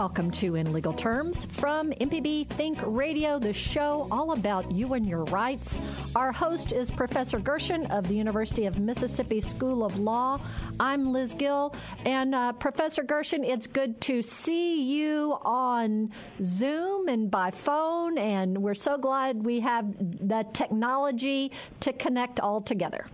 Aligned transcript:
Welcome 0.00 0.30
to 0.30 0.54
In 0.54 0.72
Legal 0.72 0.94
Terms 0.94 1.44
from 1.44 1.90
MPB 1.90 2.48
Think 2.48 2.78
Radio, 2.86 3.38
the 3.38 3.52
show 3.52 4.08
all 4.10 4.32
about 4.32 4.72
you 4.72 4.94
and 4.94 5.06
your 5.06 5.24
rights. 5.24 5.76
Our 6.16 6.32
host 6.32 6.72
is 6.72 6.90
Professor 6.90 7.38
Gershon 7.38 7.84
of 7.88 8.08
the 8.08 8.14
University 8.14 8.64
of 8.64 8.78
Mississippi 8.78 9.42
School 9.42 9.84
of 9.84 9.98
Law. 9.98 10.40
I'm 10.80 11.12
Liz 11.12 11.34
Gill. 11.34 11.74
And 12.06 12.34
uh, 12.34 12.54
Professor 12.54 13.02
Gershon, 13.02 13.44
it's 13.44 13.66
good 13.66 14.00
to 14.00 14.22
see 14.22 14.80
you 14.80 15.36
on 15.42 16.10
Zoom 16.42 17.08
and 17.08 17.30
by 17.30 17.50
phone. 17.50 18.16
And 18.16 18.56
we're 18.56 18.72
so 18.72 18.96
glad 18.96 19.44
we 19.44 19.60
have 19.60 19.84
the 19.98 20.46
technology 20.54 21.52
to 21.80 21.92
connect 21.92 22.40
all 22.40 22.62
together. 22.62 23.06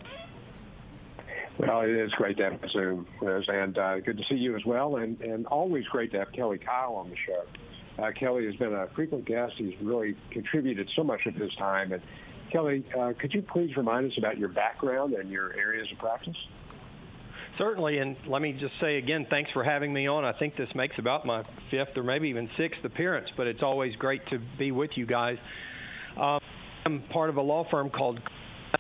Well, 1.59 1.81
it 1.81 1.91
is 1.91 2.11
great 2.13 2.37
to 2.37 2.51
have 2.51 2.61
Zoom, 2.71 3.07
Liz, 3.23 3.45
and 3.49 3.79
uh, 3.79 4.01
good 4.01 4.19
to 4.19 4.25
see 4.29 4.35
you 4.35 4.57
as 4.57 4.65
well, 4.67 4.97
and, 4.97 5.19
and 5.23 5.47
always 5.47 5.85
great 5.87 6.13
to 6.13 6.19
have 6.19 6.33
Kelly 6.33 6.59
Kyle 6.59 6.95
on 6.95 7.09
the 7.09 7.17
show. 7.17 7.45
Uh, 8.03 8.11
Kelly 8.13 8.45
has 8.45 8.55
been 8.57 8.75
a 8.75 8.89
frequent 8.95 9.25
guest. 9.25 9.55
He's 9.57 9.75
really 9.81 10.17
contributed 10.31 10.89
so 10.95 11.03
much 11.03 11.25
of 11.25 11.35
his 11.35 11.55
time. 11.55 11.93
And 11.93 12.03
Kelly, 12.53 12.85
uh, 12.99 13.15
could 13.19 13.33
you 13.33 13.41
please 13.41 13.75
remind 13.75 14.11
us 14.11 14.19
about 14.19 14.37
your 14.37 14.51
background 14.51 15.15
and 15.15 15.31
your 15.31 15.55
areas 15.55 15.89
of 15.91 15.99
practice? 15.99 16.37
Certainly, 17.57 17.99
and 17.99 18.17
let 18.27 18.43
me 18.43 18.53
just 18.53 18.75
say 18.83 18.99
again, 18.99 19.27
thanks 19.31 19.51
for 19.53 19.65
having 19.65 19.91
me 19.91 20.07
on. 20.07 20.27
I 20.27 20.33
think 20.39 20.57
this 20.57 20.69
makes 20.75 20.99
about 20.99 21.25
my 21.25 21.43
fifth 21.71 21.97
or 21.97 22.03
maybe 22.03 22.29
even 22.29 22.51
sixth 22.59 22.85
appearance, 22.85 23.29
but 23.35 23.47
it's 23.47 23.63
always 23.63 23.97
great 23.97 24.21
to 24.29 24.39
be 24.59 24.73
with 24.73 24.91
you 24.95 25.07
guys. 25.07 25.39
Um, 26.21 26.39
I'm 26.85 27.03
part 27.11 27.31
of 27.31 27.39
a 27.39 27.43
law 27.43 27.67
firm 27.71 27.89
called 27.89 28.21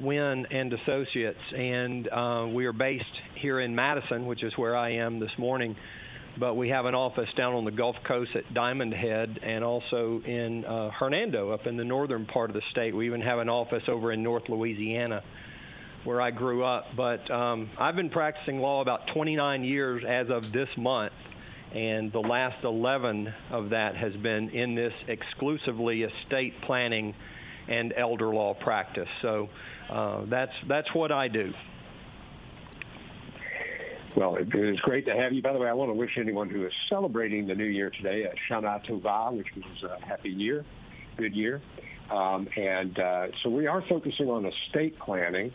Wynn 0.00 0.46
and 0.50 0.72
Associates, 0.72 1.38
and 1.56 2.08
uh, 2.08 2.46
we 2.52 2.66
are 2.66 2.72
based 2.72 3.04
here 3.40 3.60
in 3.60 3.74
Madison, 3.74 4.26
which 4.26 4.42
is 4.42 4.52
where 4.56 4.76
I 4.76 4.94
am 4.94 5.20
this 5.20 5.30
morning. 5.38 5.76
But 6.38 6.54
we 6.54 6.68
have 6.68 6.84
an 6.84 6.94
office 6.94 7.28
down 7.36 7.54
on 7.54 7.64
the 7.64 7.70
Gulf 7.70 7.96
Coast 8.06 8.30
at 8.34 8.52
Diamond 8.52 8.92
Head, 8.92 9.38
and 9.42 9.64
also 9.64 10.20
in 10.26 10.64
uh, 10.66 10.90
Hernando, 10.90 11.50
up 11.50 11.66
in 11.66 11.76
the 11.78 11.84
northern 11.84 12.26
part 12.26 12.50
of 12.50 12.54
the 12.54 12.62
state. 12.72 12.94
We 12.94 13.06
even 13.06 13.22
have 13.22 13.38
an 13.38 13.48
office 13.48 13.84
over 13.88 14.12
in 14.12 14.22
North 14.22 14.42
Louisiana, 14.48 15.22
where 16.04 16.20
I 16.20 16.30
grew 16.30 16.62
up. 16.62 16.84
But 16.94 17.30
um, 17.30 17.70
I've 17.78 17.96
been 17.96 18.10
practicing 18.10 18.58
law 18.58 18.82
about 18.82 19.00
29 19.14 19.64
years 19.64 20.02
as 20.06 20.26
of 20.28 20.52
this 20.52 20.68
month, 20.76 21.14
and 21.74 22.12
the 22.12 22.20
last 22.20 22.62
11 22.64 23.32
of 23.50 23.70
that 23.70 23.96
has 23.96 24.12
been 24.14 24.50
in 24.50 24.74
this 24.74 24.92
exclusively 25.08 26.02
estate 26.02 26.52
planning 26.66 27.14
and 27.68 27.94
elder 27.96 28.28
law 28.28 28.54
practice. 28.54 29.08
So 29.22 29.48
uh, 29.90 30.24
that's 30.26 30.52
that's 30.68 30.92
what 30.94 31.12
I 31.12 31.28
do. 31.28 31.52
Well, 34.16 34.36
it 34.36 34.54
is 34.54 34.80
great 34.80 35.04
to 35.06 35.14
have 35.14 35.34
you. 35.34 35.42
By 35.42 35.52
the 35.52 35.58
way, 35.58 35.68
I 35.68 35.74
want 35.74 35.90
to 35.90 35.94
wish 35.94 36.16
anyone 36.18 36.48
who 36.48 36.64
is 36.64 36.72
celebrating 36.88 37.46
the 37.46 37.54
new 37.54 37.66
year 37.66 37.90
today 37.90 38.24
a 38.24 38.32
Shana 38.50 38.82
Tova, 38.86 39.36
which 39.36 39.48
means 39.54 39.82
a 39.82 40.02
happy 40.04 40.30
year, 40.30 40.64
good 41.18 41.34
year. 41.34 41.60
Um, 42.10 42.48
and 42.56 42.98
uh, 42.98 43.26
so 43.42 43.50
we 43.50 43.66
are 43.66 43.82
focusing 43.86 44.30
on 44.30 44.46
estate 44.46 44.98
planning, 44.98 45.52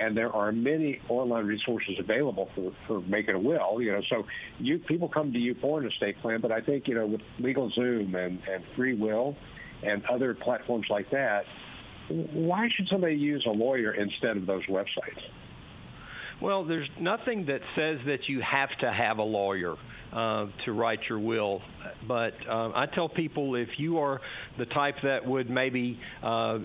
and 0.00 0.16
there 0.16 0.32
are 0.32 0.50
many 0.50 1.00
online 1.08 1.46
resources 1.46 1.94
available 2.00 2.50
for, 2.56 2.72
for 2.88 3.00
making 3.02 3.36
a 3.36 3.38
will. 3.38 3.80
You 3.80 3.92
know, 3.92 4.02
so 4.08 4.26
you 4.58 4.80
people 4.80 5.08
come 5.08 5.32
to 5.32 5.38
you 5.38 5.54
for 5.60 5.80
an 5.80 5.86
estate 5.86 6.18
plan, 6.20 6.40
but 6.40 6.50
I 6.50 6.60
think 6.60 6.88
you 6.88 6.96
know 6.96 7.06
with 7.06 7.20
LegalZoom 7.40 8.16
and, 8.16 8.40
and 8.48 8.64
Free 8.74 8.94
Will 8.94 9.36
and 9.84 10.04
other 10.06 10.34
platforms 10.34 10.86
like 10.90 11.10
that, 11.10 11.44
why 12.32 12.68
should 12.76 12.88
somebody 12.88 13.14
use 13.14 13.44
a 13.46 13.52
lawyer 13.52 13.92
instead 13.94 14.36
of 14.36 14.46
those 14.46 14.64
websites? 14.66 15.20
Well, 16.40 16.64
there's 16.64 16.88
nothing 17.00 17.46
that 17.46 17.60
says 17.76 17.98
that 18.06 18.28
you 18.28 18.40
have 18.40 18.70
to 18.80 18.92
have 18.92 19.18
a 19.18 19.22
lawyer 19.22 19.76
uh, 20.12 20.46
to 20.64 20.72
write 20.72 21.00
your 21.08 21.20
will. 21.20 21.62
But 22.06 22.34
uh, 22.48 22.72
I 22.74 22.86
tell 22.92 23.08
people 23.08 23.54
if 23.54 23.68
you 23.78 23.98
are 23.98 24.20
the 24.58 24.66
type 24.66 24.96
that 25.04 25.24
would 25.24 25.48
maybe 25.48 25.98
uh, 26.22 26.58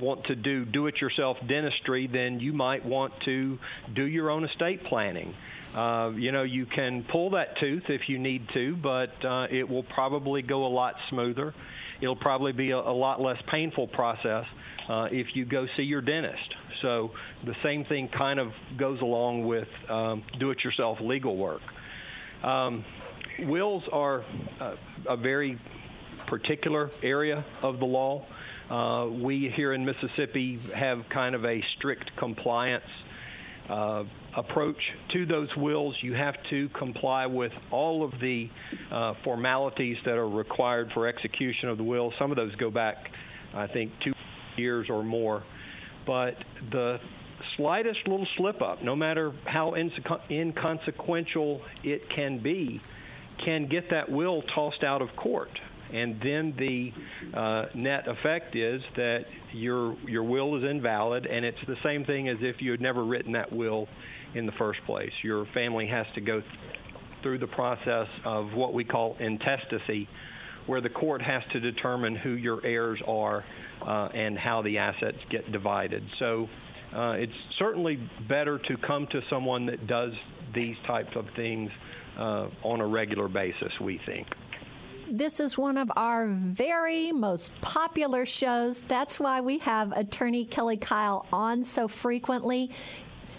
want 0.00 0.24
to 0.26 0.34
do 0.34 0.64
do 0.66 0.86
it 0.86 1.00
yourself 1.00 1.38
dentistry, 1.48 2.08
then 2.12 2.40
you 2.40 2.52
might 2.52 2.84
want 2.84 3.12
to 3.24 3.58
do 3.94 4.04
your 4.04 4.30
own 4.30 4.44
estate 4.44 4.84
planning. 4.84 5.34
Uh, 5.74 6.10
you 6.14 6.30
know, 6.30 6.42
you 6.42 6.66
can 6.66 7.04
pull 7.10 7.30
that 7.30 7.58
tooth 7.58 7.84
if 7.88 8.02
you 8.08 8.18
need 8.18 8.46
to, 8.52 8.76
but 8.76 9.24
uh, 9.24 9.46
it 9.50 9.66
will 9.66 9.84
probably 9.84 10.42
go 10.42 10.66
a 10.66 10.68
lot 10.68 10.94
smoother. 11.08 11.54
It'll 12.02 12.16
probably 12.16 12.52
be 12.52 12.72
a, 12.72 12.78
a 12.78 12.92
lot 12.92 13.20
less 13.20 13.38
painful 13.50 13.88
process 13.88 14.44
uh, 14.44 14.52
if 14.88 15.28
you 15.34 15.44
go 15.44 15.66
see 15.76 15.82
your 15.82 16.00
dentist. 16.00 16.54
So 16.82 17.10
the 17.44 17.54
same 17.62 17.84
thing 17.84 18.08
kind 18.08 18.40
of 18.40 18.48
goes 18.76 19.00
along 19.00 19.46
with 19.46 19.68
um, 19.88 20.22
do-it-yourself 20.38 20.98
legal 21.00 21.36
work. 21.36 21.62
Um, 22.42 22.84
wills 23.40 23.84
are 23.92 24.24
uh, 24.60 24.74
a 25.08 25.16
very 25.16 25.58
particular 26.26 26.90
area 27.02 27.44
of 27.62 27.78
the 27.78 27.84
law. 27.84 28.26
Uh, 28.68 29.08
we 29.08 29.52
here 29.54 29.74
in 29.74 29.84
Mississippi 29.84 30.58
have 30.74 31.04
kind 31.12 31.34
of 31.34 31.44
a 31.44 31.62
strict 31.76 32.10
compliance 32.18 32.84
uh, 33.68 34.04
approach 34.36 34.78
to 35.12 35.26
those 35.26 35.48
wills. 35.56 35.94
You 36.00 36.14
have 36.14 36.34
to 36.50 36.68
comply 36.70 37.26
with 37.26 37.52
all 37.70 38.04
of 38.04 38.12
the 38.20 38.48
uh, 38.90 39.14
formalities 39.24 39.98
that 40.04 40.14
are 40.14 40.28
required 40.28 40.90
for 40.94 41.06
execution 41.06 41.68
of 41.68 41.78
the 41.78 41.84
will. 41.84 42.12
Some 42.18 42.30
of 42.30 42.36
those 42.36 42.54
go 42.56 42.70
back, 42.70 42.96
I 43.54 43.66
think, 43.66 43.92
two 44.04 44.12
years 44.56 44.88
or 44.90 45.02
more. 45.02 45.42
But 46.04 46.36
the 46.70 47.00
slightest 47.56 48.06
little 48.06 48.26
slip 48.36 48.62
up, 48.62 48.82
no 48.82 48.96
matter 48.96 49.32
how 49.44 49.74
inconsequential 49.74 51.62
it 51.82 52.08
can 52.08 52.38
be, 52.38 52.80
can 53.44 53.66
get 53.66 53.90
that 53.90 54.10
will 54.10 54.42
tossed 54.42 54.84
out 54.84 55.02
of 55.02 55.14
court. 55.16 55.50
And 55.92 56.20
then 56.20 56.54
the 56.56 56.92
uh, 57.34 57.66
net 57.74 58.08
effect 58.08 58.56
is 58.56 58.82
that 58.96 59.26
your 59.52 59.94
your 60.06 60.22
will 60.22 60.56
is 60.56 60.64
invalid, 60.64 61.26
and 61.26 61.44
it's 61.44 61.62
the 61.66 61.76
same 61.82 62.04
thing 62.04 62.28
as 62.28 62.38
if 62.40 62.62
you 62.62 62.70
had 62.70 62.80
never 62.80 63.04
written 63.04 63.32
that 63.32 63.52
will 63.52 63.88
in 64.34 64.46
the 64.46 64.52
first 64.52 64.82
place. 64.86 65.12
Your 65.22 65.44
family 65.46 65.86
has 65.88 66.06
to 66.14 66.22
go 66.22 66.40
th- 66.40 66.52
through 67.22 67.38
the 67.38 67.46
process 67.46 68.08
of 68.24 68.54
what 68.54 68.72
we 68.72 68.84
call 68.84 69.16
intestacy, 69.20 70.08
where 70.66 70.80
the 70.80 70.88
court 70.88 71.22
has 71.22 71.42
to 71.52 71.60
determine 71.60 72.14
who 72.14 72.30
your 72.30 72.64
heirs 72.64 73.00
are 73.06 73.44
uh, 73.82 74.08
and 74.14 74.38
how 74.38 74.62
the 74.62 74.78
assets 74.78 75.18
get 75.28 75.50
divided. 75.50 76.04
So 76.18 76.48
uh, 76.94 77.12
it's 77.12 77.32
certainly 77.58 77.96
better 78.28 78.58
to 78.58 78.76
come 78.76 79.06
to 79.08 79.22
someone 79.28 79.66
that 79.66 79.86
does 79.86 80.12
these 80.54 80.76
types 80.86 81.16
of 81.16 81.26
things 81.34 81.70
uh, 82.18 82.48
on 82.62 82.80
a 82.80 82.86
regular 82.86 83.28
basis, 83.28 83.72
we 83.80 83.98
think. 84.04 84.28
This 85.10 85.40
is 85.40 85.58
one 85.58 85.76
of 85.76 85.90
our 85.96 86.28
very 86.28 87.12
most 87.12 87.52
popular 87.60 88.24
shows. 88.24 88.80
That's 88.88 89.18
why 89.18 89.40
we 89.40 89.58
have 89.58 89.92
attorney 89.92 90.44
Kelly 90.44 90.76
Kyle 90.76 91.26
on 91.32 91.64
so 91.64 91.88
frequently. 91.88 92.70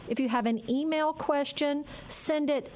If 0.08 0.20
you 0.20 0.28
have 0.30 0.46
an 0.46 0.70
email 0.70 1.14
question, 1.14 1.86
send 2.10 2.50
it. 2.50 2.70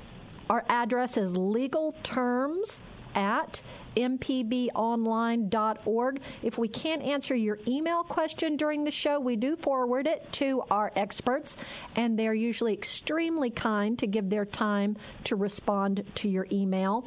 Our 0.49 0.63
address 0.69 1.17
is 1.17 1.35
legal 1.35 1.91
terms 2.03 2.79
at 3.17 3.61
mpbonline.org. 3.97 6.21
If 6.43 6.57
we 6.57 6.67
can't 6.67 7.01
answer 7.01 7.35
your 7.35 7.59
email 7.67 8.03
question 8.03 8.55
during 8.55 8.83
the 8.83 8.91
show, 8.91 9.19
we 9.19 9.35
do 9.35 9.55
forward 9.55 10.05
it 10.07 10.31
to 10.33 10.61
our 10.69 10.91
experts, 10.95 11.57
and 11.95 12.17
they're 12.17 12.35
usually 12.35 12.73
extremely 12.73 13.49
kind 13.49 13.97
to 13.99 14.07
give 14.07 14.29
their 14.29 14.45
time 14.45 14.95
to 15.25 15.35
respond 15.35 16.05
to 16.15 16.29
your 16.29 16.47
email. 16.51 17.05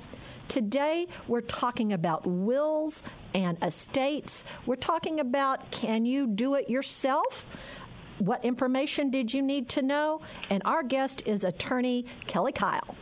Today, 0.49 1.07
we're 1.29 1.43
talking 1.43 1.93
about 1.93 2.27
wills 2.27 3.05
and 3.35 3.57
estates. 3.63 4.43
We're 4.67 4.75
talking 4.75 5.21
about 5.21 5.71
can 5.71 6.05
you 6.05 6.27
do 6.27 6.57
it 6.57 6.69
yourself? 6.69 7.47
What 8.19 8.45
information 8.45 9.13
did 9.13 9.33
you 9.33 9.43
need 9.43 9.69
to 9.71 9.83
know? 9.83 10.23
And 10.51 10.61
our 10.65 10.83
guest 10.83 11.23
is 11.25 11.45
attorney 11.45 12.05
Kelly 12.27 12.51
Kyle. 12.51 12.97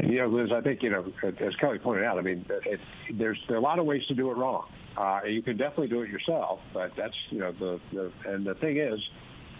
You 0.00 0.20
know, 0.20 0.26
Liz, 0.28 0.50
I 0.52 0.60
think 0.60 0.82
you 0.82 0.90
know, 0.90 1.12
as 1.22 1.54
Kelly 1.56 1.78
pointed 1.78 2.04
out, 2.04 2.18
I 2.18 2.22
mean, 2.22 2.46
it, 2.48 2.80
there's 3.12 3.38
there 3.48 3.56
are 3.56 3.60
a 3.60 3.62
lot 3.62 3.78
of 3.78 3.84
ways 3.84 4.02
to 4.06 4.14
do 4.14 4.30
it 4.30 4.36
wrong. 4.36 4.66
Uh, 4.96 5.20
you 5.26 5.42
can 5.42 5.56
definitely 5.56 5.88
do 5.88 6.02
it 6.02 6.10
yourself, 6.10 6.60
but 6.72 6.92
that's 6.96 7.14
you 7.30 7.38
know 7.38 7.52
the, 7.52 7.80
the 7.92 8.12
and 8.26 8.46
the 8.46 8.54
thing 8.54 8.78
is, 8.78 9.00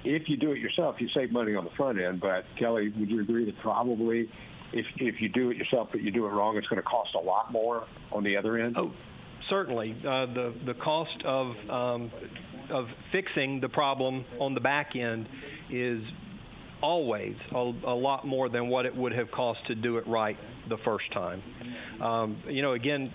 if 0.04 0.28
you 0.28 0.36
do 0.36 0.52
it 0.52 0.58
yourself, 0.58 0.96
you 1.00 1.08
save 1.14 1.32
money 1.32 1.54
on 1.54 1.64
the 1.64 1.70
front 1.70 2.00
end. 2.00 2.20
But 2.20 2.44
Kelly, 2.58 2.92
would 2.98 3.10
you 3.10 3.20
agree 3.20 3.44
that 3.46 3.58
probably 3.60 4.30
if 4.72 4.86
if 4.96 5.20
you 5.20 5.28
do 5.28 5.50
it 5.50 5.56
yourself, 5.56 5.88
but 5.92 6.02
you 6.02 6.10
do 6.10 6.26
it 6.26 6.30
wrong, 6.30 6.56
it's 6.56 6.66
going 6.66 6.82
to 6.82 6.88
cost 6.88 7.14
a 7.14 7.20
lot 7.20 7.52
more 7.52 7.86
on 8.10 8.24
the 8.24 8.36
other 8.36 8.58
end? 8.58 8.76
Oh, 8.78 8.92
certainly. 9.48 9.96
Uh, 10.00 10.26
the 10.26 10.54
the 10.64 10.74
cost 10.74 11.22
of 11.24 11.56
um, 11.70 12.10
of 12.70 12.88
fixing 13.10 13.60
the 13.60 13.68
problem 13.68 14.24
on 14.38 14.54
the 14.54 14.60
back 14.60 14.96
end 14.96 15.28
is 15.70 16.02
always 16.82 17.36
a, 17.52 17.56
a, 17.56 17.94
lot 17.94 18.26
more 18.26 18.48
than 18.48 18.68
what 18.68 18.86
it 18.86 18.94
would 18.94 19.12
have 19.12 19.30
cost 19.30 19.66
to 19.68 19.74
do 19.74 19.98
it 19.98 20.06
right 20.06 20.36
the 20.68 20.76
first 20.78 21.10
time. 21.12 21.42
Um, 22.00 22.42
you 22.48 22.62
know, 22.62 22.72
again, 22.72 23.12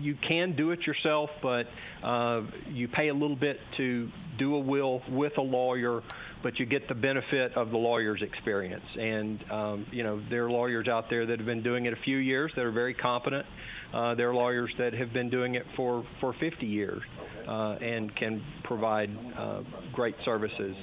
you 0.00 0.16
can 0.16 0.54
do 0.56 0.70
it 0.72 0.86
yourself, 0.86 1.30
but 1.42 1.68
uh, 2.02 2.42
you 2.68 2.88
pay 2.88 3.08
a 3.08 3.14
little 3.14 3.36
bit 3.36 3.60
to 3.76 4.10
do 4.38 4.54
a 4.54 4.58
will 4.58 5.02
with 5.08 5.38
a 5.38 5.42
lawyer, 5.42 6.02
but 6.42 6.58
you 6.58 6.66
get 6.66 6.88
the 6.88 6.94
benefit 6.94 7.54
of 7.54 7.70
the 7.70 7.76
lawyer's 7.76 8.22
experience. 8.22 8.84
And 8.98 9.44
um, 9.50 9.86
you 9.90 10.02
know, 10.02 10.20
there 10.28 10.46
are 10.46 10.50
lawyers 10.50 10.88
out 10.88 11.10
there 11.10 11.26
that 11.26 11.38
have 11.38 11.46
been 11.46 11.62
doing 11.62 11.86
it 11.86 11.92
a 11.92 12.02
few 12.04 12.18
years 12.18 12.52
that 12.56 12.64
are 12.64 12.70
very 12.70 12.94
competent. 12.94 13.46
Uh, 13.92 14.14
there 14.14 14.28
are 14.30 14.34
lawyers 14.34 14.70
that 14.78 14.92
have 14.92 15.12
been 15.12 15.30
doing 15.30 15.54
it 15.54 15.66
for 15.74 16.04
for 16.20 16.32
50 16.32 16.66
years 16.66 17.02
uh, 17.46 17.78
and 17.80 18.14
can 18.14 18.42
provide 18.62 19.10
uh, 19.36 19.62
great 19.92 20.14
services 20.24 20.76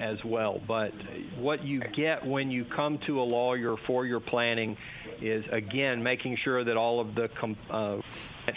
as 0.00 0.22
well. 0.24 0.60
But 0.66 0.92
what 1.36 1.64
you 1.64 1.80
get 1.80 2.26
when 2.26 2.50
you 2.50 2.64
come 2.64 2.98
to 3.06 3.20
a 3.20 3.22
lawyer 3.22 3.76
for 3.86 4.06
your 4.06 4.20
planning 4.20 4.76
is 5.20 5.44
again 5.52 6.02
making 6.02 6.38
sure 6.42 6.64
that 6.64 6.76
all 6.76 7.00
of 7.00 7.14
the 7.14 7.28
uh, 7.70 8.00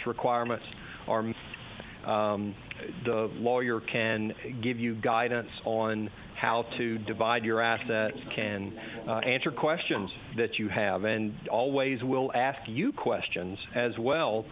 requirements 0.06 0.66
are. 1.06 1.24
Um, 2.04 2.54
the 3.06 3.30
lawyer 3.36 3.80
can 3.80 4.34
give 4.60 4.78
you 4.78 4.94
guidance 4.94 5.48
on 5.64 6.10
how 6.34 6.66
to 6.76 6.98
divide 6.98 7.44
your 7.44 7.62
assets, 7.62 8.18
can 8.34 8.78
uh, 9.08 9.12
answer 9.20 9.50
questions 9.50 10.10
that 10.36 10.58
you 10.58 10.68
have, 10.68 11.04
and 11.04 11.34
always 11.50 12.02
will 12.02 12.30
ask 12.34 12.58
you 12.66 12.92
questions 12.92 13.58
as 13.74 13.96
well 13.98 14.44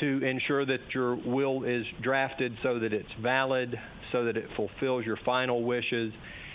to 0.00 0.22
ensure 0.22 0.66
that 0.66 0.80
your 0.92 1.14
will 1.14 1.64
is 1.64 1.86
drafted 2.02 2.56
so 2.62 2.78
that 2.78 2.92
it's 2.92 3.12
valid, 3.22 3.78
so 4.12 4.24
that 4.24 4.36
it 4.36 4.46
fulfills 4.56 5.04
your 5.04 5.18
final 5.24 5.64
wishes. 5.64 6.12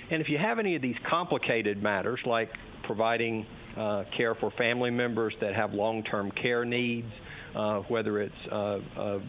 And 0.10 0.22
if 0.22 0.30
you 0.30 0.38
have 0.38 0.60
any 0.60 0.76
of 0.76 0.82
these 0.82 0.96
complicated 1.10 1.82
matters, 1.82 2.20
like 2.26 2.50
providing 2.84 3.46
uh, 3.78 4.04
care 4.18 4.36
for 4.36 4.52
family 4.58 4.92
members 4.92 5.34
that 5.42 5.56
have 5.56 5.74
long 5.74 6.04
term 6.04 6.32
care 6.42 6.66
needs, 6.66 7.08
uh, 7.56 7.80
whether 7.88 8.22
it's 8.22 8.34
uh, 8.52 8.80
a 8.98 9.20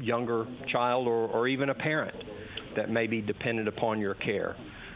younger 0.00 0.46
child 0.70 1.08
or, 1.08 1.28
or, 1.28 1.48
even 1.48 1.70
a 1.70 1.74
parent 1.74 2.14
that 2.76 2.90
may 2.90 3.06
be 3.06 3.20
dependent 3.20 3.66
upon 3.66 3.98
your 3.98 4.14
care, 4.14 4.54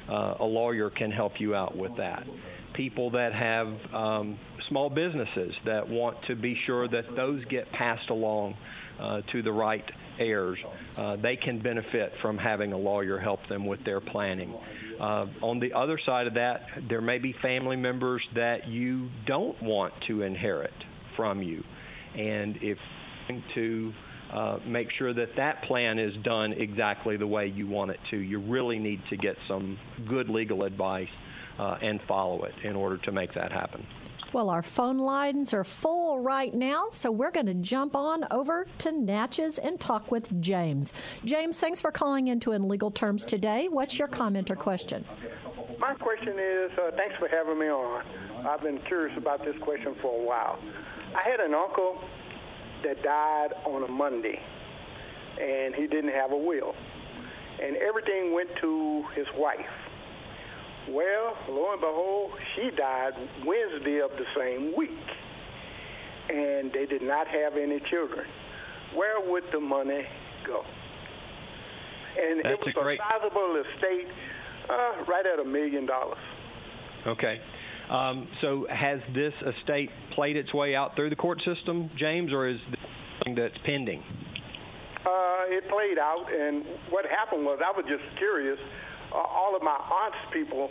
uh, 0.08 0.35
a 0.40 0.44
lawyer 0.44 0.90
can 0.90 1.11
help 1.11 1.32
you 1.38 1.55
out 1.55 1.76
with 1.76 1.96
that. 1.96 2.23
People 2.75 3.11
that 3.11 3.32
have 3.35 3.67
um, 3.94 4.38
small 4.69 4.88
businesses 4.88 5.52
that 5.67 5.88
want 5.88 6.17
to 6.28 6.37
be 6.37 6.56
sure 6.67 6.88
that 6.88 7.05
those 7.17 7.44
get 7.46 7.70
passed 7.73 8.08
along 8.11 8.55
uh, 9.02 9.20
to 9.32 9.43
the 9.43 9.52
right 9.52 9.84
heirs, 10.19 10.58
uh, 10.96 11.16
they 11.16 11.37
can 11.37 11.60
benefit 11.60 12.12
from 12.20 12.38
having 12.38 12.72
a 12.72 12.78
lawyer 12.78 13.19
help 13.19 13.40
them 13.49 13.66
with 13.66 13.84
their 13.84 14.00
planning. 14.00 14.54
Uh, 15.00 15.26
on 15.43 15.58
the 15.58 15.72
other 15.72 15.99
side 16.06 16.26
of 16.26 16.34
that, 16.34 16.60
there 16.88 17.00
may 17.00 17.19
be 17.19 17.34
family 17.43 17.76
members 17.76 18.22
that 18.34 18.69
you 18.69 19.08
don't 19.26 19.60
want 19.62 19.93
to 20.06 20.22
inherit 20.22 20.72
from 21.16 21.43
you. 21.43 21.62
And 22.14 22.58
if 22.60 22.78
to 23.54 23.93
uh, 24.32 24.58
make 24.66 24.88
sure 24.99 25.14
that 25.14 25.28
that 25.37 25.62
plan 25.64 25.99
is 25.99 26.12
done 26.25 26.52
exactly 26.52 27.16
the 27.16 27.26
way 27.26 27.46
you 27.46 27.66
want 27.66 27.90
it 27.90 27.99
to, 28.10 28.16
you 28.16 28.40
really 28.40 28.78
need 28.78 29.00
to 29.10 29.16
get 29.16 29.37
some 29.49 29.78
good 30.08 30.28
legal 30.28 30.64
advice 30.64 31.08
uh, 31.58 31.76
and 31.82 32.00
follow 32.08 32.44
it 32.44 32.52
in 32.64 32.76
order 32.76 32.99
to 32.99 33.12
make 33.12 33.32
that 33.34 33.52
happen. 33.52 33.87
Well, 34.32 34.49
our 34.49 34.62
phone 34.62 34.96
lines 34.96 35.52
are 35.52 35.62
full 35.62 36.19
right 36.20 36.55
now, 36.55 36.87
so 36.90 37.11
we're 37.11 37.31
going 37.31 37.46
to 37.46 37.55
jump 37.55 37.94
on 37.94 38.25
over 38.31 38.67
to 38.79 38.90
Natchez 38.90 39.58
and 39.58 39.79
talk 39.79 40.11
with 40.11 40.40
James. 40.40 40.94
James, 41.26 41.61
thanks 41.61 41.82
for 41.82 41.93
calling 41.93 42.29
into 42.29 42.52
In 42.52 42.67
Legal 42.67 42.90
Terms 42.90 43.26
today. 43.26 43.69
What's 43.69 43.99
your 43.99 44.08
comment 44.08 44.50
or 44.50 44.56
question? 44.56 45.05
My 45.79 45.93
question 45.93 46.38
is 46.38 46.70
uh, 46.79 46.93
thanks 46.96 47.14
for 47.19 47.29
having 47.29 47.58
me 47.58 47.67
on. 47.67 48.06
I've 48.46 48.62
been 48.62 48.79
curious 48.87 49.14
about 49.19 49.44
this 49.44 49.56
question 49.61 49.94
for 50.00 50.19
a 50.19 50.25
while. 50.25 50.58
I 51.14 51.28
had 51.28 51.40
an 51.40 51.52
uncle 51.52 52.02
that 52.85 53.02
died 53.02 53.52
on 53.67 53.82
a 53.82 53.88
Monday, 53.88 54.40
and 55.38 55.75
he 55.75 55.87
didn't 55.87 56.12
have 56.12 56.32
a 56.32 56.38
will, 56.38 56.75
and 57.62 57.76
everything 57.76 58.32
went 58.32 58.49
to 58.62 59.05
his 59.14 59.26
wife. 59.37 59.67
Well, 60.90 61.37
lo 61.49 61.73
and 61.73 61.81
behold, 61.81 62.32
she 62.56 62.70
died 62.76 63.12
Wednesday 63.46 64.00
of 64.00 64.11
the 64.11 64.25
same 64.37 64.76
week, 64.76 64.90
and 66.29 66.73
they 66.73 66.87
did 66.87 67.02
not 67.02 67.29
have 67.29 67.56
any 67.56 67.81
children. 67.90 68.26
Where 68.94 69.31
would 69.31 69.44
the 69.52 69.61
money 69.61 70.02
go? 70.46 70.62
And 72.19 72.43
That's 72.44 72.55
it 72.55 72.67
was 72.67 72.75
a, 72.76 72.82
great... 72.82 72.99
a 72.99 73.02
sizable 73.02 73.62
estate, 73.62 74.08
uh, 74.69 75.05
right 75.08 75.25
at 75.25 75.38
a 75.38 75.44
million 75.44 75.87
dollars. 75.87 76.19
Okay. 77.06 77.40
Um, 77.90 78.28
so 78.40 78.67
has 78.70 79.00
this 79.14 79.32
estate 79.58 79.90
played 80.14 80.37
its 80.37 80.52
way 80.52 80.75
out 80.75 80.96
through 80.96 81.11
the 81.11 81.17
court 81.17 81.43
system, 81.44 81.90
James, 81.99 82.32
or 82.32 82.49
is 82.49 82.58
this 82.70 82.81
something 83.19 83.35
that's 83.35 83.58
pending? 83.64 84.02
Uh, 85.05 85.44
it 85.46 85.69
played 85.69 85.99
out, 85.99 86.26
and 86.31 86.64
what 86.90 87.05
happened 87.06 87.44
was 87.44 87.61
I 87.64 87.76
was 87.76 87.85
just 87.88 88.05
curious 88.19 88.58
uh, 89.12 89.19
all 89.19 89.55
of 89.56 89.62
my 89.62 89.70
aunt's 89.70 90.19
people 90.32 90.70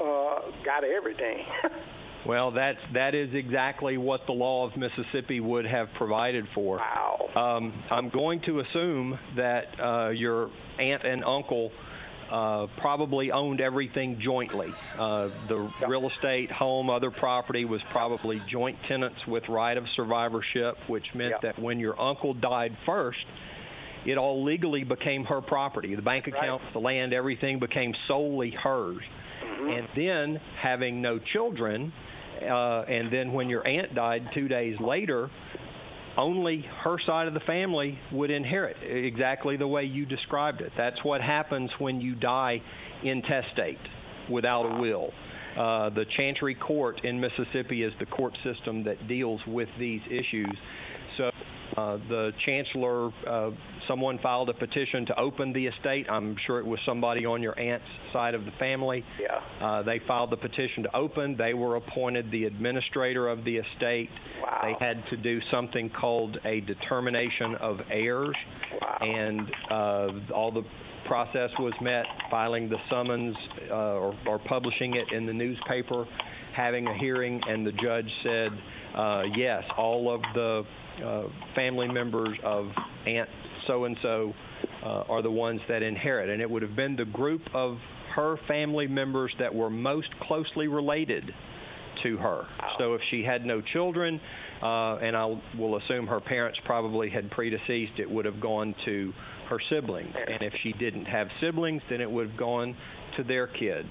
uh, 0.00 0.40
got 0.64 0.84
everything. 0.84 1.44
well, 2.26 2.50
that's 2.50 2.80
that 2.92 3.14
is 3.14 3.34
exactly 3.34 3.96
what 3.96 4.26
the 4.26 4.32
law 4.32 4.66
of 4.66 4.76
Mississippi 4.76 5.40
would 5.40 5.66
have 5.66 5.92
provided 5.94 6.46
for. 6.54 6.76
Wow. 6.76 7.28
Um, 7.34 7.82
I'm 7.90 8.08
going 8.08 8.40
to 8.42 8.60
assume 8.60 9.18
that 9.36 9.78
uh, 9.80 10.08
your 10.10 10.50
aunt 10.78 11.04
and 11.04 11.24
uncle. 11.24 11.72
Uh, 12.30 12.68
probably 12.76 13.32
owned 13.32 13.60
everything 13.60 14.20
jointly. 14.20 14.72
Uh, 14.96 15.30
the 15.48 15.68
yep. 15.80 15.88
real 15.88 16.08
estate, 16.08 16.48
home, 16.48 16.88
other 16.88 17.10
property 17.10 17.64
was 17.64 17.82
probably 17.90 18.40
joint 18.48 18.78
tenants 18.86 19.26
with 19.26 19.48
right 19.48 19.76
of 19.76 19.84
survivorship, 19.96 20.78
which 20.86 21.12
meant 21.12 21.32
yep. 21.32 21.40
that 21.40 21.58
when 21.58 21.80
your 21.80 22.00
uncle 22.00 22.32
died 22.32 22.76
first, 22.86 23.26
it 24.06 24.16
all 24.16 24.44
legally 24.44 24.84
became 24.84 25.24
her 25.24 25.40
property. 25.40 25.94
The 25.94 26.02
bank 26.02 26.26
accounts, 26.26 26.64
right. 26.64 26.72
the 26.72 26.80
land, 26.80 27.12
everything 27.12 27.58
became 27.58 27.92
solely 28.08 28.50
hers. 28.62 29.02
Mm-hmm. 29.44 29.70
And 29.70 29.88
then 29.96 30.40
having 30.62 31.02
no 31.02 31.18
children, 31.32 31.92
uh, 32.42 32.82
and 32.82 33.12
then 33.12 33.32
when 33.32 33.48
your 33.48 33.66
aunt 33.66 33.94
died 33.94 34.22
two 34.34 34.48
days 34.48 34.76
later, 34.80 35.30
only 36.16 36.64
her 36.82 36.96
side 37.06 37.28
of 37.28 37.34
the 37.34 37.40
family 37.40 37.98
would 38.12 38.30
inherit 38.30 38.76
exactly 38.82 39.56
the 39.56 39.66
way 39.66 39.84
you 39.84 40.06
described 40.06 40.60
it. 40.60 40.72
That's 40.76 41.02
what 41.04 41.20
happens 41.20 41.70
when 41.78 42.00
you 42.00 42.14
die 42.14 42.60
intestate 43.04 43.78
without 44.30 44.62
a 44.62 44.80
will. 44.80 45.10
Uh, 45.56 45.90
the 45.90 46.04
Chancery 46.16 46.54
Court 46.54 47.00
in 47.04 47.20
Mississippi 47.20 47.82
is 47.82 47.92
the 47.98 48.06
court 48.06 48.32
system 48.44 48.84
that 48.84 49.08
deals 49.08 49.40
with 49.46 49.68
these 49.78 50.00
issues. 50.06 50.56
Uh, 51.76 51.98
the 52.08 52.32
chancellor, 52.44 53.10
uh, 53.28 53.50
someone 53.86 54.18
filed 54.22 54.48
a 54.48 54.54
petition 54.54 55.06
to 55.06 55.18
open 55.18 55.52
the 55.52 55.66
estate. 55.66 56.06
I'm 56.10 56.36
sure 56.46 56.58
it 56.58 56.66
was 56.66 56.78
somebody 56.84 57.24
on 57.26 57.42
your 57.42 57.58
aunt's 57.58 57.84
side 58.12 58.34
of 58.34 58.44
the 58.44 58.50
family. 58.58 59.04
Yeah. 59.20 59.66
Uh, 59.66 59.82
they 59.82 60.00
filed 60.06 60.30
the 60.30 60.36
petition 60.36 60.82
to 60.84 60.96
open. 60.96 61.36
They 61.36 61.54
were 61.54 61.76
appointed 61.76 62.30
the 62.30 62.44
administrator 62.44 63.28
of 63.28 63.44
the 63.44 63.56
estate. 63.56 64.10
Wow. 64.42 64.60
They 64.62 64.84
had 64.84 65.02
to 65.10 65.16
do 65.16 65.40
something 65.50 65.90
called 65.90 66.38
a 66.44 66.60
determination 66.60 67.54
of 67.60 67.78
heirs, 67.90 68.36
wow. 68.80 68.98
and 69.00 69.40
uh, 69.70 70.34
all 70.34 70.50
the 70.52 70.62
process 71.06 71.50
was 71.58 71.72
met, 71.80 72.04
filing 72.30 72.68
the 72.68 72.76
summons 72.88 73.36
uh, 73.70 73.74
or, 73.74 74.14
or 74.26 74.38
publishing 74.38 74.94
it 74.94 75.12
in 75.12 75.26
the 75.26 75.32
newspaper, 75.32 76.06
having 76.54 76.86
a 76.86 76.98
hearing, 76.98 77.40
and 77.48 77.66
the 77.66 77.72
judge 77.72 78.10
said, 78.22 78.52
uh, 78.94 79.22
yes, 79.36 79.64
all 79.76 80.12
of 80.12 80.20
the 80.34 80.64
uh, 81.04 81.28
family 81.54 81.88
members 81.88 82.36
of 82.44 82.70
Aunt 83.06 83.28
so 83.66 83.84
and 83.84 83.96
so 84.02 84.34
are 84.82 85.22
the 85.22 85.30
ones 85.30 85.60
that 85.68 85.82
inherit. 85.82 86.30
And 86.30 86.40
it 86.40 86.50
would 86.50 86.62
have 86.62 86.74
been 86.74 86.96
the 86.96 87.04
group 87.04 87.42
of 87.54 87.78
her 88.14 88.36
family 88.48 88.86
members 88.86 89.32
that 89.38 89.54
were 89.54 89.70
most 89.70 90.08
closely 90.20 90.68
related 90.68 91.32
to 92.02 92.16
her. 92.16 92.46
So 92.78 92.94
if 92.94 93.02
she 93.10 93.22
had 93.22 93.44
no 93.44 93.60
children, 93.60 94.20
uh, 94.62 94.96
and 94.96 95.16
I 95.16 95.38
will 95.58 95.76
assume 95.76 96.06
her 96.06 96.20
parents 96.20 96.58
probably 96.64 97.10
had 97.10 97.30
predeceased, 97.30 97.98
it 97.98 98.10
would 98.10 98.24
have 98.24 98.40
gone 98.40 98.74
to 98.84 99.12
her 99.48 99.58
siblings. 99.68 100.14
And 100.14 100.42
if 100.42 100.54
she 100.62 100.72
didn't 100.72 101.06
have 101.06 101.28
siblings, 101.40 101.82
then 101.90 102.00
it 102.00 102.10
would 102.10 102.28
have 102.28 102.36
gone 102.36 102.76
to 103.16 103.22
their 103.22 103.46
kids. 103.46 103.88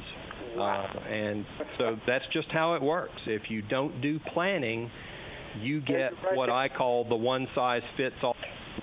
Wow. 0.55 0.89
Uh, 0.93 1.09
and 1.09 1.45
so 1.77 1.97
that's 2.07 2.25
just 2.33 2.49
how 2.51 2.73
it 2.75 2.81
works. 2.81 3.19
If 3.25 3.49
you 3.49 3.61
don't 3.61 4.01
do 4.01 4.19
planning, 4.33 4.89
you 5.61 5.81
get 5.81 6.11
what 6.33 6.49
I 6.49 6.69
call 6.69 7.07
the 7.07 7.15
one 7.15 7.47
size 7.55 7.81
fits 7.97 8.15
all, 8.23 8.35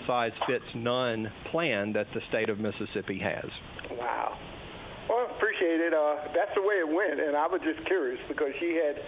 size 0.06 0.32
fits 0.46 0.64
none 0.74 1.30
plan 1.50 1.92
that 1.94 2.06
the 2.14 2.20
state 2.28 2.48
of 2.48 2.58
Mississippi 2.58 3.18
has. 3.18 3.50
Wow. 3.90 4.38
Well, 5.08 5.28
appreciate 5.36 5.56
appreciate 5.56 5.80
it. 5.80 5.94
Uh, 5.94 6.16
that's 6.34 6.54
the 6.54 6.62
way 6.62 6.76
it 6.76 6.88
went, 6.88 7.20
and 7.20 7.36
I 7.36 7.46
was 7.46 7.60
just 7.62 7.86
curious 7.86 8.20
because 8.28 8.52
she 8.60 8.74
had 8.74 9.02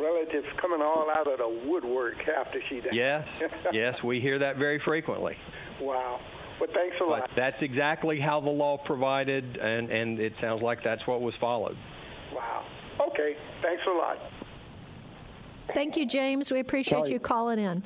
relatives 0.00 0.46
coming 0.60 0.80
all 0.80 1.08
out 1.10 1.26
of 1.26 1.38
the 1.38 1.68
woodwork 1.68 2.16
after 2.28 2.60
she 2.68 2.80
died. 2.80 2.92
Yes, 2.92 3.26
yes, 3.72 3.94
we 4.04 4.20
hear 4.20 4.38
that 4.38 4.56
very 4.56 4.80
frequently. 4.84 5.36
Wow. 5.80 6.20
Well, 6.60 6.70
thanks 6.74 6.96
a 7.00 7.04
lot. 7.04 7.22
But 7.22 7.30
that's 7.36 7.62
exactly 7.62 8.20
how 8.20 8.40
the 8.40 8.50
law 8.50 8.76
provided, 8.84 9.56
and, 9.56 9.90
and 9.90 10.20
it 10.20 10.34
sounds 10.40 10.62
like 10.62 10.84
that's 10.84 11.06
what 11.06 11.22
was 11.22 11.34
followed. 11.40 11.76
Wow. 12.34 12.64
Okay. 13.08 13.36
Thanks 13.62 13.82
a 13.86 13.90
lot. 13.90 14.18
Thank 15.74 15.96
you, 15.96 16.06
James. 16.06 16.50
We 16.50 16.60
appreciate 16.60 16.98
Kelly. 16.98 17.12
you 17.12 17.20
calling 17.20 17.58
in. 17.58 17.82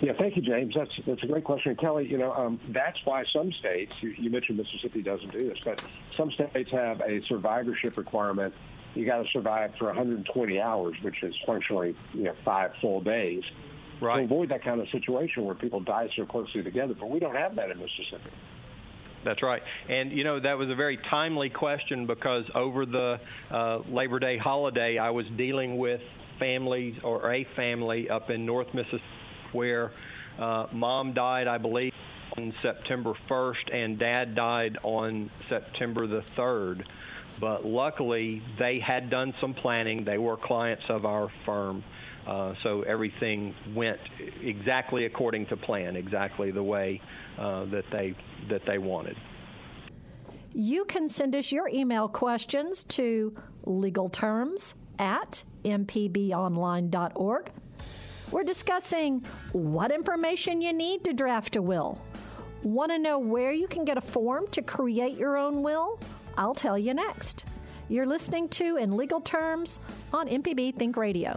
Yeah, 0.00 0.12
thank 0.18 0.34
you, 0.36 0.42
James. 0.42 0.74
That's 0.74 0.90
that's 1.06 1.22
a 1.22 1.26
great 1.26 1.44
question, 1.44 1.76
Kelly. 1.76 2.06
You 2.06 2.16
know, 2.16 2.32
um, 2.32 2.58
that's 2.70 2.98
why 3.04 3.22
some 3.32 3.52
states. 3.52 3.94
You, 4.00 4.10
you 4.10 4.30
mentioned 4.30 4.56
Mississippi 4.56 5.02
doesn't 5.02 5.30
do 5.30 5.48
this, 5.48 5.58
but 5.62 5.82
some 6.16 6.30
states 6.32 6.70
have 6.70 7.00
a 7.02 7.20
survivorship 7.28 7.98
requirement. 7.98 8.54
You 8.94 9.04
got 9.04 9.22
to 9.22 9.30
survive 9.30 9.74
for 9.78 9.86
120 9.86 10.60
hours, 10.60 10.96
which 11.02 11.22
is 11.22 11.34
functionally 11.46 11.94
you 12.14 12.24
know 12.24 12.34
five 12.44 12.72
full 12.80 13.00
days. 13.00 13.42
To 14.00 14.08
avoid 14.08 14.48
that 14.48 14.64
kind 14.64 14.80
of 14.80 14.88
situation 14.88 15.44
where 15.44 15.54
people 15.54 15.80
die 15.80 16.08
so 16.16 16.24
closely 16.24 16.62
together, 16.62 16.94
but 16.98 17.10
we 17.10 17.20
don't 17.20 17.36
have 17.36 17.54
that 17.56 17.70
in 17.70 17.78
Mississippi. 17.78 18.30
That's 19.24 19.42
right. 19.42 19.62
And, 19.88 20.12
you 20.12 20.24
know, 20.24 20.40
that 20.40 20.56
was 20.56 20.70
a 20.70 20.74
very 20.74 20.96
timely 20.96 21.50
question 21.50 22.06
because 22.06 22.46
over 22.54 22.86
the 22.86 23.20
uh, 23.50 23.80
Labor 23.88 24.18
Day 24.18 24.38
holiday, 24.38 24.98
I 24.98 25.10
was 25.10 25.26
dealing 25.36 25.76
with 25.76 26.00
families 26.38 26.96
or 27.02 27.30
a 27.30 27.44
family 27.44 28.08
up 28.08 28.30
in 28.30 28.46
North 28.46 28.72
Mississippi 28.72 29.04
where 29.52 29.92
uh, 30.38 30.66
mom 30.72 31.12
died, 31.12 31.46
I 31.48 31.58
believe, 31.58 31.92
on 32.36 32.54
September 32.62 33.14
1st 33.28 33.74
and 33.74 33.98
dad 33.98 34.34
died 34.34 34.78
on 34.82 35.30
September 35.48 36.06
the 36.06 36.22
3rd. 36.22 36.84
But 37.38 37.64
luckily, 37.64 38.42
they 38.58 38.80
had 38.80 39.10
done 39.10 39.34
some 39.40 39.54
planning. 39.54 40.04
They 40.04 40.18
were 40.18 40.36
clients 40.36 40.84
of 40.88 41.06
our 41.06 41.30
firm. 41.44 41.82
Uh, 42.30 42.54
so 42.62 42.82
everything 42.82 43.52
went 43.74 43.98
exactly 44.40 45.04
according 45.04 45.46
to 45.46 45.56
plan, 45.56 45.96
exactly 45.96 46.52
the 46.52 46.62
way 46.62 47.02
uh, 47.38 47.64
that 47.64 47.84
they 47.90 48.14
that 48.48 48.62
they 48.64 48.78
wanted. 48.78 49.16
You 50.52 50.84
can 50.84 51.08
send 51.08 51.34
us 51.34 51.50
your 51.50 51.68
email 51.68 52.06
questions 52.06 52.84
to 52.84 53.34
legalterms 53.66 54.74
at 55.00 55.42
mpbonline.org. 55.64 57.50
We're 58.30 58.44
discussing 58.44 59.24
what 59.50 59.90
information 59.90 60.62
you 60.62 60.72
need 60.72 61.02
to 61.04 61.12
draft 61.12 61.56
a 61.56 61.62
will. 61.62 62.00
Want 62.62 62.92
to 62.92 62.98
know 62.98 63.18
where 63.18 63.50
you 63.50 63.66
can 63.66 63.84
get 63.84 63.98
a 63.98 64.00
form 64.00 64.46
to 64.52 64.62
create 64.62 65.16
your 65.16 65.36
own 65.36 65.64
will? 65.64 65.98
I'll 66.38 66.54
tell 66.54 66.78
you 66.78 66.94
next. 66.94 67.44
You're 67.88 68.06
listening 68.06 68.48
to 68.50 68.76
In 68.76 68.96
Legal 68.96 69.20
Terms 69.20 69.80
on 70.12 70.28
MPB 70.28 70.76
Think 70.76 70.96
Radio. 70.96 71.36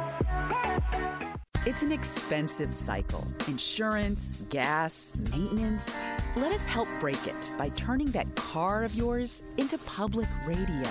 It's 1.63 1.83
an 1.83 1.91
expensive 1.91 2.73
cycle. 2.73 3.27
Insurance, 3.47 4.43
gas, 4.49 5.13
maintenance. 5.29 5.95
Let 6.35 6.51
us 6.51 6.65
help 6.65 6.87
break 6.99 7.27
it 7.27 7.35
by 7.55 7.69
turning 7.69 8.09
that 8.11 8.35
car 8.35 8.83
of 8.83 8.95
yours 8.95 9.43
into 9.57 9.77
public 9.77 10.27
radio. 10.43 10.89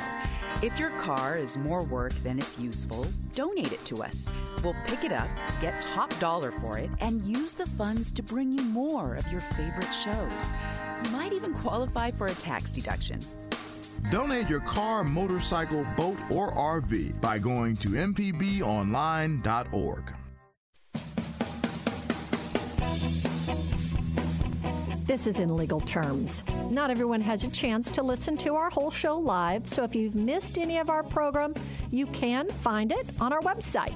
If 0.63 0.79
your 0.79 0.91
car 0.91 1.37
is 1.37 1.57
more 1.57 1.83
work 1.83 2.13
than 2.23 2.39
it's 2.39 2.57
useful, 2.57 3.05
donate 3.35 3.73
it 3.73 3.85
to 3.87 4.05
us. 4.05 4.31
We'll 4.63 4.77
pick 4.87 5.03
it 5.03 5.11
up, 5.11 5.27
get 5.61 5.81
top 5.81 6.17
dollar 6.21 6.53
for 6.53 6.79
it, 6.79 6.91
and 7.01 7.21
use 7.25 7.55
the 7.55 7.67
funds 7.67 8.13
to 8.13 8.23
bring 8.23 8.53
you 8.53 8.63
more 8.63 9.17
of 9.17 9.27
your 9.33 9.41
favorite 9.41 9.91
shows. 9.91 10.53
You 11.05 11.11
might 11.11 11.33
even 11.33 11.53
qualify 11.53 12.13
for 12.13 12.29
a 12.29 12.35
tax 12.35 12.71
deduction. 12.71 13.19
Donate 14.13 14.49
your 14.49 14.61
car, 14.61 15.03
motorcycle, 15.03 15.85
boat, 15.97 16.19
or 16.31 16.53
RV 16.53 17.21
by 17.21 17.41
going 17.41 17.75
to 17.79 17.89
mpbonline.org. 17.89 20.15
This 25.11 25.27
is 25.27 25.41
in 25.41 25.57
legal 25.57 25.81
terms. 25.81 26.45
Not 26.71 26.89
everyone 26.89 27.21
has 27.23 27.43
a 27.43 27.49
chance 27.49 27.91
to 27.91 28.01
listen 28.01 28.37
to 28.37 28.55
our 28.55 28.71
whole 28.71 28.93
show 28.93 29.19
live, 29.19 29.69
so 29.69 29.83
if 29.83 29.97
you've 29.97 30.15
missed 30.15 30.57
any 30.57 30.79
of 30.79 30.89
our 30.89 31.03
program, 31.03 31.53
you 31.91 32.07
can 32.07 32.49
find 32.49 32.93
it 32.93 33.09
on 33.21 33.33
our 33.33 33.41
website, 33.41 33.93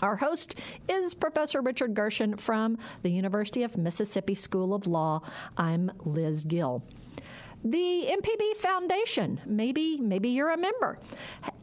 Our 0.02 0.16
host 0.16 0.56
is 0.90 1.14
Professor 1.14 1.62
Richard 1.62 1.94
Gershon 1.94 2.36
from 2.36 2.76
the 3.00 3.08
University 3.08 3.62
of 3.62 3.78
Mississippi 3.78 4.34
School 4.34 4.75
of 4.75 4.86
Law. 4.86 5.22
I'm 5.56 5.90
Liz 6.04 6.44
Gill. 6.44 6.82
The 7.64 8.06
MPB 8.08 8.56
Foundation, 8.58 9.40
maybe 9.44 9.98
maybe 9.98 10.28
you're 10.28 10.50
a 10.50 10.56
member. 10.56 10.98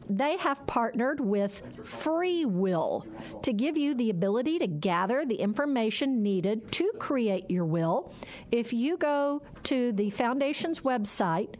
They 0.08 0.36
have 0.36 0.66
partnered 0.66 1.18
with 1.18 1.62
Free 1.82 2.44
Will 2.44 3.06
to 3.42 3.52
give 3.52 3.78
you 3.78 3.94
the 3.94 4.10
ability 4.10 4.58
to 4.58 4.66
gather 4.66 5.24
the 5.24 5.36
information 5.36 6.22
needed 6.22 6.70
to 6.72 6.92
create 6.98 7.50
your 7.50 7.64
will. 7.64 8.12
If 8.52 8.72
you 8.74 8.98
go 8.98 9.40
to 9.64 9.92
the 9.92 10.10
foundation's 10.10 10.80
website, 10.80 11.54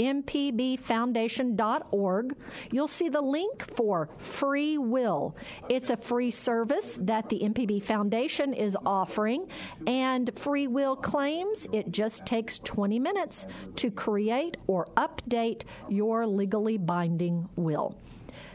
mpbfoundation.org, 0.00 2.36
you'll 2.72 2.88
see 2.88 3.10
the 3.10 3.20
link 3.20 3.76
for 3.76 4.08
Free 4.18 4.78
Will. 4.78 5.36
It's 5.68 5.90
a 5.90 5.96
free 5.96 6.30
service 6.30 6.96
that 7.02 7.28
the 7.28 7.40
MPB 7.40 7.82
Foundation 7.82 8.54
is 8.54 8.76
offering, 8.84 9.46
and 9.86 10.30
Free 10.38 10.66
Will 10.66 10.96
claims 10.96 11.66
it 11.72 11.92
just 11.92 12.24
takes 12.24 12.58
20 12.60 12.98
minutes 12.98 13.46
to 13.76 13.90
create 13.90 14.56
or 14.66 14.86
update 14.96 15.64
your 15.88 16.26
legally 16.26 16.78
binding 16.78 17.46
will. 17.56 17.98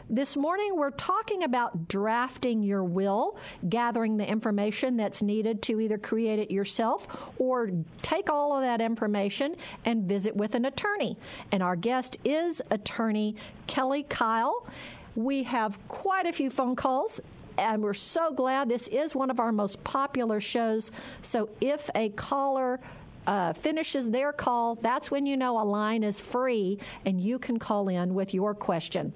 This 0.08 0.36
morning, 0.36 0.76
we're 0.76 0.92
talking 0.92 1.42
about 1.42 1.88
drafting 1.88 2.62
your 2.62 2.84
will, 2.84 3.36
gathering 3.68 4.16
the 4.16 4.28
information 4.28 4.96
that's 4.96 5.20
needed 5.20 5.62
to 5.62 5.80
either 5.80 5.98
create 5.98 6.38
it 6.38 6.48
yourself 6.48 7.08
or 7.38 7.72
take 8.02 8.30
all 8.30 8.54
of 8.54 8.62
that 8.62 8.80
information 8.80 9.56
and 9.84 10.04
visit 10.04 10.36
with 10.36 10.54
an 10.54 10.64
attorney. 10.64 11.16
And 11.50 11.60
our 11.60 11.74
guest 11.74 12.18
is 12.24 12.62
attorney 12.70 13.34
Kelly 13.66 14.04
Kyle. 14.04 14.68
We 15.16 15.42
have 15.42 15.76
quite 15.88 16.26
a 16.26 16.32
few 16.32 16.50
phone 16.50 16.76
calls. 16.76 17.18
And 17.58 17.82
we're 17.82 17.94
so 17.94 18.32
glad 18.32 18.68
this 18.68 18.86
is 18.86 19.12
one 19.12 19.30
of 19.30 19.40
our 19.40 19.50
most 19.50 19.82
popular 19.82 20.40
shows. 20.40 20.92
So 21.22 21.48
if 21.60 21.90
a 21.96 22.10
caller 22.10 22.78
uh, 23.26 23.52
finishes 23.52 24.10
their 24.10 24.32
call, 24.32 24.76
that's 24.76 25.10
when 25.10 25.26
you 25.26 25.36
know 25.36 25.60
a 25.60 25.64
line 25.64 26.02
is 26.02 26.20
free 26.20 26.78
and 27.04 27.20
you 27.20 27.38
can 27.38 27.58
call 27.58 27.88
in 27.88 28.14
with 28.14 28.34
your 28.34 28.54
question. 28.54 29.12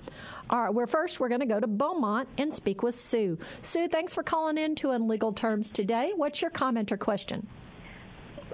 All 0.50 0.62
right, 0.62 0.74
we're 0.74 0.86
first, 0.86 1.20
we're 1.20 1.28
going 1.28 1.40
to 1.40 1.46
go 1.46 1.60
to 1.60 1.66
Beaumont 1.66 2.28
and 2.38 2.52
speak 2.52 2.82
with 2.82 2.94
Sue. 2.94 3.38
Sue, 3.62 3.88
thanks 3.88 4.14
for 4.14 4.22
calling 4.22 4.58
in 4.58 4.74
to 4.76 4.90
In 4.90 5.06
Legal 5.06 5.32
Terms 5.32 5.70
today. 5.70 6.12
What's 6.16 6.42
your 6.42 6.50
comment 6.50 6.90
or 6.90 6.96
question? 6.96 7.46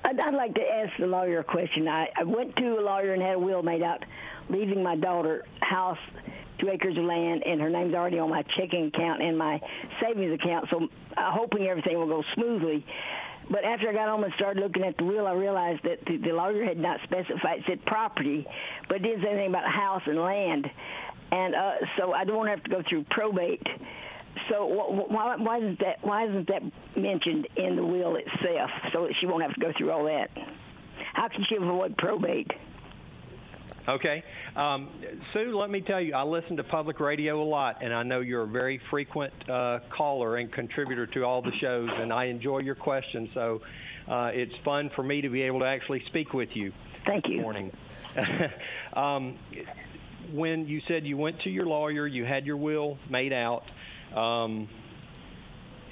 I'd, 0.05 0.21
I'd 0.21 0.35
like 0.35 0.55
to 0.55 0.61
ask 0.61 0.93
the 0.99 1.07
lawyer 1.07 1.41
a 1.41 1.45
question. 1.45 1.89
I, 1.89 2.09
I 2.17 2.25
went 2.25 2.55
to 2.57 2.79
a 2.79 2.83
lawyer 2.83 3.15
and 3.15 3.23
had 3.23 3.37
a 3.37 3.39
will 3.39 3.63
made 3.63 3.83
out, 3.83 4.05
leaving 4.51 4.83
my 4.83 4.97
daughter 4.97 5.45
house, 5.61 5.99
two 6.61 6.69
acres 6.69 6.97
of 6.97 7.05
land, 7.05 7.43
and 7.47 7.61
her 7.61 7.71
name's 7.71 7.95
already 7.95 8.19
on 8.19 8.31
my 8.31 8.43
checking 8.59 8.87
account 8.87 9.23
and 9.23 9.37
my 9.37 9.61
savings 10.01 10.39
account. 10.41 10.67
So, 10.71 10.89
hoping 11.17 11.67
everything 11.67 11.97
will 11.99 12.07
go 12.07 12.23
smoothly. 12.35 12.85
But 13.51 13.65
after 13.65 13.89
I 13.89 13.93
got 13.93 14.09
home 14.09 14.25
and 14.25 14.33
started 14.35 14.61
looking 14.61 14.83
at 14.83 14.97
the 14.97 15.05
will, 15.05 15.27
I 15.27 15.33
realized 15.33 15.83
that 15.85 16.05
the, 16.07 16.17
the 16.17 16.33
lawyer 16.33 16.65
had 16.65 16.79
not 16.79 16.99
specified. 17.05 17.63
Said 17.67 17.85
property, 17.87 18.47
but 18.89 19.03
didn't 19.03 19.23
say 19.23 19.31
anything 19.31 19.51
about 19.51 19.71
house 19.71 20.03
and 20.07 20.19
land. 20.19 20.67
And 21.31 21.55
uh, 21.55 21.73
so 21.99 22.13
I 22.13 22.25
don't 22.25 22.47
have 22.47 22.63
to 22.65 22.71
go 22.71 22.83
through 22.89 23.05
probate. 23.11 23.63
So 24.51 24.67
why, 24.67 25.37
why 25.37 25.59
isn't 25.59 25.79
that 25.81 25.97
why 26.03 26.27
isn't 26.27 26.49
that 26.49 26.63
mentioned 26.97 27.49
in 27.57 27.77
the 27.77 27.85
will 27.85 28.17
itself, 28.17 28.71
so 28.93 29.03
that 29.05 29.15
she 29.21 29.27
won't 29.27 29.43
have 29.43 29.55
to 29.55 29.61
go 29.61 29.73
through 29.77 29.91
all 29.91 30.05
that? 30.05 30.31
How 31.15 31.29
can 31.29 31.45
she 31.49 31.57
avoid 31.57 31.97
probate? 31.97 32.51
Okay. 33.89 34.23
Um, 34.57 34.89
Sue, 35.33 35.57
let 35.57 35.71
me 35.71 35.81
tell 35.81 36.01
you, 36.01 36.15
I 36.15 36.25
listen 36.25 36.57
to 36.57 36.65
public 36.65 36.99
radio 36.99 37.43
a 37.43 37.45
lot, 37.45 37.83
and 37.83 37.95
I 37.95 38.03
know 38.03 38.21
you're 38.21 38.43
a 38.43 38.49
very 38.49 38.81
frequent 38.91 39.33
uh, 39.49 39.79
caller 39.97 40.37
and 40.37 40.53
contributor 40.53 41.07
to 41.07 41.23
all 41.23 41.41
the 41.41 41.53
shows, 41.61 41.89
and 41.93 42.13
I 42.13 42.25
enjoy 42.25 42.59
your 42.59 42.75
questions. 42.75 43.29
So 43.35 43.61
uh, 44.11 44.31
it's 44.33 44.53
fun 44.65 44.91
for 44.97 45.03
me 45.03 45.21
to 45.21 45.29
be 45.29 45.43
able 45.43 45.61
to 45.61 45.67
actually 45.67 46.03
speak 46.09 46.33
with 46.33 46.49
you. 46.55 46.73
Thank 47.07 47.25
you. 47.29 47.41
morning. 47.41 47.71
um, 48.95 49.39
when 50.33 50.67
you 50.67 50.81
said 50.89 51.07
you 51.07 51.17
went 51.17 51.41
to 51.43 51.51
your 51.51 51.67
lawyer, 51.67 52.07
you 52.07 52.25
had 52.25 52.45
your 52.45 52.57
will 52.57 52.99
made 53.09 53.33
out, 53.33 53.63
um, 54.17 54.69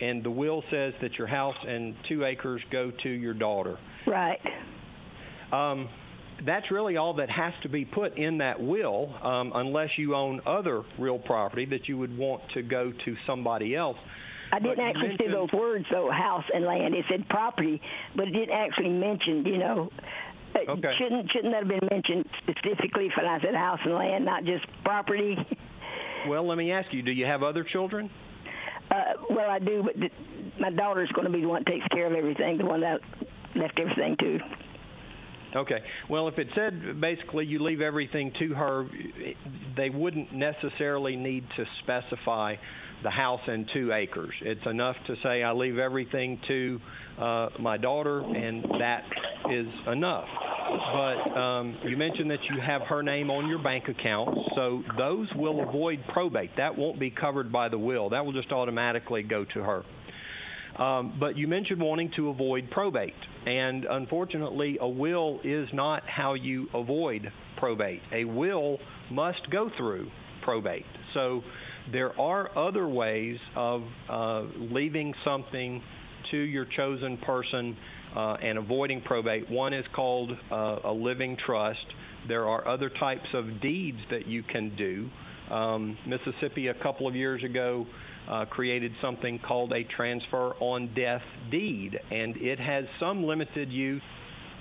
and 0.01 0.25
the 0.25 0.31
will 0.31 0.65
says 0.71 0.95
that 1.01 1.15
your 1.17 1.29
house 1.29 1.55
and 1.67 1.95
two 2.09 2.25
acres 2.25 2.61
go 2.73 2.91
to 3.05 3.09
your 3.09 3.35
daughter. 3.35 3.79
Right. 4.07 4.41
Um, 5.53 5.89
that's 6.45 6.71
really 6.71 6.97
all 6.97 7.15
that 7.15 7.31
has 7.31 7.53
to 7.63 7.69
be 7.69 7.85
put 7.85 8.17
in 8.19 8.39
that 8.39 8.61
will, 8.61 9.15
um, 9.23 9.53
unless 9.55 9.91
you 9.97 10.15
own 10.15 10.41
other 10.47 10.83
real 10.99 11.19
property 11.19 11.67
that 11.67 11.89
you 11.89 11.99
would 11.99 12.17
want 12.17 12.43
to 12.55 12.63
go 12.63 12.93
to 13.05 13.17
somebody 13.27 13.75
else. 13.75 13.97
I 14.53 14.59
didn't 14.59 14.77
but 14.77 14.85
actually 14.85 15.17
say 15.19 15.33
those 15.33 15.53
words, 15.53 15.85
though, 15.91 16.11
house 16.11 16.45
and 16.53 16.65
land. 16.65 16.95
It 16.95 17.05
said 17.11 17.29
property, 17.29 17.81
but 18.15 18.29
it 18.29 18.33
didn't 18.33 18.55
actually 18.55 18.91
mention, 18.91 19.45
you 19.47 19.59
know, 19.59 19.91
uh, 20.55 20.73
okay. 20.73 20.93
shouldn't 20.99 21.31
shouldn't 21.33 21.53
that 21.53 21.65
have 21.65 21.69
been 21.69 21.89
mentioned 21.91 22.25
specifically 22.43 23.11
when 23.17 23.27
I 23.27 23.41
said 23.41 23.55
house 23.55 23.81
and 23.85 23.95
land, 23.95 24.25
not 24.25 24.45
just 24.45 24.65
property? 24.85 25.37
Well, 26.27 26.49
let 26.49 26.57
me 26.57 26.73
ask 26.73 26.91
you: 26.91 27.03
Do 27.03 27.11
you 27.11 27.27
have 27.27 27.43
other 27.43 27.63
children? 27.65 28.09
Uh, 28.91 28.95
well, 29.29 29.51
I 29.51 29.59
do, 29.59 29.83
but 29.85 29.95
th- 30.01 30.13
my 30.59 30.71
daughter's 30.71 31.11
going 31.13 31.27
to 31.27 31.33
be 31.33 31.43
the 31.43 31.49
one 31.49 31.65
that 31.67 31.71
takes 31.71 31.87
care 31.89 32.07
of 32.07 32.15
everything, 32.15 32.57
the 32.57 32.65
one 32.65 32.81
that 32.81 33.01
left 33.55 33.79
everything 33.79 34.17
to. 34.21 34.39
Okay. 35.55 35.79
Well, 36.11 36.29
if 36.29 36.39
it 36.39 36.49
said 36.55 37.01
basically 37.01 37.47
you 37.47 37.63
leave 37.63 37.81
everything 37.81 38.33
to 38.39 38.55
her, 38.55 38.87
they 39.77 39.91
wouldn't 39.91 40.33
necessarily 40.33 41.17
need 41.17 41.45
to 41.57 41.65
specify 41.83 42.57
the 43.03 43.11
house 43.11 43.41
and 43.47 43.69
two 43.73 43.93
acres. 43.93 44.33
It's 44.41 44.67
enough 44.67 44.97
to 45.07 45.15
say 45.23 45.43
I 45.43 45.53
leave 45.53 45.79
everything 45.79 46.41
to 46.49 46.81
uh, 47.19 47.49
my 47.61 47.77
daughter, 47.77 48.21
and 48.21 48.65
that 48.81 49.05
is 49.51 49.67
enough. 49.93 50.27
But 50.93 51.39
um, 51.39 51.79
you 51.85 51.97
mentioned 51.97 52.31
that 52.31 52.43
you 52.51 52.61
have 52.61 52.83
her 52.83 53.03
name 53.03 53.31
on 53.31 53.49
your 53.49 53.63
bank 53.63 53.89
account, 53.89 54.37
so 54.57 54.83
those 54.97 55.29
will 55.37 55.69
avoid 55.69 56.03
probate. 56.13 56.51
That 56.57 56.77
won't 56.77 56.99
be 56.99 57.11
covered 57.11 57.53
by 57.53 57.69
the 57.69 57.79
will. 57.79 58.11
That 58.11 58.25
will 58.25 58.33
just 58.33 58.51
automatically 58.51 59.23
go 59.23 59.45
to 59.45 59.63
her. 59.63 59.85
Um, 60.79 61.17
but 61.21 61.37
you 61.37 61.47
mentioned 61.47 61.81
wanting 61.81 62.11
to 62.17 62.31
avoid 62.31 62.71
probate, 62.71 63.15
and 63.47 63.85
unfortunately, 63.85 64.79
a 64.81 64.89
will 64.89 65.41
is 65.45 65.69
not 65.73 66.03
how 66.09 66.35
you 66.35 66.67
avoid 66.75 67.31
probate. 67.59 68.01
A 68.13 68.25
will 68.25 68.79
must 69.11 69.51
go 69.51 69.71
through 69.77 70.11
probate. 70.43 70.87
So 71.15 71.43
there 71.93 72.19
are 72.21 72.57
other 72.59 72.89
ways 72.89 73.39
of 73.55 73.83
uh, 74.09 74.43
leaving 74.57 75.15
something 75.25 75.83
to 76.31 76.37
your 76.37 76.67
chosen 76.77 77.19
person 77.19 77.77
uh, 78.17 78.35
and 78.43 78.59
avoiding 78.59 79.01
probate. 79.03 79.49
One 79.51 79.73
is 79.73 79.85
called 79.95 80.33
uh, 80.51 80.79
a 80.85 80.93
living 80.93 81.37
trust. 81.47 81.87
There 82.27 82.47
are 82.47 82.67
other 82.67 82.91
types 82.91 83.29
of 83.35 83.61
deeds 83.61 83.99
that 84.11 84.27
you 84.27 84.43
can 84.43 84.75
do. 84.77 85.09
Um, 85.55 85.99
Mississippi, 86.07 86.69
a 86.69 86.75
couple 86.75 87.07
of 87.07 87.15
years 87.15 87.45
ago, 87.45 87.87
uh, 88.29 88.45
created 88.47 88.93
something 89.03 89.39
called 89.47 89.73
a 89.73 89.85
transfer 89.97 90.53
on 90.61 90.95
death 90.95 91.23
deed, 91.51 91.99
and 92.11 92.37
it 92.37 92.59
has 92.59 92.85
some 92.99 93.25
limited 93.25 93.71
use, 93.71 94.03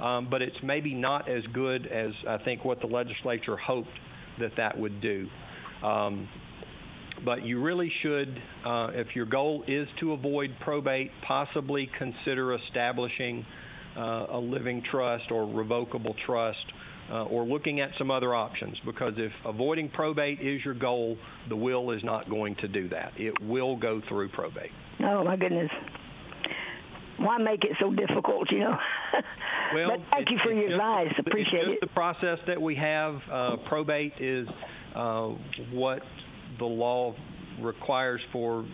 um, 0.01 0.27
but 0.29 0.41
it's 0.41 0.55
maybe 0.63 0.93
not 0.93 1.29
as 1.29 1.43
good 1.53 1.87
as 1.87 2.11
I 2.27 2.37
think 2.43 2.65
what 2.65 2.81
the 2.81 2.87
legislature 2.87 3.57
hoped 3.57 3.89
that 4.39 4.51
that 4.57 4.77
would 4.77 5.01
do. 5.01 5.27
Um, 5.83 6.27
but 7.23 7.45
you 7.45 7.61
really 7.61 7.91
should, 8.01 8.37
uh, 8.65 8.87
if 8.93 9.15
your 9.15 9.25
goal 9.25 9.63
is 9.67 9.87
to 9.99 10.13
avoid 10.13 10.49
probate, 10.61 11.11
possibly 11.25 11.89
consider 11.97 12.55
establishing 12.55 13.45
uh, 13.95 14.25
a 14.31 14.39
living 14.39 14.83
trust 14.89 15.31
or 15.31 15.45
revocable 15.45 16.15
trust 16.25 16.65
uh, 17.11 17.23
or 17.25 17.43
looking 17.43 17.79
at 17.79 17.89
some 17.97 18.11
other 18.11 18.33
options 18.33 18.77
because 18.85 19.13
if 19.17 19.31
avoiding 19.45 19.89
probate 19.89 20.39
is 20.41 20.63
your 20.63 20.73
goal, 20.73 21.17
the 21.49 21.55
will 21.55 21.91
is 21.91 22.03
not 22.03 22.29
going 22.29 22.55
to 22.55 22.67
do 22.67 22.89
that. 22.89 23.11
It 23.17 23.33
will 23.41 23.75
go 23.75 24.01
through 24.07 24.29
probate. 24.29 24.71
Oh, 25.01 25.23
my 25.23 25.35
goodness. 25.35 25.69
Why 27.17 27.37
make 27.37 27.63
it 27.63 27.71
so 27.79 27.91
difficult, 27.91 28.51
you 28.51 28.59
know? 28.59 28.77
well, 29.75 29.89
but 29.91 29.99
thank 30.11 30.29
you 30.31 30.37
for 30.43 30.51
your 30.51 30.69
just, 30.69 30.73
advice. 30.73 31.13
Appreciate 31.19 31.67
it's 31.67 31.83
it. 31.83 31.87
the 31.87 31.93
process 31.93 32.39
that 32.47 32.61
we 32.61 32.75
have. 32.75 33.15
Uh, 33.31 33.57
probate 33.67 34.13
is 34.19 34.47
uh, 34.95 35.29
what 35.71 35.99
the 36.59 36.65
law 36.65 37.13
requires 37.61 38.21
for 38.31 38.65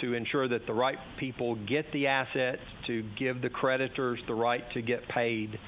to 0.00 0.14
ensure 0.14 0.48
that 0.48 0.66
the 0.66 0.72
right 0.72 0.98
people 1.18 1.56
get 1.66 1.90
the 1.92 2.06
assets, 2.06 2.62
to 2.86 3.04
give 3.18 3.42
the 3.42 3.48
creditors 3.48 4.18
the 4.28 4.34
right 4.34 4.62
to 4.74 4.82
get 4.82 5.06
paid. 5.08 5.58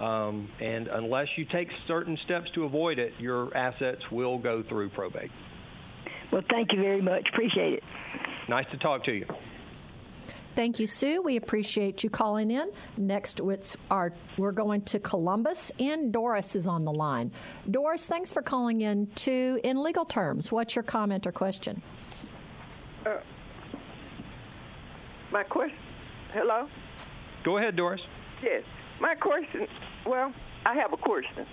Um, 0.00 0.48
and 0.60 0.88
unless 0.88 1.28
you 1.36 1.44
take 1.44 1.68
certain 1.86 2.18
steps 2.24 2.50
to 2.54 2.64
avoid 2.64 2.98
it, 2.98 3.12
your 3.18 3.56
assets 3.56 4.02
will 4.10 4.38
go 4.38 4.62
through 4.62 4.90
probate. 4.90 5.30
Well, 6.32 6.42
thank 6.50 6.72
you 6.72 6.80
very 6.80 7.00
much. 7.00 7.28
Appreciate 7.32 7.74
it. 7.74 7.82
Nice 8.48 8.66
to 8.72 8.78
talk 8.78 9.04
to 9.04 9.12
you. 9.12 9.26
Thank 10.54 10.78
you, 10.78 10.86
Sue. 10.86 11.20
We 11.20 11.36
appreciate 11.36 12.04
you 12.04 12.10
calling 12.10 12.50
in. 12.50 12.70
Next, 12.96 13.40
it's 13.40 13.76
our, 13.90 14.12
we're 14.38 14.52
going 14.52 14.82
to 14.82 15.00
Columbus, 15.00 15.72
and 15.80 16.12
Doris 16.12 16.54
is 16.54 16.66
on 16.68 16.84
the 16.84 16.92
line. 16.92 17.32
Doris, 17.70 18.06
thanks 18.06 18.30
for 18.30 18.40
calling 18.40 18.82
in 18.82 19.08
to 19.16 19.58
In 19.64 19.82
Legal 19.82 20.04
Terms. 20.04 20.52
What's 20.52 20.76
your 20.76 20.84
comment 20.84 21.26
or 21.26 21.32
question? 21.32 21.82
Uh, 23.04 23.18
my 25.32 25.42
question. 25.42 25.76
Hello? 26.32 26.68
Go 27.44 27.58
ahead, 27.58 27.74
Doris. 27.74 28.00
Yes. 28.42 28.62
My 29.04 29.14
question, 29.14 29.66
well, 30.06 30.32
I 30.64 30.76
have 30.76 30.94
a 30.94 30.96
question. 30.96 31.44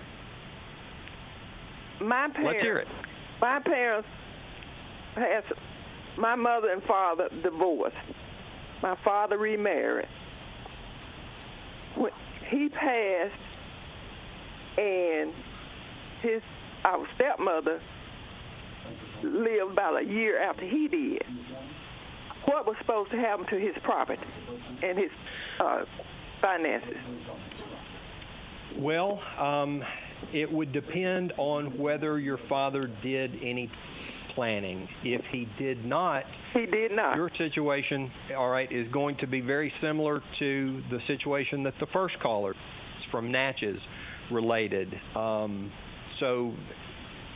My 2.00 2.28
parents, 2.28 2.38
Let's 2.44 2.62
hear 2.62 2.78
it. 2.78 2.88
My 3.42 3.58
parents 3.60 4.08
has 5.16 5.44
my 6.16 6.34
mother 6.34 6.70
and 6.70 6.82
father 6.84 7.28
divorced. 7.42 7.94
My 8.82 8.96
father 9.04 9.36
remarried. 9.36 10.08
When 11.94 12.12
he 12.48 12.70
passed, 12.70 13.34
and 14.78 15.34
his 16.22 16.40
our 16.86 17.06
stepmother 17.16 17.82
lived 19.22 19.72
about 19.72 20.00
a 20.00 20.04
year 20.06 20.40
after 20.40 20.64
he 20.64 20.88
did. 20.88 21.26
What 22.46 22.66
was 22.66 22.76
supposed 22.78 23.10
to 23.10 23.18
happen 23.18 23.44
to 23.48 23.56
his 23.56 23.74
property 23.82 24.22
and 24.82 24.96
his 24.96 25.10
uh, 25.60 25.84
finances? 26.42 26.96
Well, 28.76 29.22
um, 29.38 29.82
it 30.32 30.50
would 30.50 30.72
depend 30.72 31.32
on 31.38 31.78
whether 31.78 32.18
your 32.18 32.38
father 32.48 32.82
did 33.02 33.38
any 33.42 33.70
planning. 34.34 34.88
If 35.02 35.24
he 35.26 35.48
did 35.58 35.84
not, 35.84 36.24
he 36.52 36.66
did 36.66 36.92
not. 36.92 37.16
Your 37.16 37.30
situation, 37.36 38.10
all 38.36 38.50
right, 38.50 38.70
is 38.70 38.88
going 38.88 39.16
to 39.18 39.26
be 39.26 39.40
very 39.40 39.72
similar 39.80 40.22
to 40.38 40.82
the 40.90 41.00
situation 41.06 41.62
that 41.64 41.74
the 41.80 41.86
first 41.86 42.18
caller 42.20 42.54
from 43.10 43.30
Natchez 43.30 43.78
related. 44.30 44.98
Um, 45.14 45.70
so 46.18 46.54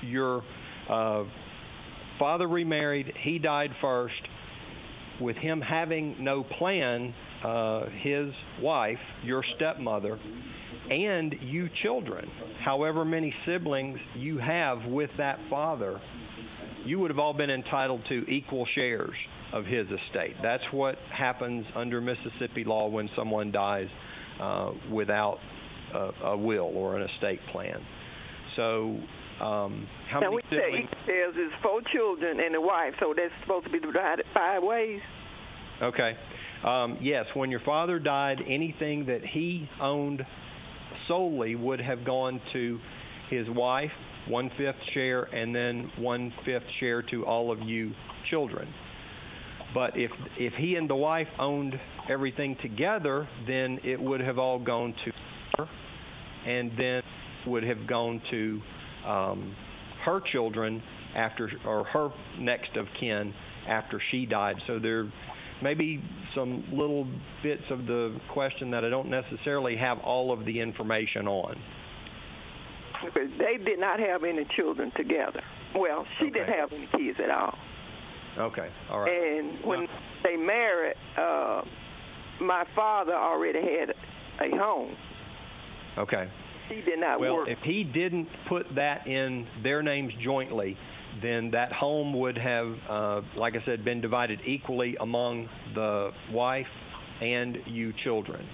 your 0.03 0.43
uh, 0.89 1.25
father 2.19 2.49
remarried, 2.49 3.13
he 3.21 3.39
died 3.39 3.73
first. 3.81 4.21
With 5.21 5.37
him 5.37 5.61
having 5.61 6.23
no 6.23 6.45
plan, 6.45 7.15
uh, 7.43 7.87
his 7.87 8.33
wife, 8.61 9.01
your 9.23 9.43
stepmother, 9.57 10.19
and 10.91 11.35
you 11.41 11.69
children, 11.83 12.31
however 12.61 13.05
many 13.05 13.35
siblings 13.45 13.99
you 14.15 14.39
have 14.39 14.85
with 14.85 15.11
that 15.17 15.39
father, 15.49 16.01
you 16.85 16.99
would 17.01 17.11
have 17.11 17.19
all 17.19 17.33
been 17.33 17.51
entitled 17.51 18.05
to 18.09 18.29
equal 18.31 18.67
shares 18.75 19.15
of 19.53 19.65
his 19.65 19.87
estate. 19.91 20.37
That's 20.43 20.65
what 20.71 20.99
happens 21.11 21.67
under 21.75 22.01
Mississippi 22.01 22.65
law 22.65 22.89
when 22.89 23.09
someone 23.17 23.51
dies 23.51 23.89
uh, 24.41 24.73
without 24.91 25.39
a, 25.95 26.13
a, 26.25 26.37
will 26.37 26.71
or 26.75 26.97
an 26.97 27.03
estate 27.03 27.41
plan. 27.51 27.85
So, 28.55 28.99
um, 29.41 29.87
how 30.11 30.21
now 30.21 30.31
many 30.31 30.37
we 30.37 30.43
siblings? 30.57 30.89
say 30.91 30.97
there's 31.07 31.37
is 31.37 31.53
four 31.63 31.81
children 31.93 32.41
and 32.41 32.55
a 32.55 32.61
wife, 32.61 32.95
so 33.01 33.13
that's 33.17 33.33
supposed 33.43 33.67
to 33.67 33.73
be 33.73 33.81
divided 33.81 34.25
five 34.33 34.63
ways. 34.63 35.01
Okay. 35.83 36.13
Um, 36.65 36.99
yes, 37.03 37.27
when 37.35 37.51
your 37.51 37.61
father 37.61 37.99
died, 37.99 38.39
anything 38.49 39.07
that 39.07 39.21
he 39.25 39.69
owned 39.81 40.23
solely 41.07 41.55
would 41.55 41.81
have 41.81 42.05
gone 42.05 42.41
to 42.55 42.79
his 43.31 43.47
wife, 43.51 43.91
one 44.29 44.51
fifth 44.57 44.77
share, 44.95 45.25
and 45.25 45.55
then 45.55 45.91
one 45.99 46.33
fifth 46.45 46.65
share 46.81 47.03
to 47.03 47.25
all 47.27 47.53
of 47.53 47.61
you 47.61 47.93
children. 48.31 48.73
But 49.75 49.91
if 49.97 50.11
if 50.39 50.55
he 50.55 50.77
and 50.77 50.89
the 50.89 50.97
wife 50.97 51.29
owned 51.39 51.75
everything 52.09 52.57
together, 52.63 53.29
then 53.47 53.79
it 53.85 54.01
would 54.01 54.21
have 54.21 54.39
all 54.39 54.59
gone 54.59 54.95
to 55.05 55.13
her, 55.59 55.69
and 56.51 56.71
then 56.79 57.03
would 57.47 57.65
have 57.65 57.87
gone 57.87 58.23
to 58.31 58.61
um, 59.07 59.55
her 60.05 60.21
children 60.33 60.83
after 61.15 61.51
or 61.67 61.85
her 61.85 62.11
next 62.39 62.77
of 62.77 62.87
kin 63.01 63.33
after 63.69 64.01
she 64.11 64.27
died. 64.27 64.57
So 64.67 64.79
there 64.79 65.11
may 65.63 65.75
be 65.75 66.03
some 66.35 66.65
little 66.73 67.07
bits 67.43 67.63
of 67.71 67.87
the 67.87 68.19
question 68.33 68.71
that 68.71 68.85
I 68.85 68.91
don't 68.91 69.11
necessarily 69.11 69.77
have 69.77 69.99
all 69.99 70.33
of 70.33 70.45
the 70.45 70.61
information 70.61 71.27
on. 71.27 71.57
They 73.15 73.63
did 73.63 73.79
not 73.79 74.01
have 74.01 74.25
any 74.25 74.47
children 74.57 74.93
together. 74.97 75.43
Well, 75.75 76.07
she 76.19 76.27
okay. 76.27 76.39
didn't 76.39 76.55
have 76.55 76.73
any 76.73 76.89
kids 76.97 77.19
at 77.23 77.31
all. 77.31 77.55
Okay, 78.39 78.69
all 78.91 79.01
right. 79.01 79.11
And 79.11 79.65
when 79.65 79.87
they 80.23 80.37
married, 80.37 80.95
uh, 81.19 81.63
my 82.41 82.65
father 82.75 83.15
already 83.15 83.61
had 83.61 83.91
a 84.41 84.57
home. 84.57 84.95
Okay. 85.99 86.29
He 86.69 86.83
did 86.83 86.99
not 86.99 87.21
well, 87.21 87.37
work. 87.37 87.49
if 87.49 87.59
he 87.65 87.85
didn't 87.85 88.29
put 88.49 88.67
that 88.75 89.07
in 89.07 89.47
their 89.63 89.83
names 89.83 90.13
jointly, 90.23 90.77
then 91.23 91.51
that 91.53 91.73
home 91.73 92.19
would 92.19 92.37
have, 92.37 92.75
uh, 92.89 93.21
like 93.37 93.55
I 93.55 93.65
said, 93.65 93.85
been 93.85 94.01
divided 94.01 94.41
equally 94.47 94.97
among 95.01 95.49
the 95.75 96.11
wife 96.33 96.67
and 97.21 97.57
you 97.67 97.93
children. 98.05 98.47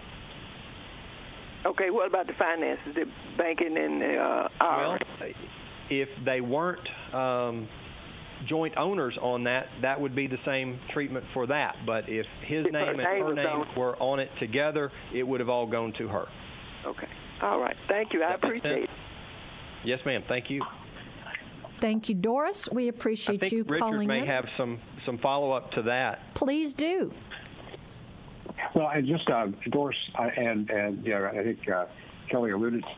Okay, 1.64 1.90
what 1.90 2.08
about 2.08 2.26
the 2.26 2.32
finances, 2.38 2.94
the 2.94 3.04
banking 3.38 3.76
and 3.76 4.00
the 4.00 4.16
uh, 4.16 4.48
Well, 4.60 4.98
if 5.90 6.08
they 6.24 6.40
weren't 6.40 6.88
um, 7.14 7.68
joint 8.48 8.76
owners 8.76 9.16
on 9.20 9.44
that, 9.44 9.66
that 9.82 10.00
would 10.00 10.14
be 10.14 10.26
the 10.26 10.38
same 10.44 10.80
treatment 10.92 11.24
for 11.32 11.46
that. 11.46 11.76
But 11.86 12.08
if 12.08 12.26
his 12.46 12.66
If 12.66 12.72
name 12.72 12.88
and 12.88 13.00
her 13.00 13.34
name 13.34 13.46
on- 13.46 13.68
were 13.76 13.96
on 14.02 14.18
it 14.18 14.30
together, 14.40 14.90
it 15.14 15.22
would 15.22 15.40
have 15.40 15.48
all 15.48 15.66
gone 15.66 15.92
to 15.98 16.08
her. 16.08 16.26
Okay. 16.86 17.08
All 17.42 17.60
right. 17.60 17.76
Thank 17.88 18.12
you. 18.12 18.22
I 18.22 18.34
appreciate 18.34 18.84
it. 18.84 18.90
Yes, 19.84 19.98
ma'am. 20.06 20.22
Thank 20.28 20.48
you. 20.48 20.62
Thank 21.80 22.08
you, 22.08 22.14
Doris. 22.14 22.68
We 22.70 22.84
I 22.84 22.88
appreciate 22.88 23.40
think 23.40 23.52
you 23.52 23.64
Richard 23.64 23.80
calling 23.80 24.06
may 24.08 24.20
in. 24.20 24.26
have 24.26 24.46
some 24.56 24.80
some 25.04 25.18
follow 25.18 25.50
up 25.50 25.72
to 25.72 25.82
that. 25.82 26.34
Please 26.34 26.72
do. 26.72 27.12
Well, 28.74 28.88
and 28.94 29.06
just 29.06 29.28
uh, 29.28 29.48
Doris 29.70 29.96
uh, 30.16 30.28
and 30.36 30.70
and 30.70 31.04
you 31.04 31.12
know, 31.12 31.26
I 31.26 31.42
think 31.42 31.68
uh, 31.68 31.86
Kelly 32.30 32.52
alluded 32.52 32.82
to 32.82 32.88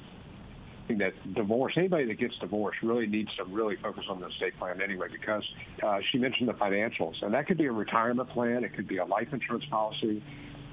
I 0.85 0.87
think 0.87 0.99
that 0.99 1.35
divorce. 1.35 1.73
Anybody 1.79 2.05
that 2.07 2.19
gets 2.19 2.37
divorced 2.41 2.83
really 2.83 3.07
needs 3.07 3.35
to 3.37 3.45
really 3.45 3.77
focus 3.77 4.05
on 4.11 4.21
the 4.21 4.27
estate 4.29 4.59
plan 4.59 4.83
anyway, 4.83 5.07
because 5.11 5.43
uh, 5.83 6.01
she 6.13 6.19
mentioned 6.19 6.49
the 6.49 6.53
financials, 6.55 7.15
and 7.23 7.33
that 7.33 7.47
could 7.47 7.57
be 7.57 7.65
a 7.65 7.73
retirement 7.73 8.29
plan, 8.29 8.65
it 8.65 8.75
could 8.75 8.87
be 8.87 8.99
a 8.99 9.05
life 9.05 9.29
insurance 9.33 9.65
policy, 9.71 10.23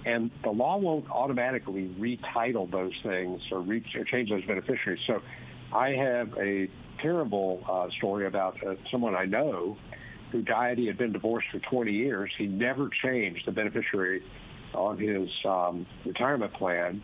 and 0.05 0.31
the 0.43 0.49
law 0.49 0.77
won't 0.77 1.09
automatically 1.09 1.93
retitle 1.99 2.69
those 2.69 2.93
things 3.03 3.41
or, 3.51 3.61
re- 3.61 3.85
or 3.95 4.03
change 4.05 4.29
those 4.29 4.45
beneficiaries. 4.45 4.99
So, 5.07 5.21
I 5.73 5.89
have 5.91 6.33
a 6.37 6.69
terrible 7.01 7.63
uh, 7.69 7.87
story 7.97 8.27
about 8.27 8.57
uh, 8.65 8.75
someone 8.91 9.15
I 9.15 9.25
know 9.25 9.77
who 10.31 10.41
died. 10.41 10.77
He 10.77 10.87
had 10.87 10.97
been 10.97 11.11
divorced 11.11 11.47
for 11.51 11.59
20 11.59 11.91
years. 11.91 12.31
He 12.37 12.47
never 12.47 12.89
changed 13.03 13.45
the 13.45 13.51
beneficiary 13.51 14.21
on 14.73 14.97
his 14.97 15.29
um, 15.45 15.85
retirement 16.05 16.53
plan, 16.53 17.03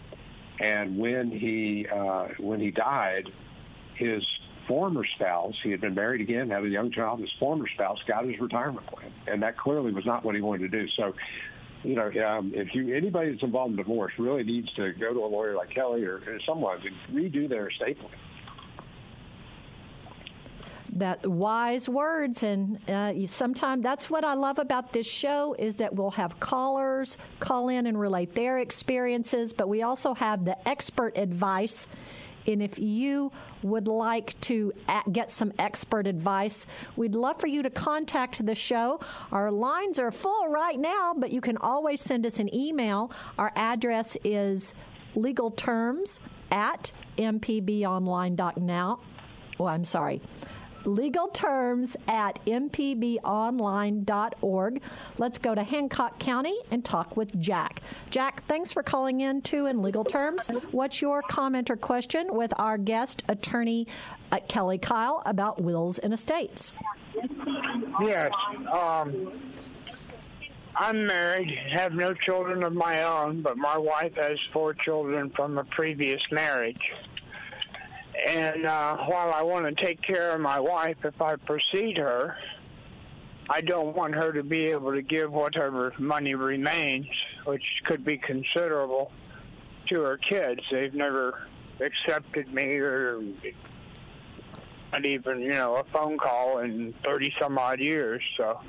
and 0.60 0.98
when 0.98 1.30
he 1.30 1.86
uh, 1.94 2.30
when 2.40 2.60
he 2.60 2.72
died, 2.72 3.30
his 3.96 4.24
former 4.68 5.06
spouse, 5.16 5.54
he 5.64 5.72
had 5.72 5.82
been 5.82 5.94
married 5.94 6.22
again, 6.22 6.50
had 6.50 6.64
a 6.64 6.70
young 6.70 6.92
child. 6.92 7.20
His 7.20 7.30
former 7.40 7.68
spouse 7.74 8.00
got 8.08 8.26
his 8.26 8.40
retirement 8.40 8.88
plan, 8.88 9.12
and 9.28 9.44
that 9.44 9.58
clearly 9.58 9.92
was 9.92 10.06
not 10.06 10.24
what 10.24 10.36
he 10.36 10.42
wanted 10.42 10.72
to 10.72 10.84
do. 10.84 10.88
So. 10.96 11.14
You 11.88 11.96
know, 11.96 12.12
um, 12.28 12.52
if 12.54 12.76
you 12.76 12.94
anybody 12.94 13.32
that's 13.32 13.44
involved 13.44 13.72
in 13.72 13.78
divorce 13.78 14.12
really 14.20 14.44
needs 14.44 14.70
to 14.74 14.92
go 15.00 15.14
to 15.14 15.20
a 15.24 15.26
lawyer 15.26 15.56
like 15.56 15.70
Kelly 15.70 16.04
or, 16.04 16.22
someone 16.46 16.82
to 16.82 16.90
redo 17.14 17.48
their 17.48 17.70
estate 17.70 17.98
that 20.92 21.26
wise 21.26 21.88
words 21.88 22.44
and 22.44 22.78
uh, 22.90 23.14
sometimes 23.28 23.84
that's 23.84 24.10
what 24.10 24.24
i 24.24 24.34
love 24.34 24.58
about 24.58 24.92
this 24.94 25.06
show 25.06 25.56
is 25.60 25.78
that 25.78 25.94
we'll 25.94 26.10
have 26.10 26.40
callers 26.40 27.18
call 27.40 27.70
in 27.70 27.86
and 27.86 28.00
relate 28.00 28.34
their 28.34 28.58
experiences 28.58 29.54
but 29.54 29.70
we 29.70 29.84
also 29.84 30.16
have 30.16 30.44
the 30.44 30.68
expert 30.68 31.16
advice 31.16 31.86
and 32.48 32.64
if 32.64 32.80
you 32.80 33.32
would 33.62 33.88
like 33.88 34.40
to 34.42 34.74
get 35.12 35.30
some 35.30 35.52
expert 35.60 36.08
advice, 36.08 36.66
we'd 36.96 37.16
love 37.16 37.40
for 37.40 37.48
you 37.48 37.62
to 37.62 37.70
contact 37.70 38.46
the 38.46 38.56
show. 38.56 39.00
Our 39.32 39.52
lines 39.52 40.00
are 40.00 40.12
full 40.12 40.48
right 40.48 40.80
now, 40.80 41.14
but 41.18 41.32
you 41.32 41.42
can 41.42 41.58
always 41.58 42.02
send 42.02 42.26
us 42.26 42.40
an 42.40 42.54
email. 42.56 43.12
Our 43.38 43.52
address 43.56 44.18
is 44.24 44.74
legalterms 45.16 46.20
at 46.52 46.92
mpbonline.now. 47.18 49.00
Oh, 49.60 49.66
I'm 49.66 49.84
sorry 49.84 50.22
legal 50.88 51.28
terms 51.28 51.96
at 52.08 52.44
mpbonline.org. 52.46 54.82
Let's 55.18 55.38
go 55.38 55.54
to 55.54 55.62
Hancock 55.64 56.18
County 56.20 56.58
and 56.72 56.84
talk 56.84 57.16
with 57.18 57.40
Jack. 57.40 57.84
Jack, 58.10 58.44
thanks 58.48 58.74
for 58.74 58.82
calling 58.82 59.22
in 59.22 59.44
to 59.44 59.68
in 59.68 59.84
legal 59.84 60.04
terms. 60.04 60.48
What's 60.72 61.00
your 61.02 61.22
comment 61.22 61.70
or 61.70 61.76
question 61.76 62.34
with 62.34 62.54
our 62.58 62.78
guest 62.78 63.24
attorney 63.28 63.88
uh, 64.32 64.40
Kelly 64.48 64.78
Kyle 64.78 65.22
about 65.26 65.62
wills 65.62 66.00
and 66.00 66.14
estates? 66.14 66.72
Yes. 68.02 68.32
Um, 68.72 69.42
I'm 70.76 71.08
married, 71.08 71.50
have 71.76 71.94
no 71.94 72.14
children 72.14 72.64
of 72.64 72.74
my 72.74 73.04
own, 73.04 73.42
but 73.42 73.58
my 73.58 73.78
wife 73.78 74.14
has 74.16 74.40
four 74.54 74.74
children 74.76 75.32
from 75.32 75.58
a 75.58 75.64
previous 75.64 76.22
marriage. 76.32 76.92
And 78.26 78.66
uh, 78.66 78.98
while 79.06 79.32
I 79.32 79.44
want 79.44 79.66
to 79.66 79.86
take 79.86 80.02
care 80.02 80.32
of 80.32 80.42
my 80.42 80.60
wife 80.60 80.98
if 81.04 81.22
I 81.22 81.36
precede 81.36 81.98
her, 81.98 82.36
I 83.50 83.62
don't 83.62 83.96
want 83.96 84.16
her 84.16 84.34
to 84.34 84.44
be 84.44 84.66
able 84.66 84.92
to 84.94 85.02
give 85.02 85.32
whatever 85.32 85.94
money 85.98 86.36
remains, 86.36 87.08
which 87.46 87.64
could 87.86 88.04
be 88.04 88.18
considerable, 88.18 89.12
to 89.90 90.02
her 90.02 90.18
kids. 90.18 90.62
They've 90.72 90.94
never 90.94 91.48
accepted 91.80 92.54
me 92.54 92.64
or 92.64 93.22
not 94.92 95.06
even, 95.06 95.42
you 95.42 95.52
know, 95.52 95.76
a 95.76 95.84
phone 95.86 96.18
call 96.18 96.60
in 96.60 96.94
30 97.06 97.34
some 97.40 97.58
odd 97.58 97.80
years. 97.80 98.22
So 98.36 98.60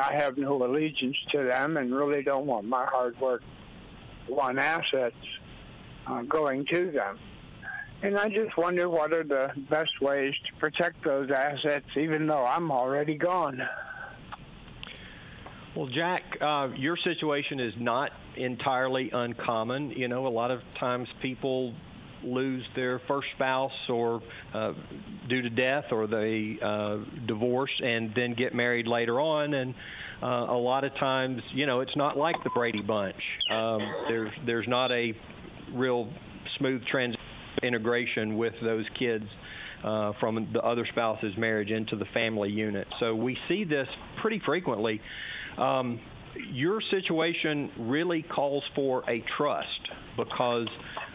I 0.00 0.14
have 0.14 0.36
no 0.36 0.64
allegiance 0.64 1.16
to 1.32 1.44
them 1.44 1.76
and 1.76 1.94
really 1.94 2.22
don't 2.22 2.46
want 2.46 2.66
my 2.66 2.86
hard 2.86 3.20
work, 3.20 3.42
won 4.28 4.58
assets 4.58 5.16
uh, 6.06 6.22
going 6.22 6.66
to 6.72 6.90
them. 6.90 7.18
And 8.02 8.16
I 8.16 8.28
just 8.28 8.56
wonder 8.56 8.88
what 8.88 9.12
are 9.12 9.24
the 9.24 9.50
best 9.68 10.00
ways 10.00 10.32
to 10.46 10.60
protect 10.60 11.04
those 11.04 11.30
assets, 11.30 11.86
even 11.96 12.26
though 12.26 12.44
I'm 12.44 12.70
already 12.70 13.16
gone. 13.16 13.60
Well, 15.74 15.88
Jack, 15.88 16.22
uh, 16.40 16.68
your 16.76 16.96
situation 16.96 17.60
is 17.60 17.74
not 17.78 18.12
entirely 18.36 19.10
uncommon. 19.12 19.90
You 19.90 20.08
know, 20.08 20.26
a 20.26 20.28
lot 20.28 20.50
of 20.50 20.60
times 20.78 21.08
people 21.20 21.74
lose 22.22 22.64
their 22.74 23.00
first 23.00 23.28
spouse 23.34 23.88
or 23.88 24.22
uh, 24.54 24.72
due 25.28 25.42
to 25.42 25.50
death 25.50 25.86
or 25.92 26.06
they 26.06 26.58
uh, 26.62 26.98
divorce 27.26 27.70
and 27.82 28.12
then 28.14 28.34
get 28.34 28.54
married 28.54 28.88
later 28.88 29.20
on 29.20 29.54
and 29.54 29.72
uh, 30.20 30.26
a 30.26 30.58
lot 30.58 30.82
of 30.82 30.92
times 30.96 31.40
you 31.52 31.64
know 31.64 31.78
it's 31.78 31.94
not 31.94 32.16
like 32.18 32.34
the 32.42 32.50
Brady 32.50 32.82
Bunch 32.82 33.22
um, 33.52 33.80
there's 34.08 34.32
there's 34.44 34.66
not 34.66 34.90
a 34.90 35.14
real 35.72 36.12
smooth 36.56 36.84
transition 36.86 37.22
integration 37.62 38.36
with 38.36 38.54
those 38.62 38.84
kids 38.98 39.24
uh, 39.84 40.12
from 40.20 40.48
the 40.52 40.60
other 40.60 40.86
spouse's 40.90 41.36
marriage 41.36 41.70
into 41.70 41.96
the 41.96 42.06
family 42.06 42.50
unit. 42.50 42.86
So 43.00 43.14
we 43.14 43.36
see 43.48 43.64
this 43.64 43.88
pretty 44.20 44.40
frequently. 44.44 45.00
Um, 45.56 46.00
your 46.52 46.80
situation 46.90 47.70
really 47.78 48.22
calls 48.22 48.62
for 48.74 49.08
a 49.10 49.24
trust 49.36 49.68
because 50.16 50.68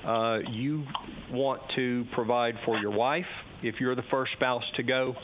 uh, 0.06 0.40
you 0.52 0.86
want 1.32 1.62
to 1.76 2.06
provide 2.14 2.56
for 2.66 2.78
your 2.78 2.92
wife 2.92 3.26
if 3.62 3.76
you're 3.80 3.96
the 3.96 4.04
first 4.12 4.34
spouse 4.34 4.64
to 4.76 4.84
go, 4.84 5.16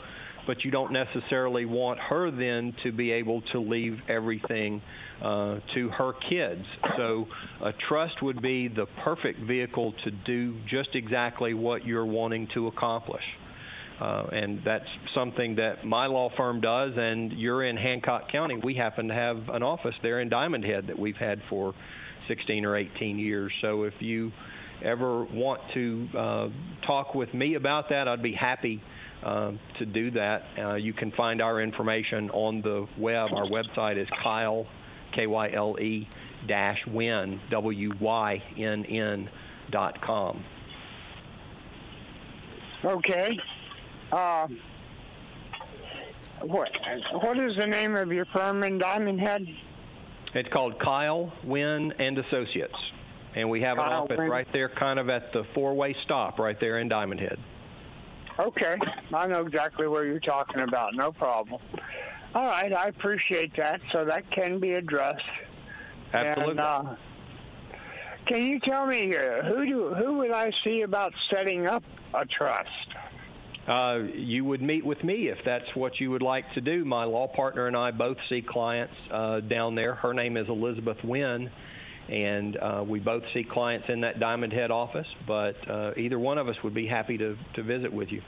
but 0.46 0.64
you 0.64 0.70
don't 0.70 0.92
necessarily 0.92 1.64
want 1.64 1.98
her 1.98 2.30
then 2.30 2.74
to 2.82 2.92
be 2.92 3.12
able 3.12 3.42
to 3.52 3.60
leave 3.60 3.98
everything 4.08 4.82
uh, 5.22 5.60
to 5.74 5.88
her 5.90 6.12
kids. 6.28 6.64
So 6.96 7.26
a 7.62 7.72
trust 7.88 8.22
would 8.22 8.40
be 8.40 8.68
the 8.68 8.86
perfect 9.04 9.40
vehicle 9.40 9.94
to 10.04 10.10
do 10.10 10.56
just 10.68 10.90
exactly 10.94 11.54
what 11.54 11.86
you're 11.86 12.06
wanting 12.06 12.48
to 12.54 12.66
accomplish. 12.68 13.24
Uh, 14.00 14.26
and 14.32 14.62
that's 14.64 14.86
something 15.14 15.56
that 15.56 15.84
my 15.84 16.06
law 16.06 16.30
firm 16.36 16.60
does. 16.60 16.92
And 16.96 17.32
you're 17.32 17.64
in 17.64 17.76
Hancock 17.76 18.32
County. 18.32 18.58
We 18.62 18.74
happen 18.74 19.08
to 19.08 19.14
have 19.14 19.48
an 19.50 19.62
office 19.62 19.94
there 20.02 20.20
in 20.20 20.30
Diamond 20.30 20.64
Head 20.64 20.86
that 20.86 20.98
we've 20.98 21.16
had 21.16 21.42
for 21.50 21.74
16 22.28 22.64
or 22.64 22.76
18 22.76 23.18
years. 23.18 23.52
So 23.60 23.82
if 23.82 23.94
you 24.00 24.32
ever 24.82 25.24
want 25.24 25.60
to 25.74 26.08
uh, 26.16 26.48
talk 26.86 27.14
with 27.14 27.34
me 27.34 27.56
about 27.56 27.90
that, 27.90 28.08
I'd 28.08 28.22
be 28.22 28.32
happy 28.32 28.82
uh, 29.22 29.52
to 29.78 29.86
do 29.86 30.10
that. 30.12 30.44
Uh, 30.58 30.74
you 30.74 30.92
can 30.92 31.12
find 31.12 31.40
our 31.40 31.60
information 31.60 32.30
on 32.30 32.62
the 32.62 32.86
web. 32.98 33.32
Our 33.34 33.46
website 33.46 33.96
is 34.00 34.08
Kyle, 34.22 34.66
K 35.14 35.26
Y 35.26 35.50
L 35.52 35.76
E 35.80 36.08
dash 36.48 36.78
wynn, 36.86 37.40
W 37.50 37.92
Y 38.00 38.42
N 38.56 38.84
N 38.84 39.28
dot 39.70 40.00
com. 40.02 40.44
Okay. 42.84 43.38
Uh, 44.10 44.48
what 46.40 46.70
what 47.22 47.38
is 47.38 47.56
the 47.58 47.66
name 47.66 47.96
of 47.96 48.10
your 48.10 48.24
firm 48.26 48.62
in 48.62 48.78
Diamond 48.78 49.20
Head? 49.20 49.46
It's 50.34 50.48
called 50.52 50.78
Kyle 50.78 51.32
Wynn 51.44 51.92
and 51.98 52.16
Associates, 52.18 52.74
and 53.34 53.50
we 53.50 53.60
have 53.62 53.76
Kyle 53.76 53.86
an 53.86 53.92
office 53.92 54.18
Wynn. 54.18 54.30
right 54.30 54.46
there, 54.52 54.68
kind 54.68 54.98
of 54.98 55.10
at 55.10 55.32
the 55.32 55.44
four-way 55.54 55.94
stop 56.04 56.38
right 56.38 56.58
there 56.58 56.78
in 56.78 56.88
Diamond 56.88 57.20
Head. 57.20 57.38
Okay, 58.40 58.76
I 59.12 59.26
know 59.26 59.44
exactly 59.44 59.86
where 59.86 60.06
you're 60.06 60.20
talking 60.20 60.62
about. 60.62 60.94
No 60.94 61.12
problem. 61.12 61.60
All 62.34 62.46
right, 62.46 62.72
I 62.72 62.86
appreciate 62.86 63.54
that. 63.56 63.80
So 63.92 64.04
that 64.04 64.30
can 64.30 64.60
be 64.60 64.72
addressed. 64.72 65.20
Absolutely. 66.12 66.50
And, 66.52 66.60
uh, 66.60 66.94
can 68.26 68.42
you 68.42 68.60
tell 68.60 68.86
me 68.86 69.14
uh, 69.16 69.42
who 69.42 69.66
do 69.66 69.94
who 69.94 70.18
would 70.18 70.30
I 70.30 70.50
see 70.64 70.82
about 70.82 71.12
setting 71.34 71.66
up 71.66 71.82
a 72.14 72.24
trust? 72.26 72.68
Uh, 73.68 73.98
you 74.14 74.44
would 74.44 74.62
meet 74.62 74.84
with 74.84 75.02
me 75.04 75.28
if 75.28 75.38
that's 75.44 75.64
what 75.74 76.00
you 76.00 76.10
would 76.10 76.22
like 76.22 76.44
to 76.54 76.60
do. 76.60 76.84
My 76.84 77.04
law 77.04 77.26
partner 77.28 77.66
and 77.66 77.76
I 77.76 77.90
both 77.90 78.16
see 78.28 78.42
clients 78.42 78.94
uh, 79.12 79.40
down 79.40 79.74
there. 79.74 79.94
Her 79.94 80.14
name 80.14 80.36
is 80.36 80.48
Elizabeth 80.48 80.96
Wynn, 81.04 81.50
and 82.08 82.56
uh, 82.56 82.84
we 82.86 82.98
both 82.98 83.22
see 83.34 83.44
clients 83.44 83.86
in 83.88 84.00
that 84.00 84.18
Diamond 84.20 84.52
Head 84.52 84.70
office. 84.70 85.06
But 85.26 85.56
uh, 85.68 85.92
either 85.96 86.18
one 86.18 86.38
of 86.38 86.48
us 86.48 86.56
would 86.64 86.74
be 86.74 86.86
happy 86.86 87.18
to, 87.18 87.36
to 87.54 87.62
visit 87.62 87.92
with 87.92 88.10
you. 88.10 88.22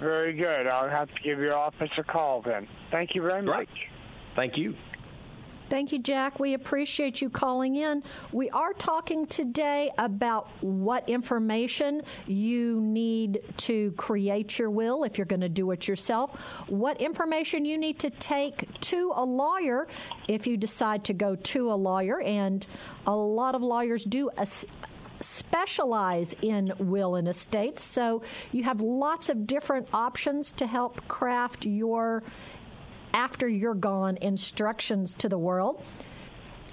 Very 0.00 0.32
good. 0.32 0.66
I'll 0.66 0.90
have 0.90 1.08
to 1.08 1.22
give 1.22 1.38
your 1.38 1.56
office 1.56 1.90
a 1.96 2.02
call 2.02 2.42
then. 2.42 2.66
Thank 2.90 3.14
you 3.14 3.22
very 3.22 3.42
much. 3.42 3.68
Thank 4.34 4.56
you. 4.56 4.74
Thank 5.72 5.90
you, 5.90 6.00
Jack. 6.00 6.38
We 6.38 6.52
appreciate 6.52 7.22
you 7.22 7.30
calling 7.30 7.76
in. 7.76 8.02
We 8.30 8.50
are 8.50 8.74
talking 8.74 9.24
today 9.24 9.90
about 9.96 10.50
what 10.60 11.08
information 11.08 12.02
you 12.26 12.78
need 12.82 13.42
to 13.56 13.92
create 13.92 14.58
your 14.58 14.68
will 14.68 15.02
if 15.04 15.16
you're 15.16 15.24
going 15.24 15.40
to 15.40 15.48
do 15.48 15.70
it 15.70 15.88
yourself, 15.88 16.38
what 16.68 17.00
information 17.00 17.64
you 17.64 17.78
need 17.78 17.98
to 18.00 18.10
take 18.10 18.68
to 18.82 19.12
a 19.14 19.24
lawyer 19.24 19.88
if 20.28 20.46
you 20.46 20.58
decide 20.58 21.04
to 21.04 21.14
go 21.14 21.36
to 21.36 21.72
a 21.72 21.74
lawyer. 21.74 22.20
And 22.20 22.66
a 23.06 23.16
lot 23.16 23.54
of 23.54 23.62
lawyers 23.62 24.04
do 24.04 24.28
specialize 25.20 26.34
in 26.42 26.74
will 26.80 27.14
and 27.14 27.28
estates. 27.28 27.82
So 27.82 28.20
you 28.50 28.62
have 28.64 28.82
lots 28.82 29.30
of 29.30 29.46
different 29.46 29.88
options 29.94 30.52
to 30.52 30.66
help 30.66 31.08
craft 31.08 31.64
your 31.64 32.22
after 33.14 33.48
you're 33.48 33.74
gone 33.74 34.16
instructions 34.20 35.14
to 35.14 35.28
the 35.28 35.38
world. 35.38 35.82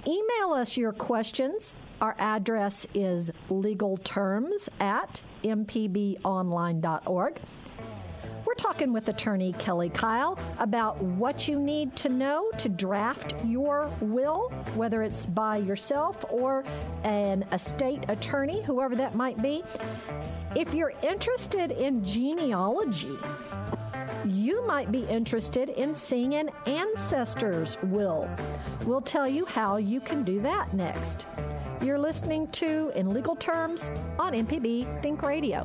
Email 0.06 0.52
us 0.52 0.76
your 0.76 0.92
questions. 0.92 1.74
Our 2.00 2.16
address 2.18 2.86
is 2.94 3.30
legalterms 3.50 4.68
at 4.80 5.20
mpbonline.org. 5.44 7.40
We're 8.46 8.54
talking 8.54 8.92
with 8.92 9.08
attorney 9.08 9.52
Kelly 9.58 9.90
Kyle 9.90 10.38
about 10.58 11.00
what 11.00 11.46
you 11.46 11.58
need 11.58 11.94
to 11.96 12.08
know 12.08 12.50
to 12.58 12.68
draft 12.68 13.34
your 13.44 13.88
will, 14.00 14.48
whether 14.74 15.02
it's 15.02 15.26
by 15.26 15.58
yourself 15.58 16.24
or 16.30 16.64
an 17.04 17.44
estate 17.52 18.06
attorney, 18.08 18.62
whoever 18.62 18.96
that 18.96 19.14
might 19.14 19.40
be. 19.42 19.62
If 20.56 20.74
you're 20.74 20.94
interested 21.02 21.70
in 21.70 22.02
genealogy, 22.02 23.16
you 24.24 24.66
might 24.66 24.92
be 24.92 25.04
interested 25.06 25.70
in 25.70 25.94
seeing 25.94 26.34
an 26.34 26.50
ancestor's 26.66 27.76
will. 27.84 28.28
We'll 28.84 29.00
tell 29.00 29.26
you 29.26 29.44
how 29.46 29.76
you 29.76 30.00
can 30.00 30.22
do 30.22 30.40
that 30.40 30.72
next. 30.74 31.26
You're 31.82 31.98
listening 31.98 32.48
to 32.48 32.92
In 32.94 33.12
Legal 33.12 33.36
Terms 33.36 33.90
on 34.18 34.34
MPB 34.34 35.02
Think 35.02 35.22
Radio. 35.22 35.64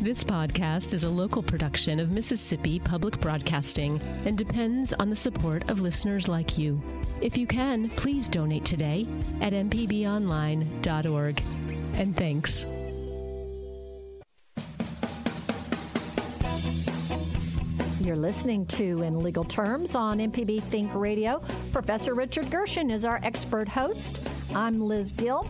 This 0.00 0.22
podcast 0.22 0.92
is 0.92 1.04
a 1.04 1.08
local 1.08 1.42
production 1.42 1.98
of 1.98 2.10
Mississippi 2.10 2.78
Public 2.78 3.18
Broadcasting 3.18 3.98
and 4.26 4.36
depends 4.36 4.92
on 4.92 5.08
the 5.08 5.16
support 5.16 5.70
of 5.70 5.80
listeners 5.80 6.28
like 6.28 6.58
you. 6.58 6.82
If 7.22 7.38
you 7.38 7.46
can, 7.46 7.88
please 7.90 8.28
donate 8.28 8.62
today 8.62 9.08
at 9.40 9.54
mpbonline.org. 9.54 11.42
And 11.94 12.14
thanks. 12.14 12.66
You're 18.00 18.16
listening 18.16 18.66
to 18.66 19.00
In 19.00 19.20
Legal 19.20 19.44
Terms 19.44 19.94
on 19.94 20.18
MPB 20.18 20.62
Think 20.64 20.94
Radio. 20.94 21.42
Professor 21.72 22.14
Richard 22.14 22.50
Gershon 22.50 22.90
is 22.90 23.06
our 23.06 23.18
expert 23.22 23.66
host. 23.66 24.20
I'm 24.56 24.80
Liz 24.80 25.12
Gill. 25.12 25.46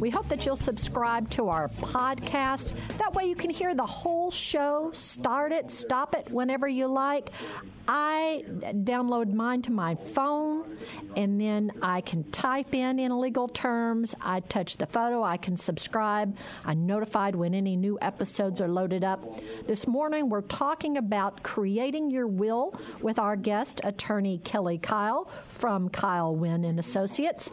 We 0.00 0.10
hope 0.10 0.28
that 0.30 0.44
you'll 0.44 0.56
subscribe 0.56 1.30
to 1.30 1.48
our 1.48 1.68
podcast. 1.68 2.72
That 2.98 3.14
way 3.14 3.26
you 3.26 3.36
can 3.36 3.50
hear 3.50 3.72
the 3.72 3.86
whole 3.86 4.32
show, 4.32 4.90
start 4.92 5.52
it, 5.52 5.70
stop 5.70 6.12
it 6.16 6.28
whenever 6.28 6.66
you 6.66 6.88
like. 6.88 7.30
I 7.86 8.42
download 8.48 9.32
mine 9.32 9.62
to 9.62 9.70
my 9.70 9.94
phone 9.94 10.76
and 11.14 11.40
then 11.40 11.70
I 11.82 12.00
can 12.00 12.24
type 12.32 12.74
in 12.74 12.98
in 12.98 13.20
legal 13.20 13.46
terms. 13.46 14.16
I 14.20 14.40
touch 14.40 14.76
the 14.76 14.86
photo, 14.86 15.22
I 15.22 15.36
can 15.36 15.56
subscribe. 15.56 16.36
I'm 16.64 16.84
notified 16.84 17.36
when 17.36 17.54
any 17.54 17.76
new 17.76 17.96
episodes 18.02 18.60
are 18.60 18.66
loaded 18.66 19.04
up. 19.04 19.40
This 19.68 19.86
morning 19.86 20.28
we're 20.28 20.40
talking 20.40 20.96
about 20.96 21.44
creating 21.44 22.10
your 22.10 22.26
will 22.26 22.74
with 23.00 23.20
our 23.20 23.36
guest 23.36 23.80
attorney 23.84 24.38
Kelly 24.38 24.78
Kyle 24.78 25.30
from 25.48 25.88
Kyle 25.90 26.34
Wynn 26.34 26.64
and 26.64 26.80
Associates. 26.80 27.52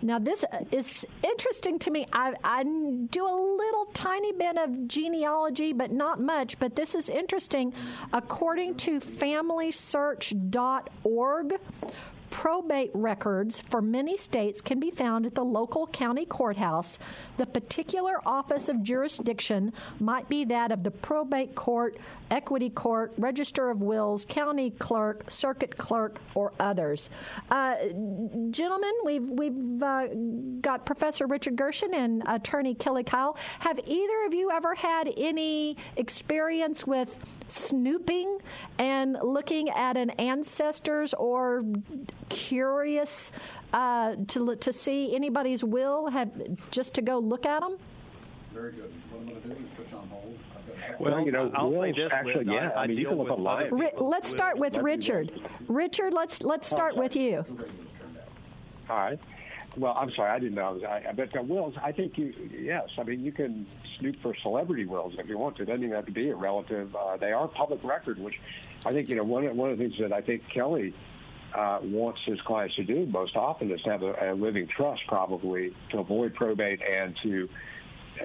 Now, 0.00 0.18
this 0.18 0.44
uh, 0.44 0.64
is 0.70 1.04
interesting 1.22 1.78
to 1.80 1.90
me. 1.90 2.06
I, 2.12 2.32
I 2.42 2.62
do 2.62 3.26
a 3.26 3.56
little 3.56 3.84
tiny 3.92 4.32
bit 4.32 4.56
of 4.56 4.88
genealogy, 4.88 5.72
but 5.72 5.92
not 5.92 6.20
much. 6.20 6.58
But 6.58 6.76
this 6.76 6.94
is 6.94 7.08
interesting. 7.08 7.72
According 8.12 8.74
to 8.76 9.00
FamilySearch.org, 9.00 11.60
Probate 12.32 12.90
records 12.94 13.60
for 13.60 13.82
many 13.82 14.16
states 14.16 14.62
can 14.62 14.80
be 14.80 14.90
found 14.90 15.26
at 15.26 15.34
the 15.34 15.44
local 15.44 15.86
county 15.86 16.24
courthouse. 16.24 16.98
The 17.36 17.44
particular 17.44 18.26
office 18.26 18.70
of 18.70 18.82
jurisdiction 18.82 19.70
might 20.00 20.30
be 20.30 20.46
that 20.46 20.72
of 20.72 20.82
the 20.82 20.90
probate 20.90 21.54
court, 21.54 21.98
equity 22.30 22.70
court, 22.70 23.12
register 23.18 23.68
of 23.68 23.82
wills, 23.82 24.24
county 24.24 24.70
clerk, 24.70 25.30
circuit 25.30 25.76
clerk, 25.76 26.20
or 26.34 26.54
others. 26.58 27.10
Uh, 27.50 27.76
gentlemen, 28.50 28.92
we've 29.04 29.28
we've 29.28 29.82
uh, 29.82 30.06
got 30.62 30.86
Professor 30.86 31.26
Richard 31.26 31.56
Gershon 31.56 31.92
and 31.92 32.22
Attorney 32.26 32.74
Kelly 32.74 33.04
Kyle. 33.04 33.36
Have 33.60 33.78
either 33.86 34.24
of 34.24 34.32
you 34.32 34.50
ever 34.50 34.74
had 34.74 35.12
any 35.18 35.76
experience 35.96 36.86
with 36.86 37.14
snooping 37.52 38.38
and 38.78 39.16
looking 39.22 39.70
at 39.70 39.96
an 39.96 40.10
ancestors 40.10 41.14
or 41.14 41.64
curious 42.28 43.32
uh, 43.72 44.16
to 44.28 44.56
to 44.56 44.72
see 44.72 45.14
anybody's 45.14 45.62
will, 45.64 46.08
have 46.10 46.30
just 46.70 46.94
to 46.94 47.02
go 47.02 47.18
look 47.18 47.46
at 47.46 47.60
them? 47.60 47.76
Very 48.52 48.72
good. 48.72 48.92
What 49.10 49.20
I'm 49.20 49.26
going 49.28 49.42
to 49.42 49.48
do 49.48 49.54
is 49.54 49.70
put 49.76 49.90
you 49.90 49.96
on 49.98 50.08
hold. 50.08 50.38
Well, 50.98 51.24
you 51.24 51.32
know, 51.32 51.50
I'll 51.54 51.70
wills 51.70 51.94
say 51.96 52.02
this, 52.02 52.12
actually, 52.12 52.46
yeah. 52.46 52.70
I- 52.70 52.82
I, 52.82 52.86
mean, 52.86 52.98
you 52.98 53.06
can 53.06 53.16
deal 53.16 53.24
look 53.24 53.30
with 53.30 53.38
online. 53.38 53.70
Ri- 53.72 53.92
let's 53.98 54.28
start 54.28 54.58
with 54.58 54.78
Richard. 54.78 55.32
Richard, 55.68 56.12
let's 56.12 56.42
let's 56.42 56.68
start 56.68 56.96
with 56.96 57.16
you. 57.16 57.44
All 58.90 58.96
right. 58.96 59.18
Well, 59.76 59.94
I'm 59.98 60.10
sorry, 60.12 60.30
I 60.30 60.38
didn't 60.38 60.54
know. 60.56 60.66
I 60.66 60.70
was, 60.70 60.84
I, 60.84 61.12
but 61.16 61.34
uh, 61.36 61.42
wills, 61.42 61.74
I 61.82 61.92
think 61.92 62.18
you, 62.18 62.34
yes. 62.54 62.88
I 62.98 63.04
mean, 63.04 63.24
you 63.24 63.32
can 63.32 63.66
snoop 63.98 64.16
for 64.20 64.34
celebrity 64.42 64.84
wills 64.84 65.14
if 65.18 65.26
you 65.28 65.38
want 65.38 65.56
to. 65.56 65.62
It 65.62 65.66
doesn't 65.66 65.82
even 65.82 65.94
have 65.96 66.04
to 66.06 66.12
be 66.12 66.28
a 66.28 66.36
relative. 66.36 66.94
Uh, 66.94 67.16
they 67.16 67.32
are 67.32 67.48
public 67.48 67.82
record, 67.82 68.18
which 68.18 68.34
I 68.84 68.92
think 68.92 69.08
you 69.08 69.16
know 69.16 69.24
one 69.24 69.46
of- 69.46 69.56
one 69.56 69.70
of 69.70 69.78
the 69.78 69.84
things 69.88 69.98
that 70.00 70.12
I 70.12 70.20
think 70.20 70.42
Kelly 70.50 70.92
uh, 71.54 71.78
wants 71.82 72.20
his 72.26 72.40
clients 72.42 72.76
to 72.76 72.84
do 72.84 73.06
most 73.06 73.34
often 73.36 73.70
is 73.70 73.80
to 73.82 73.90
have 73.90 74.02
a, 74.02 74.32
a 74.32 74.34
living 74.34 74.66
trust, 74.66 75.02
probably 75.08 75.74
to 75.90 75.98
avoid 76.00 76.34
probate 76.34 76.80
and 76.82 77.16
to 77.22 77.48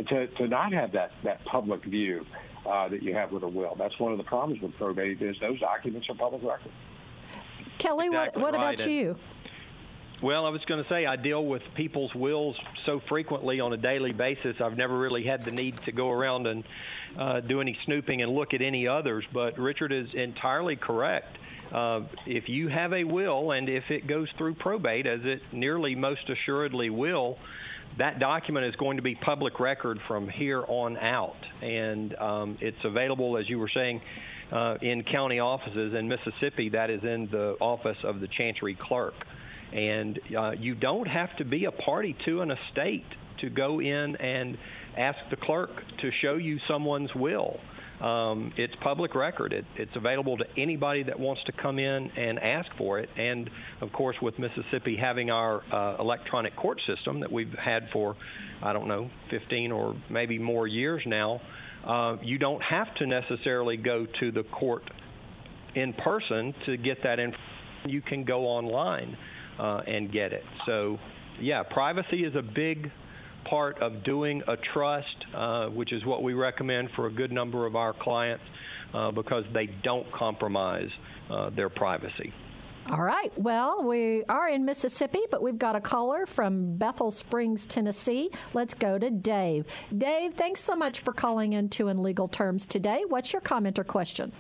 to 0.10 0.28
to 0.28 0.48
not 0.50 0.74
have 0.74 0.92
that 0.92 1.12
that 1.24 1.46
public 1.46 1.84
view 1.86 2.26
uh, 2.66 2.90
that 2.90 3.02
you 3.02 3.14
have 3.14 3.32
with 3.32 3.44
a 3.44 3.48
will. 3.48 3.76
That's 3.78 3.98
one 4.00 4.12
of 4.12 4.18
the 4.18 4.24
problems 4.26 4.62
with 4.62 4.76
probate 4.76 5.22
is 5.22 5.38
those 5.40 5.60
documents 5.62 6.10
are 6.10 6.16
public 6.16 6.44
record. 6.44 6.72
Kelly, 7.78 8.08
Exactly 8.08 8.42
what 8.42 8.52
what 8.54 8.60
right, 8.60 8.74
about 8.76 8.82
and- 8.86 8.92
you? 8.92 9.16
Well, 10.22 10.48
I 10.48 10.50
was 10.50 10.62
going 10.66 10.84
to 10.84 10.90
say 10.90 11.06
I 11.06 11.16
deal 11.16 11.46
with 11.46 11.62
people's 11.76 12.14
wills 12.16 12.56
so 12.88 13.00
frequently 13.08 13.60
on 13.60 13.72
a 13.74 13.78
daily 13.78 14.14
basis. 14.14 14.56
I've 14.60 14.76
never 14.76 14.98
really 14.98 15.24
had 15.24 15.46
the 15.46 15.52
need 15.52 15.80
to 15.84 15.92
go 15.92 16.10
around 16.10 16.48
and 16.48 16.64
uh, 17.20 17.42
do 17.42 17.62
any 17.62 17.78
snooping 17.86 18.24
and 18.24 18.32
look 18.32 18.56
at 18.56 18.64
any 18.64 18.88
others. 18.88 19.24
But 19.32 19.60
Richard 19.60 19.92
is 19.92 20.08
entirely 20.16 20.76
correct. 20.76 21.38
Uh, 21.72 22.02
if 22.26 22.50
you 22.50 22.68
have 22.68 22.94
a 22.94 23.04
will 23.04 23.52
and 23.52 23.70
if 23.70 23.84
it 23.92 24.08
goes 24.08 24.28
through 24.40 24.56
probate, 24.56 25.06
as 25.06 25.20
it 25.24 25.42
nearly 25.54 25.94
most 25.94 26.28
assuredly 26.28 26.90
will, 26.90 27.38
that 28.00 28.20
document 28.20 28.66
is 28.66 28.76
going 28.78 28.98
to 28.98 29.04
be 29.04 29.14
public 29.14 29.60
record 29.60 30.00
from 30.08 30.28
here 30.30 30.64
on 30.68 30.98
out, 30.98 31.38
and 31.62 32.16
um, 32.16 32.58
it's 32.60 32.78
available, 32.84 33.38
as 33.38 33.48
you 33.48 33.60
were 33.60 33.70
saying, 33.72 34.02
uh, 34.52 34.78
in 34.82 35.04
county 35.04 35.40
offices. 35.40 35.94
In 35.94 36.08
Mississippi, 36.08 36.70
that 36.70 36.90
is 36.90 37.04
in 37.04 37.28
the 37.32 37.56
office 37.60 37.98
of 38.04 38.20
the 38.20 38.28
Chancery 38.28 38.78
Clerk, 38.80 39.14
and 39.74 40.20
uh, 40.38 40.52
you 40.52 40.76
don't 40.76 41.08
have 41.08 41.36
to 41.38 41.46
be 41.46 41.66
a 41.66 41.72
party 41.72 42.16
to 42.26 42.42
an 42.42 42.52
estate 42.52 43.06
to 43.40 43.50
go 43.50 43.80
in 43.80 44.16
and 44.16 44.58
ask 44.98 45.18
the 45.30 45.36
clerk 45.36 45.70
to 46.02 46.12
show 46.22 46.36
you 46.36 46.60
someone's 46.68 47.14
will. 47.14 47.60
Um, 48.02 48.54
it's 48.58 48.76
public 48.76 49.16
record. 49.16 49.54
It, 49.54 49.66
it's 49.76 49.96
available 49.96 50.38
to 50.38 50.46
anybody 50.56 51.04
that 51.04 51.20
wants 51.20 51.44
to 51.46 51.52
come 51.52 51.80
in 51.80 52.12
and 52.12 52.38
ask 52.40 52.70
for 52.78 53.00
it. 53.00 53.10
And 53.18 53.50
of 53.82 53.92
course, 53.92 54.16
with 54.22 54.38
Mississippi 54.38 54.96
having 54.96 55.32
our 55.32 55.64
uh, 55.74 55.98
electronic 56.00 56.56
court 56.56 56.80
system 56.86 57.22
that 57.22 57.32
we've 57.32 57.54
had 57.54 57.90
for, 57.92 58.16
I 58.62 58.74
don't 58.74 58.88
know, 58.88 59.10
15 59.32 59.72
or 59.72 59.96
maybe 60.10 60.38
more 60.38 60.68
years 60.68 61.02
now, 61.08 61.42
uh, 61.84 62.18
you 62.22 62.38
don't 62.38 62.62
have 62.62 62.94
to 62.96 63.08
necessarily 63.08 63.78
go 63.78 64.06
to 64.20 64.32
the 64.32 64.44
court 64.44 64.84
in 65.74 65.94
person 65.94 66.54
to 66.66 66.78
get 66.78 67.04
that 67.04 67.20
information. 67.20 67.54
You 67.86 68.02
can 68.02 68.26
go 68.26 68.48
online 68.48 69.16
uh, 69.60 69.82
and 69.88 70.12
get 70.12 70.34
it. 70.34 70.44
So, 70.66 70.98
yeah, 71.40 71.64
privacy 71.64 72.24
is 72.24 72.36
a 72.36 72.42
big 72.42 72.92
part 73.50 73.82
of 73.82 74.04
doing 74.04 74.44
a 74.48 74.58
trust, 74.74 75.26
uh, 75.34 75.68
which 75.68 75.94
is 75.94 76.06
what 76.06 76.24
we 76.24 76.34
recommend 76.34 76.90
for 76.96 77.08
a 77.08 77.12
good 77.12 77.32
number 77.32 77.66
of 77.66 77.76
our 77.76 77.94
clients 77.94 78.44
uh, 78.94 79.12
because 79.12 79.44
they 79.54 79.68
don't 79.84 80.12
compromise 80.12 80.90
uh, 81.30 81.50
their 81.52 81.70
privacy. 81.70 82.34
All 82.90 83.02
right. 83.02 83.38
Well, 83.38 83.84
we 83.84 84.24
are 84.30 84.48
in 84.48 84.64
Mississippi, 84.64 85.20
but 85.30 85.42
we've 85.44 85.58
got 85.58 85.76
a 85.76 85.82
caller 85.82 86.26
from 86.26 86.78
Bethel 86.78 87.12
Springs, 87.12 87.66
Tennessee. 87.66 88.30
Let's 88.54 88.74
go 88.74 88.98
to 88.98 89.10
Dave. 89.10 89.66
Dave, 89.98 90.36
thanks 90.36 90.62
so 90.62 90.74
much 90.74 91.02
for 91.02 91.12
calling 91.12 91.52
into 91.52 91.90
In 91.90 92.02
Legal 92.02 92.30
Terms 92.30 92.66
today. 92.66 93.04
What's 93.06 93.34
your 93.34 93.42
comment 93.42 93.78
or 93.78 93.84
question? 93.84 94.32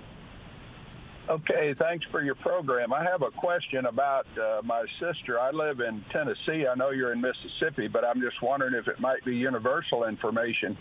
Okay, 1.30 1.76
thanks 1.78 2.06
for 2.10 2.22
your 2.22 2.36
program. 2.36 2.94
I 2.94 3.04
have 3.04 3.22
a 3.22 3.32
question 3.32 3.88
about 3.88 4.26
uh, 4.38 4.62
my 4.64 4.86
sister. 4.98 5.38
I 5.38 5.52
live 5.52 5.82
in 5.82 6.02
Tennessee. 6.10 6.66
I 6.66 6.74
know 6.76 6.92
you're 6.92 7.12
in 7.12 7.20
Mississippi, 7.20 7.90
but 7.90 8.06
I'm 8.06 8.22
just 8.22 8.42
wondering 8.42 8.74
if 8.74 8.88
it 8.88 9.02
might 9.02 9.26
be 9.26 9.36
universal 9.36 10.06
information. 10.06 10.78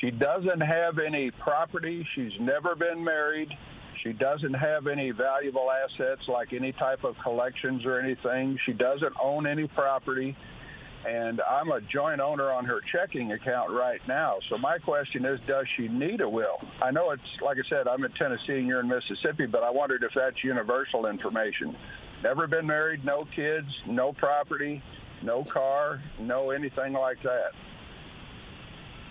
She 0.00 0.12
doesn't 0.12 0.60
have 0.60 1.00
any 1.00 1.32
property. 1.32 2.06
She's 2.14 2.30
never 2.38 2.76
been 2.76 3.02
married. 3.02 3.48
She 4.04 4.12
doesn't 4.12 4.54
have 4.54 4.86
any 4.86 5.10
valuable 5.10 5.68
assets 5.68 6.22
like 6.28 6.52
any 6.52 6.70
type 6.72 7.02
of 7.02 7.16
collections 7.20 7.84
or 7.84 7.98
anything. 7.98 8.56
She 8.64 8.74
doesn't 8.74 9.14
own 9.20 9.48
any 9.48 9.66
property. 9.66 10.36
And 11.06 11.40
I'm 11.40 11.70
a 11.72 11.80
joint 11.80 12.20
owner 12.20 12.50
on 12.50 12.64
her 12.64 12.80
checking 12.92 13.32
account 13.32 13.70
right 13.70 14.00
now. 14.06 14.38
So 14.48 14.56
my 14.56 14.78
question 14.78 15.24
is, 15.24 15.40
does 15.46 15.66
she 15.76 15.88
need 15.88 16.20
a 16.20 16.28
will? 16.28 16.60
I 16.80 16.90
know 16.92 17.10
it's, 17.10 17.22
like 17.40 17.58
I 17.58 17.68
said, 17.68 17.88
I'm 17.88 18.04
in 18.04 18.12
Tennessee 18.12 18.58
and 18.58 18.66
you're 18.66 18.80
in 18.80 18.88
Mississippi, 18.88 19.46
but 19.46 19.64
I 19.64 19.70
wondered 19.70 20.04
if 20.04 20.12
that's 20.14 20.44
universal 20.44 21.06
information. 21.06 21.76
Never 22.22 22.46
been 22.46 22.66
married, 22.66 23.04
no 23.04 23.26
kids, 23.34 23.66
no 23.86 24.12
property, 24.12 24.80
no 25.22 25.44
car, 25.44 26.00
no 26.20 26.50
anything 26.50 26.92
like 26.92 27.20
that. 27.22 27.52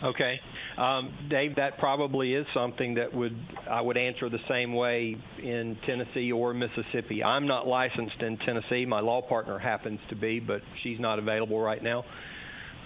Okay, 0.03 0.39
um, 0.77 1.13
Dave, 1.29 1.57
that 1.57 1.77
probably 1.79 2.33
is 2.33 2.45
something 2.53 2.95
that 2.95 3.13
would 3.13 3.35
I 3.69 3.81
would 3.81 3.97
answer 3.97 4.29
the 4.29 4.39
same 4.49 4.73
way 4.73 5.17
in 5.41 5.77
Tennessee 5.85 6.31
or 6.31 6.53
Mississippi. 6.53 7.23
I'm 7.23 7.47
not 7.47 7.67
licensed 7.67 8.21
in 8.21 8.37
Tennessee. 8.37 8.85
My 8.85 9.01
law 9.01 9.21
partner 9.21 9.59
happens 9.59 9.99
to 10.09 10.15
be, 10.15 10.39
but 10.39 10.61
she's 10.83 10.99
not 10.99 11.19
available 11.19 11.59
right 11.59 11.83
now. 11.83 12.03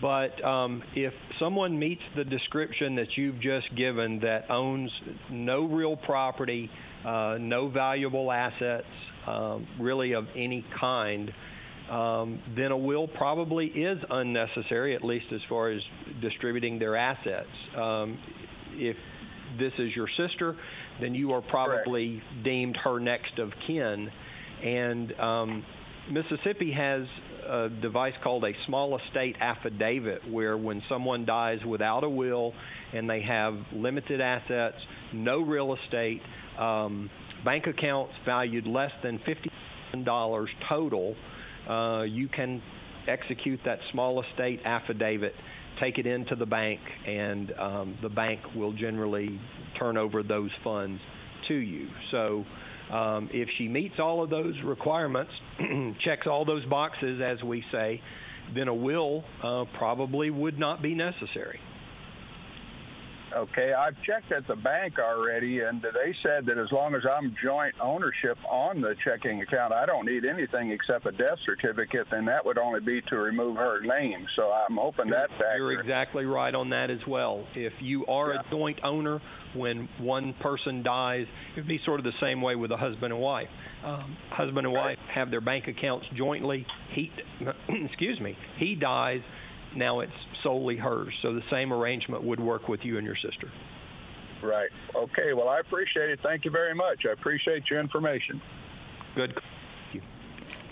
But 0.01 0.43
um, 0.43 0.83
if 0.93 1.13
someone 1.39 1.79
meets 1.79 2.01
the 2.15 2.23
description 2.23 2.95
that 2.95 3.07
you've 3.15 3.39
just 3.39 3.73
given, 3.77 4.19
that 4.21 4.49
owns 4.49 4.91
no 5.31 5.65
real 5.65 5.95
property, 5.95 6.69
uh, 7.05 7.37
no 7.39 7.69
valuable 7.69 8.31
assets, 8.31 8.87
um, 9.25 9.67
really 9.79 10.13
of 10.13 10.25
any 10.35 10.65
kind, 10.79 11.31
um, 11.89 12.39
then 12.55 12.71
a 12.71 12.77
will 12.77 13.07
probably 13.07 13.67
is 13.67 13.99
unnecessary, 14.09 14.95
at 14.95 15.03
least 15.03 15.25
as 15.31 15.41
far 15.47 15.69
as 15.69 15.81
distributing 16.21 16.79
their 16.79 16.95
assets. 16.95 17.49
Um, 17.75 18.17
if 18.73 18.97
this 19.59 19.73
is 19.77 19.95
your 19.95 20.07
sister, 20.17 20.55
then 20.99 21.13
you 21.15 21.33
are 21.33 21.41
probably 21.41 22.21
deemed 22.43 22.77
her 22.83 22.99
next 22.99 23.37
of 23.39 23.51
kin. 23.67 24.11
And 24.63 25.13
um, 25.19 25.65
Mississippi 26.09 26.71
has 26.71 27.07
a 27.47 27.69
device 27.69 28.13
called 28.23 28.43
a 28.43 28.53
small 28.65 28.97
estate 28.97 29.35
affidavit, 29.39 30.29
where 30.29 30.57
when 30.57 30.81
someone 30.89 31.25
dies 31.25 31.63
without 31.63 32.03
a 32.03 32.09
will 32.09 32.53
and 32.93 33.09
they 33.09 33.21
have 33.21 33.55
limited 33.71 34.21
assets, 34.21 34.77
no 35.13 35.41
real 35.41 35.75
estate, 35.75 36.21
um, 36.57 37.09
bank 37.43 37.67
accounts 37.67 38.13
valued 38.25 38.65
less 38.65 38.91
than 39.03 39.19
fifty 39.19 39.51
dollars 40.03 40.49
total, 40.67 41.15
uh, 41.69 42.03
you 42.03 42.27
can 42.27 42.61
execute 43.07 43.59
that 43.65 43.79
small 43.91 44.23
estate 44.23 44.59
affidavit, 44.65 45.33
take 45.79 45.97
it 45.97 46.05
into 46.05 46.35
the 46.35 46.45
bank, 46.45 46.79
and 47.07 47.51
um, 47.59 47.97
the 48.01 48.09
bank 48.09 48.39
will 48.55 48.73
generally 48.73 49.39
turn 49.77 49.97
over 49.97 50.23
those 50.23 50.51
funds 50.63 50.99
to 51.47 51.55
you. 51.55 51.87
So. 52.11 52.45
Um, 52.85 53.31
if 53.33 53.49
she 53.57 53.67
meets 53.67 53.95
all 53.97 54.23
of 54.23 54.29
those 54.29 54.53
requirements, 54.63 55.31
checks 56.05 56.27
all 56.27 56.45
those 56.45 56.63
boxes, 56.65 57.19
as 57.19 57.41
we 57.41 57.63
say, 57.71 57.99
then 58.53 58.67
a 58.67 58.73
will 58.75 59.23
uh, 59.43 59.65
probably 59.79 60.29
would 60.29 60.59
not 60.59 60.83
be 60.83 60.93
necessary. 60.93 61.59
Okay, 63.35 63.73
I've 63.73 64.01
checked 64.03 64.31
at 64.31 64.47
the 64.47 64.55
bank 64.55 64.97
already, 64.97 65.59
and 65.59 65.81
they 65.81 66.15
said 66.23 66.45
that 66.45 66.57
as 66.57 66.71
long 66.71 66.95
as 66.95 67.01
I'm 67.05 67.35
joint 67.43 67.75
ownership 67.81 68.37
on 68.49 68.79
the 68.79 68.95
checking 69.03 69.41
account, 69.41 69.73
I 69.73 69.85
don't 69.85 70.05
need 70.05 70.23
anything 70.23 70.71
except 70.71 71.05
a 71.05 71.11
death 71.11 71.37
certificate, 71.45 72.07
and 72.11 72.25
that 72.29 72.45
would 72.45 72.57
only 72.57 72.79
be 72.79 73.01
to 73.09 73.17
remove 73.17 73.57
her 73.57 73.81
name. 73.81 74.25
So 74.37 74.53
I'm 74.53 74.77
hoping 74.77 75.09
that's 75.09 75.33
accurate. 75.33 75.59
You're 75.59 75.81
exactly 75.81 76.23
right 76.23 76.55
on 76.55 76.69
that 76.69 76.89
as 76.89 77.05
well. 77.05 77.45
If 77.55 77.73
you 77.81 78.05
are 78.05 78.33
yeah. 78.33 78.39
a 78.39 78.49
joint 78.49 78.79
owner, 78.85 79.19
when 79.53 79.89
one 79.99 80.33
person 80.39 80.81
dies, 80.81 81.25
it'd 81.53 81.67
be 81.67 81.81
sort 81.85 81.99
of 81.99 82.05
the 82.05 82.17
same 82.21 82.41
way 82.41 82.55
with 82.55 82.71
a 82.71 82.77
husband 82.77 83.11
and 83.11 83.21
wife. 83.21 83.49
Um, 83.83 84.15
husband 84.29 84.65
and 84.65 84.73
wife 84.73 84.97
have 85.13 85.29
their 85.29 85.41
bank 85.41 85.67
accounts 85.67 86.05
jointly. 86.15 86.65
He, 86.93 87.11
excuse 87.69 88.19
me, 88.21 88.37
he 88.57 88.75
dies 88.75 89.19
now 89.75 89.99
it's 89.99 90.11
solely 90.43 90.77
hers. 90.77 91.13
So 91.21 91.33
the 91.33 91.43
same 91.51 91.73
arrangement 91.73 92.23
would 92.23 92.39
work 92.39 92.67
with 92.67 92.81
you 92.83 92.97
and 92.97 93.05
your 93.05 93.15
sister. 93.15 93.51
Right. 94.43 94.69
Okay. 94.95 95.33
Well, 95.33 95.49
I 95.49 95.59
appreciate 95.59 96.09
it. 96.09 96.19
Thank 96.21 96.45
you 96.45 96.51
very 96.51 96.75
much. 96.75 97.05
I 97.07 97.13
appreciate 97.13 97.63
your 97.69 97.79
information. 97.79 98.41
Good. 99.15 99.33
Thank 99.33 99.45
you, 99.93 100.01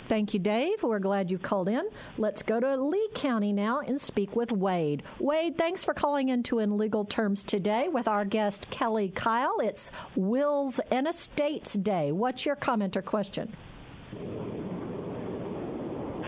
Thank 0.06 0.34
you 0.34 0.40
Dave. 0.40 0.84
We're 0.84 1.00
glad 1.00 1.32
you 1.32 1.40
called 1.40 1.70
in. 1.70 1.90
Let's 2.18 2.44
go 2.44 2.60
to 2.60 2.76
Lee 2.76 3.10
County 3.16 3.54
now 3.54 3.80
and 3.80 4.00
speak 4.00 4.36
with 4.36 4.52
Wade. 4.52 5.02
Wade, 5.20 5.58
thanks 5.58 5.84
for 5.84 5.94
calling 5.94 6.30
into 6.30 6.60
In 6.60 6.78
Legal 6.78 7.06
Terms 7.06 7.44
today 7.44 7.88
with 7.88 8.08
our 8.08 8.26
guest, 8.26 8.70
Kelly 8.70 9.10
Kyle. 9.10 9.60
It's 9.60 9.92
Wills 10.16 10.80
and 10.92 11.08
Estates 11.08 11.74
Day. 11.74 12.12
What's 12.12 12.46
your 12.46 12.56
comment 12.56 12.98
or 12.98 13.02
question? 13.02 13.56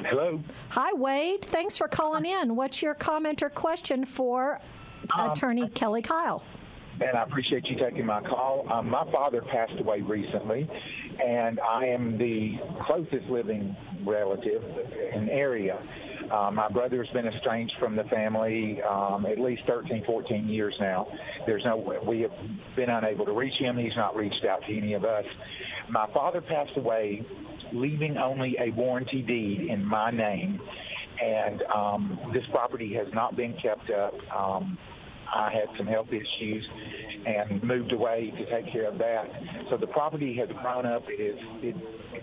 Hello. 0.08 0.39
Hi, 0.70 0.93
Wade. 0.93 1.43
Thanks 1.45 1.78
for 1.78 1.88
calling 1.88 2.26
in. 2.26 2.56
What's 2.56 2.82
your 2.82 2.93
comment 2.93 3.41
or 3.41 3.49
question 3.49 4.06
for 4.06 4.62
um, 5.18 5.32
Attorney 5.32 5.68
Kelly 5.70 6.03
Kyle? 6.03 6.43
And 7.01 7.18
I 7.18 7.24
appreciate 7.24 7.66
you 7.66 7.78
taking 7.78 8.06
my 8.06 8.22
call. 8.22 8.72
Um, 8.72 8.89
my 8.89 9.03
father 9.12 9.41
passed 9.41 9.80
away 9.80 10.01
recently, 10.01 10.70
and 11.26 11.60
I 11.60 11.86
am 11.88 12.18
the 12.20 12.60
closest 12.86 13.26
living 13.30 13.76
relative 14.06 14.64
in 15.14 15.28
area. 15.30 15.82
Uh, 16.32 16.51
my 16.51 16.69
brother's 16.69 17.07
been 17.13 17.28
estranged 17.28 17.73
from 17.80 17.95
the 17.95 18.03
family 18.05 18.82
um, 18.84 19.26
at 19.26 19.39
least 19.39 19.61
13, 19.67 20.03
14 20.05 20.47
years 20.47 20.73
now. 20.80 21.07
There's 21.45 21.63
no, 21.65 21.78
we 22.07 22.21
have 22.21 22.32
been 22.76 22.89
unable 22.89 23.26
to 23.26 23.34
reach 23.34 23.53
him. 23.59 23.78
He's 23.78 23.95
not 23.95 24.15
reached 24.15 24.45
out 24.49 24.61
to 24.67 24.78
any 24.78 24.93
of 24.93 25.05
us. 25.05 25.26
My 25.89 26.07
father 26.13 26.41
passed 26.41 26.76
away 26.78 27.26
leaving 27.73 28.17
only 28.17 28.55
a 28.59 28.71
warranty 28.71 29.21
deed 29.21 29.67
in 29.69 29.84
my 29.84 30.11
name. 30.11 30.59
And 31.21 31.61
um, 31.73 32.32
this 32.34 32.43
property 32.51 32.93
has 32.95 33.07
not 33.13 33.36
been 33.36 33.55
kept 33.61 33.89
up. 33.89 34.13
Um, 34.36 34.78
I 35.36 35.51
had 35.51 35.67
some 35.77 35.86
health 35.88 36.07
issues 36.09 36.65
and 37.25 37.63
moved 37.63 37.91
away 37.91 38.31
to 38.38 38.45
take 38.45 38.71
care 38.71 38.88
of 38.88 38.97
that. 38.99 39.25
So 39.69 39.77
the 39.77 39.88
property 39.88 40.38
has 40.39 40.49
grown 40.61 40.86
up. 40.86 41.03
It 41.07 41.21
is 41.21 41.36
it, 41.61 41.75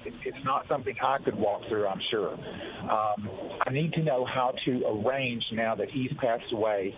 it, 0.06 0.14
it's 0.24 0.44
not 0.44 0.66
something 0.68 0.94
I 1.02 1.18
could 1.24 1.36
walk 1.36 1.62
through. 1.68 1.86
I'm 1.86 2.00
sure. 2.10 2.32
Um, 2.32 3.28
I 3.66 3.70
need 3.70 3.92
to 3.94 4.02
know 4.02 4.24
how 4.24 4.54
to 4.64 4.82
arrange 4.86 5.44
now 5.52 5.74
that 5.74 5.90
he's 5.90 6.10
passed 6.20 6.52
away. 6.52 6.94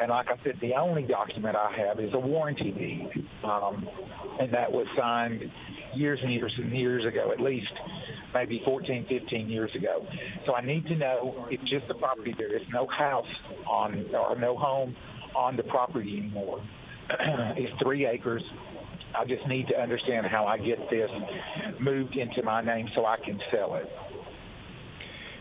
And 0.00 0.10
like 0.10 0.26
I 0.28 0.42
said, 0.44 0.54
the 0.60 0.74
only 0.74 1.02
document 1.02 1.56
I 1.56 1.74
have 1.76 1.98
is 1.98 2.10
a 2.14 2.18
warranty 2.18 2.70
deed, 2.70 3.26
um, 3.42 3.84
and 4.38 4.52
that 4.54 4.70
was 4.70 4.86
signed 4.96 5.42
years 5.96 6.20
and 6.22 6.32
years 6.32 6.52
and 6.56 6.72
years 6.72 7.04
ago, 7.04 7.32
at 7.32 7.40
least 7.40 7.72
maybe 8.32 8.62
14, 8.64 9.06
15 9.08 9.48
years 9.48 9.70
ago. 9.74 10.06
So 10.46 10.54
I 10.54 10.64
need 10.64 10.86
to 10.86 10.94
know 10.94 11.46
if 11.50 11.60
just 11.62 11.88
the 11.88 11.94
property 11.94 12.34
there 12.38 12.54
is 12.54 12.62
no 12.72 12.86
house 12.86 13.26
on 13.68 14.04
or 14.14 14.38
no 14.38 14.56
home 14.56 14.94
on 15.34 15.56
the 15.56 15.62
property 15.64 16.18
anymore. 16.18 16.60
it's 17.56 17.72
three 17.82 18.06
acres. 18.06 18.42
I 19.16 19.24
just 19.24 19.46
need 19.46 19.66
to 19.68 19.80
understand 19.80 20.26
how 20.26 20.46
I 20.46 20.58
get 20.58 20.78
this 20.90 21.10
moved 21.80 22.16
into 22.16 22.42
my 22.42 22.62
name 22.62 22.88
so 22.94 23.06
I 23.06 23.16
can 23.24 23.40
sell 23.50 23.76
it. 23.76 23.90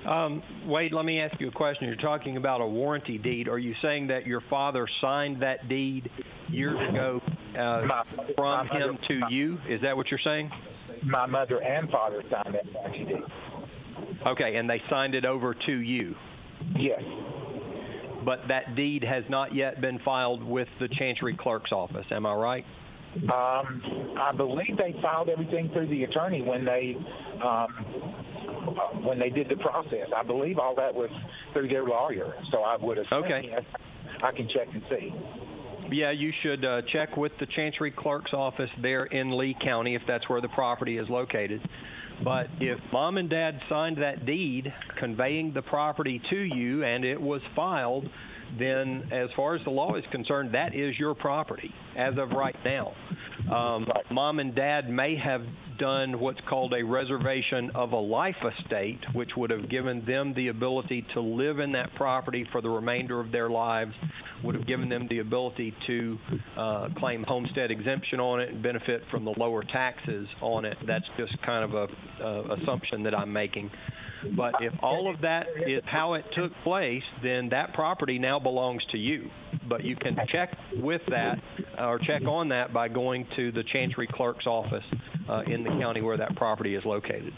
Um, 0.07 0.41
Wade, 0.65 0.93
let 0.93 1.03
me 1.03 1.19
ask 1.19 1.39
you 1.39 1.49
a 1.49 1.51
question. 1.51 1.87
You're 1.87 1.97
talking 1.97 2.37
about 2.37 2.61
a 2.61 2.65
warranty 2.65 3.17
deed. 3.17 3.49
Are 3.49 3.59
you 3.59 3.73
saying 3.81 4.07
that 4.07 4.25
your 4.25 4.41
father 4.49 4.87
signed 5.01 5.41
that 5.41 5.67
deed 5.67 6.09
years 6.47 6.77
ago 6.89 7.21
uh, 7.55 7.85
my, 7.85 8.03
from 8.35 8.67
my 8.67 8.77
him 8.77 8.97
to 9.09 9.19
my, 9.19 9.29
you? 9.29 9.57
Is 9.67 9.81
that 9.81 9.97
what 9.97 10.09
you're 10.09 10.19
saying? 10.23 10.49
My 11.03 11.25
mother 11.25 11.61
and 11.61 11.89
father 11.89 12.23
signed 12.31 12.55
that 12.55 12.71
warranty 12.73 13.03
deed. 13.03 13.23
Okay, 14.25 14.55
and 14.55 14.69
they 14.69 14.81
signed 14.89 15.13
it 15.13 15.25
over 15.25 15.53
to 15.53 15.71
you? 15.71 16.15
Yes. 16.77 17.01
But 18.27 18.41
that 18.49 18.75
deed 18.75 19.05
has 19.05 19.23
not 19.29 19.55
yet 19.55 19.79
been 19.79 19.99
filed 20.03 20.43
with 20.43 20.67
the 20.81 20.89
Chancery 20.89 21.37
Clerk's 21.39 21.71
office. 21.71 22.05
Am 22.11 22.25
I 22.25 22.33
right? 22.33 22.65
Um, 23.15 23.81
I 24.19 24.33
believe 24.35 24.75
they 24.77 24.93
filed 25.01 25.29
everything 25.29 25.69
through 25.71 25.87
the 25.87 26.03
attorney 26.03 26.41
when 26.41 26.65
they 26.65 26.97
um, 27.41 27.69
when 29.05 29.17
they 29.17 29.29
did 29.29 29.47
the 29.47 29.55
process. 29.55 30.09
I 30.13 30.23
believe 30.23 30.59
all 30.59 30.75
that 30.75 30.93
was 30.93 31.09
through 31.53 31.69
their 31.69 31.85
lawyer. 31.85 32.33
So 32.51 32.63
I 32.63 32.75
would 32.75 32.97
assume. 32.97 33.23
Okay. 33.23 33.47
Yes, 33.49 33.63
I 34.21 34.33
can 34.33 34.49
check 34.49 34.67
and 34.73 34.83
see. 34.89 35.13
Yeah, 35.89 36.11
you 36.11 36.33
should 36.43 36.65
uh, 36.65 36.81
check 36.91 37.15
with 37.15 37.31
the 37.39 37.45
Chancery 37.55 37.91
Clerk's 37.91 38.33
office 38.33 38.69
there 38.81 39.05
in 39.05 39.37
Lee 39.37 39.55
County 39.63 39.95
if 39.95 40.01
that's 40.05 40.27
where 40.27 40.41
the 40.41 40.49
property 40.49 40.97
is 40.97 41.07
located. 41.09 41.61
But 42.23 42.47
if 42.59 42.79
mom 42.91 43.17
and 43.17 43.29
dad 43.29 43.61
signed 43.69 43.97
that 43.97 44.25
deed 44.25 44.73
conveying 44.97 45.53
the 45.53 45.61
property 45.61 46.21
to 46.29 46.37
you 46.37 46.83
and 46.83 47.05
it 47.05 47.21
was 47.21 47.41
filed, 47.55 48.09
then 48.57 49.07
as 49.11 49.29
far 49.35 49.55
as 49.55 49.63
the 49.63 49.69
law 49.69 49.95
is 49.95 50.05
concerned, 50.11 50.53
that 50.53 50.75
is 50.75 50.97
your 50.97 51.13
property 51.13 51.73
as 51.95 52.17
of 52.17 52.31
right 52.31 52.55
now. 52.65 52.93
Um, 53.51 53.87
mom 54.11 54.39
and 54.39 54.53
dad 54.53 54.89
may 54.89 55.15
have 55.15 55.43
done 55.77 56.19
what's 56.19 56.39
called 56.49 56.73
a 56.73 56.83
reservation 56.83 57.71
of 57.75 57.91
a 57.91 57.97
life 57.97 58.43
estate, 58.43 58.99
which 59.13 59.31
would 59.37 59.51
have 59.51 59.69
given 59.69 60.03
them 60.05 60.33
the 60.33 60.49
ability 60.49 61.05
to 61.13 61.21
live 61.21 61.59
in 61.59 61.71
that 61.73 61.93
property 61.95 62.45
for 62.51 62.61
the 62.61 62.69
remainder 62.69 63.19
of 63.19 63.31
their 63.31 63.49
lives, 63.49 63.93
would 64.43 64.55
have 64.55 64.67
given 64.67 64.89
them 64.89 65.07
the 65.07 65.19
ability 65.19 65.73
to 65.85 66.17
uh, 66.57 66.89
claim 66.97 67.23
homestead 67.23 67.71
exemption 67.71 68.19
on 68.19 68.41
it 68.41 68.49
and 68.49 68.61
benefit 68.61 69.03
from 69.11 69.23
the 69.23 69.33
lower 69.37 69.63
taxes 69.63 70.27
on 70.41 70.65
it. 70.65 70.77
That's 70.85 71.05
just 71.17 71.39
kind 71.43 71.63
of 71.63 71.73
a 71.73 72.23
uh, 72.23 72.55
assumption 72.55 73.03
that 73.03 73.15
I'm 73.15 73.31
making. 73.31 73.71
But 74.35 74.55
if 74.61 74.73
all 74.81 75.13
of 75.13 75.21
that 75.21 75.47
is 75.65 75.83
how 75.85 76.15
it 76.15 76.25
took 76.35 76.51
place, 76.63 77.03
then 77.21 77.49
that 77.49 77.73
property 77.73 78.19
now 78.19 78.39
belongs 78.39 78.83
to 78.91 78.97
you. 78.97 79.29
But 79.67 79.83
you 79.83 79.95
can 79.95 80.17
check 80.29 80.57
with 80.75 81.01
that 81.09 81.39
or 81.77 81.99
check 81.99 82.23
on 82.23 82.49
that 82.49 82.73
by 82.73 82.87
going 82.87 83.27
to 83.37 83.51
the 83.51 83.63
Chancery 83.71 84.07
Clerk's 84.11 84.45
office 84.45 84.83
uh, 85.29 85.43
in 85.47 85.63
the 85.63 85.69
county 85.69 86.01
where 86.01 86.17
that 86.17 86.35
property 86.35 86.75
is 86.75 86.83
located. 86.83 87.33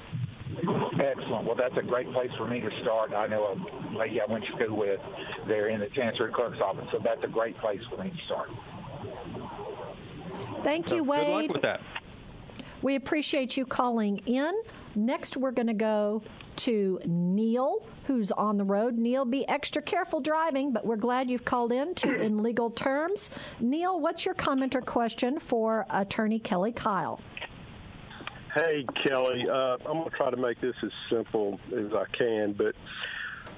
Excellent. 0.94 1.46
Well, 1.46 1.56
that's 1.56 1.78
a 1.78 1.84
great 1.86 2.12
place 2.12 2.32
for 2.38 2.48
me 2.48 2.60
to 2.60 2.70
start. 2.82 3.14
I 3.14 3.28
know 3.28 3.56
a 3.94 3.98
lady 3.98 4.20
I 4.20 4.32
went 4.32 4.44
to 4.46 4.52
school 4.54 4.78
with 4.78 5.00
there 5.48 5.70
in 5.70 5.80
the 5.80 5.88
Chancery 5.96 6.32
Clerk's 6.34 6.60
office, 6.60 6.86
so 6.92 7.00
that's 7.04 7.24
a 7.24 7.28
great 7.28 7.58
place 7.60 7.80
for 7.90 8.04
me 8.04 8.10
to 8.10 8.18
start. 8.26 8.50
Thank 10.64 10.92
you, 10.92 11.04
Wade. 11.04 11.26
Good 11.26 11.34
luck 11.34 11.54
with 11.54 11.62
that. 11.62 11.82
We 12.82 12.96
appreciate 12.96 13.56
you 13.56 13.66
calling 13.66 14.20
in. 14.26 14.52
Next, 14.96 15.38
we're 15.38 15.52
going 15.52 15.68
to 15.68 15.74
go 15.74 16.24
to 16.58 17.00
Neil, 17.06 17.86
who's 18.10 18.32
on 18.32 18.58
the 18.58 18.64
road. 18.64 18.98
Neil, 18.98 19.24
be 19.24 19.48
extra 19.48 19.84
careful 19.84 20.20
driving, 20.20 20.74
but 20.74 20.84
we're 20.84 20.96
glad 20.96 21.30
you've 21.30 21.46
called 21.46 21.72
in 21.72 21.94
to 21.94 22.20
In 22.20 22.42
Legal 22.42 22.72
Terms. 22.72 23.30
Neil, 23.60 24.00
what's 24.00 24.26
your 24.26 24.34
comment 24.34 24.74
or 24.74 24.82
question 24.82 25.40
for 25.40 25.86
Attorney 25.92 26.40
Kelly 26.40 26.72
Kyle? 26.72 27.22
Hey, 28.56 28.84
Kelly. 29.06 29.48
Uh, 29.48 29.78
I'm 29.86 30.00
going 30.00 30.10
to 30.10 30.18
try 30.18 30.32
to 30.32 30.38
make 30.38 30.60
this 30.60 30.74
as 30.82 30.90
simple 31.08 31.60
as 31.72 31.94
I 31.94 32.06
can, 32.18 32.54
but 32.54 32.74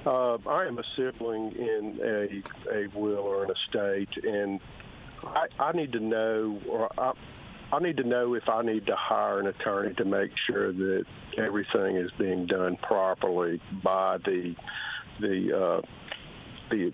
uh, 0.06 0.38
I 0.46 0.66
am 0.66 0.80
a 0.80 0.84
sibling 0.98 1.54
in 1.54 2.00
a, 2.04 2.76
a 2.76 2.88
will 2.88 3.20
or 3.20 3.46
an 3.46 3.52
estate, 3.52 4.10
and 4.22 4.60
I, 5.24 5.46
I 5.62 5.72
need 5.72 5.94
to 5.94 6.02
know, 6.02 6.60
or 6.68 6.90
I, 6.98 7.14
I 7.74 7.80
need 7.80 7.98
to 7.98 8.04
know 8.04 8.34
if 8.34 8.50
I 8.50 8.64
need 8.64 8.86
to 8.88 8.96
hire 8.96 9.40
an 9.40 9.48
attorney 9.48 9.94
to 9.96 10.06
make 10.06 10.32
sure 10.48 10.74
that 10.74 11.06
everything 11.38 11.96
is 11.96 12.12
being 12.20 12.46
done 12.46 12.78
properly 12.78 13.62
by 13.84 14.18
the 14.18 14.56
the 15.20 15.58
uh, 15.58 15.82
the 16.70 16.92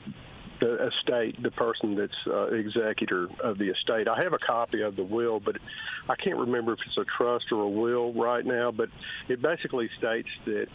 the 0.60 0.88
estate, 0.88 1.42
the 1.42 1.52
person 1.52 1.96
that's 1.96 2.12
uh, 2.28 2.48
executor 2.48 3.28
of 3.44 3.58
the 3.58 3.70
estate. 3.70 4.08
I 4.08 4.22
have 4.24 4.34
a 4.34 4.40
copy 4.40 4.82
of 4.82 4.96
the 4.96 5.04
will, 5.04 5.40
but 5.40 5.56
I 6.10 6.16
can't 6.16 6.38
remember 6.38 6.74
if 6.74 6.80
it's 6.86 6.98
a 6.98 7.06
trust 7.18 7.46
or 7.52 7.62
a 7.62 7.70
will 7.70 8.14
right 8.14 8.46
now. 8.46 8.72
But 8.72 8.90
it 9.30 9.42
basically 9.42 9.90
states 9.98 10.30
that 10.46 10.68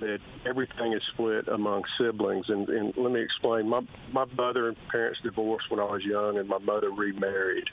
that 0.00 0.18
everything 0.46 0.92
is 0.92 1.02
split 1.12 1.46
among 1.48 1.82
siblings. 1.98 2.46
And, 2.48 2.68
and 2.68 2.94
let 2.96 3.12
me 3.12 3.20
explain. 3.20 3.68
My 3.68 3.80
my 4.12 4.24
mother 4.36 4.68
and 4.68 4.76
parents 4.90 5.20
divorced 5.22 5.70
when 5.70 5.80
I 5.80 5.84
was 5.84 6.02
young, 6.04 6.38
and 6.38 6.48
my 6.48 6.58
mother 6.58 6.90
remarried. 6.90 7.68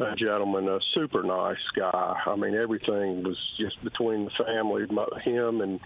A 0.00 0.14
gentleman, 0.16 0.68
a 0.68 0.80
super 0.94 1.22
nice 1.22 1.56
guy. 1.76 2.20
I 2.26 2.36
mean, 2.36 2.54
everything 2.54 3.22
was 3.22 3.36
just 3.58 3.82
between 3.84 4.24
the 4.24 4.44
family, 4.44 4.86
him 5.24 5.60
and 5.60 5.80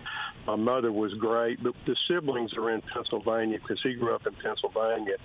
my 0.46 0.56
mother 0.56 0.90
was 0.90 1.12
great. 1.14 1.62
But 1.62 1.74
the 1.86 1.96
siblings 2.08 2.54
are 2.56 2.70
in 2.70 2.82
Pennsylvania 2.82 3.58
because 3.60 3.80
he 3.82 3.94
grew 3.94 4.14
up 4.14 4.26
in 4.26 4.34
Pennsylvania. 4.34 5.16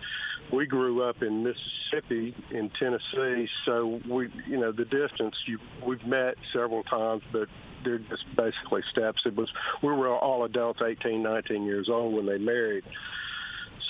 We 0.51 0.65
grew 0.65 1.03
up 1.03 1.23
in 1.23 1.43
Mississippi, 1.43 2.35
in 2.51 2.69
Tennessee, 2.79 3.47
so 3.65 4.01
we, 4.09 4.29
you 4.47 4.59
know, 4.59 4.71
the 4.71 4.85
distance. 4.85 5.35
You, 5.47 5.59
we've 5.85 6.05
met 6.05 6.35
several 6.51 6.83
times, 6.83 7.23
but 7.31 7.47
they're 7.85 7.99
just 7.99 8.25
basically 8.35 8.81
steps. 8.91 9.21
It 9.25 9.35
was 9.35 9.49
we 9.81 9.93
were 9.93 10.09
all 10.09 10.43
adults, 10.43 10.81
18, 10.85 11.23
19 11.23 11.63
years 11.63 11.89
old 11.89 12.13
when 12.13 12.25
they 12.25 12.37
married. 12.37 12.83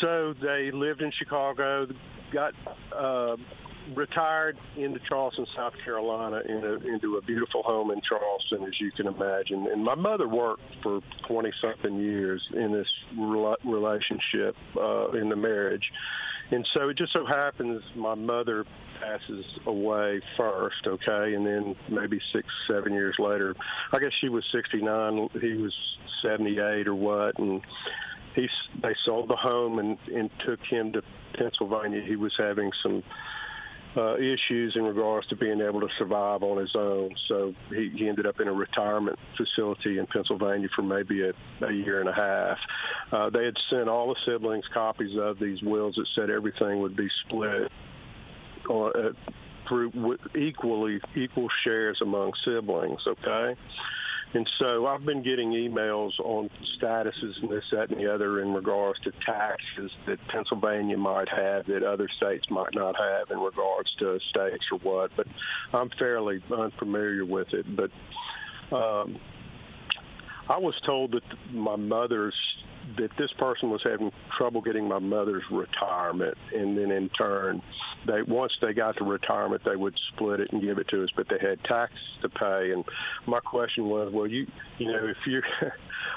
So 0.02 0.34
they 0.40 0.72
lived 0.72 1.02
in 1.02 1.12
Chicago, 1.18 1.88
got 2.32 2.54
uh, 2.96 3.38
retired 3.94 4.58
into 4.78 5.00
Charleston, 5.00 5.46
South 5.56 5.74
Carolina, 5.84 6.42
in 6.48 6.64
a, 6.64 6.74
into 6.94 7.18
a 7.18 7.22
beautiful 7.22 7.64
home 7.64 7.92
in 7.92 8.02
Charleston, 8.02 8.64
as 8.64 8.80
you 8.80 8.92
can 8.92 9.08
imagine. 9.08 9.68
And 9.68 9.84
my 9.84 9.96
mother 9.96 10.28
worked 10.28 10.64
for 10.82 11.02
20 11.28 11.52
something 11.62 12.00
years 12.00 12.42
in 12.54 12.72
this 12.72 12.88
relationship, 13.16 14.56
uh, 14.78 15.12
in 15.12 15.30
the 15.30 15.36
marriage. 15.36 15.92
And 16.52 16.68
so 16.76 16.90
it 16.90 16.98
just 16.98 17.14
so 17.14 17.26
happens 17.26 17.82
my 17.96 18.16
mother 18.16 18.66
passes 19.00 19.46
away 19.66 20.22
first, 20.38 20.86
okay, 20.86 21.34
and 21.34 21.46
then 21.46 21.76
maybe 21.90 22.20
six, 22.34 22.48
seven 22.68 22.94
years 22.94 23.16
later, 23.18 23.56
I 23.92 24.00
guess 24.00 24.12
she 24.20 24.30
was 24.30 24.46
69, 24.52 25.30
he 25.42 25.54
was 25.54 25.74
78 26.22 26.88
or 26.88 26.96
what, 26.96 27.40
and 27.40 27.62
he 28.36 28.48
they 28.82 28.96
sold 29.06 29.30
the 29.30 29.36
home 29.36 29.80
and 29.80 29.98
and 30.14 30.30
took 30.46 30.60
him 30.66 30.94
to 30.94 31.02
Pennsylvania. 31.38 32.02
He 32.02 32.16
was 32.16 32.34
having 32.38 32.72
some 32.82 33.04
uh, 33.96 34.18
issues 34.18 34.74
in 34.76 34.84
regards 34.84 35.28
to 35.28 35.36
being 35.36 35.62
able 35.62 35.82
to 35.82 35.90
survive 35.98 36.44
on 36.44 36.58
his 36.58 36.76
own. 36.76 37.12
So 37.28 37.54
he, 37.70 37.92
he 37.96 38.08
ended 38.08 38.26
up 38.26 38.40
in 38.40 38.48
a 38.48 38.54
retirement 38.54 39.20
facility 39.38 40.00
in 40.00 40.08
Pennsylvania 40.08 40.68
for 40.76 40.82
maybe 40.82 41.22
a, 41.22 41.34
a 41.66 41.72
year 41.72 42.00
and 42.00 42.10
a 42.10 42.14
half. 42.14 42.58
Uh, 43.12 43.30
they 43.30 43.46
had 43.46 43.56
sent 43.70 43.88
all 43.88 44.08
the 44.08 44.20
siblings 44.26 44.66
copies 44.74 45.18
of 45.18 45.40
these 45.40 45.62
wills 45.62 45.96
that 45.96 46.08
said 46.16 46.30
everything 46.30 46.80
would 46.80 46.96
be 46.96 47.08
split 47.26 47.72
uh, 48.70 48.90
through 49.68 50.18
equally 50.36 51.00
equal 51.16 51.48
shares 51.64 52.00
among 52.02 52.32
siblings. 52.46 53.02
Okay. 53.08 53.56
And 54.34 54.50
so 54.60 54.88
I've 54.88 55.06
been 55.06 55.22
getting 55.22 55.52
emails 55.52 56.20
on 56.20 56.50
statuses 56.78 57.42
and 57.42 57.52
this, 57.52 57.64
that, 57.72 57.92
and 57.92 58.00
the 58.00 58.12
other 58.12 58.42
in 58.42 58.54
regards 58.54 59.00
to 59.02 59.12
taxes 59.26 59.92
that 60.08 60.18
Pennsylvania 60.28 60.98
might 60.98 61.30
have 61.30 61.68
that 61.68 61.84
other 61.84 62.10
states 62.18 62.50
might 62.50 62.74
not 62.74 62.96
have 63.00 63.30
in 63.30 63.40
regards 63.40 63.94
to 64.00 64.20
states 64.30 64.66
or 64.72 64.80
what. 64.80 65.12
But 65.16 65.28
I'm 65.72 65.90
fairly 66.00 66.42
unfamiliar 66.52 67.26
with 67.26 67.54
it. 67.54 67.66
But 67.76 67.92
um, 68.76 69.20
I 70.50 70.58
was 70.58 70.74
told 70.84 71.12
that 71.12 71.24
my 71.52 71.76
mother's 71.76 72.36
that 72.98 73.10
this 73.18 73.32
person 73.38 73.70
was 73.70 73.82
having 73.84 74.12
trouble 74.38 74.62
getting 74.62 74.88
my 74.88 75.00
mother's 75.00 75.44
retirement, 75.52 76.38
and 76.54 76.78
then 76.78 76.92
in 76.92 77.10
turn, 77.10 77.62
they 78.06 78.22
once 78.22 78.52
they 78.62 78.74
got 78.74 78.98
the 78.98 79.06
retirement, 79.06 79.62
they 79.66 79.76
would 79.76 79.98
split 80.14 80.40
it 80.40 80.52
and 80.52 80.62
give 80.62 80.78
it 80.78 80.88
to 80.90 81.04
us, 81.04 81.10
but 81.16 81.28
they 81.30 81.40
had 81.40 81.64
taxes 81.64 82.00
to 82.22 82.30
pay. 82.30 82.72
And 82.72 82.84
my 83.26 83.40
question 83.40 83.86
was, 83.86 84.12
well, 84.14 84.28
you 84.28 84.48
you 84.78 84.92
know, 84.92 85.06
if 85.06 85.18
you're 85.26 85.44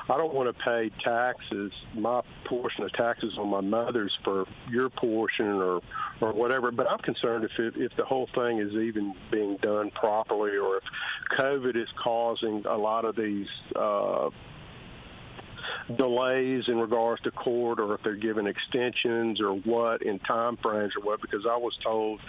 I 0.09 0.17
don't 0.17 0.35
want 0.35 0.55
to 0.55 0.63
pay 0.63 0.91
taxes, 1.05 1.73
my 1.95 2.21
portion 2.45 2.85
of 2.85 2.93
taxes 2.93 3.33
on 3.39 3.49
my 3.49 3.61
mother's 3.61 4.17
for 4.25 4.45
your 4.71 4.89
portion 4.89 5.47
or 5.47 5.81
or 6.21 6.33
whatever. 6.33 6.71
But 6.71 6.91
I'm 6.91 6.99
concerned 6.99 7.45
if 7.45 7.59
it, 7.59 7.75
if 7.77 7.93
the 7.97 8.05
whole 8.05 8.29
thing 8.35 8.59
is 8.59 8.73
even 8.73 9.15
being 9.31 9.57
done 9.63 9.91
properly, 9.91 10.57
or 10.57 10.79
if 10.79 10.85
COVID 11.39 11.77
is 11.77 11.89
causing 12.03 12.65
a 12.67 12.77
lot 12.77 13.05
of 13.05 13.17
these. 13.17 13.49
Uh, 13.75 14.31
delays 15.97 16.65
in 16.69 16.79
regards 16.79 17.23
to 17.23 17.31
court 17.31 17.81
or 17.81 17.95
if 17.95 18.03
they're 18.03 18.17
given 18.17 18.47
extensions 18.47 19.41
or 19.41 19.53
what 19.53 20.03
in 20.03 20.19
time 20.21 20.57
frames 20.63 20.93
or 20.97 21.05
what 21.05 21.21
because 21.21 21.47
I 21.49 21.57
was 21.57 21.77
told 21.83 22.21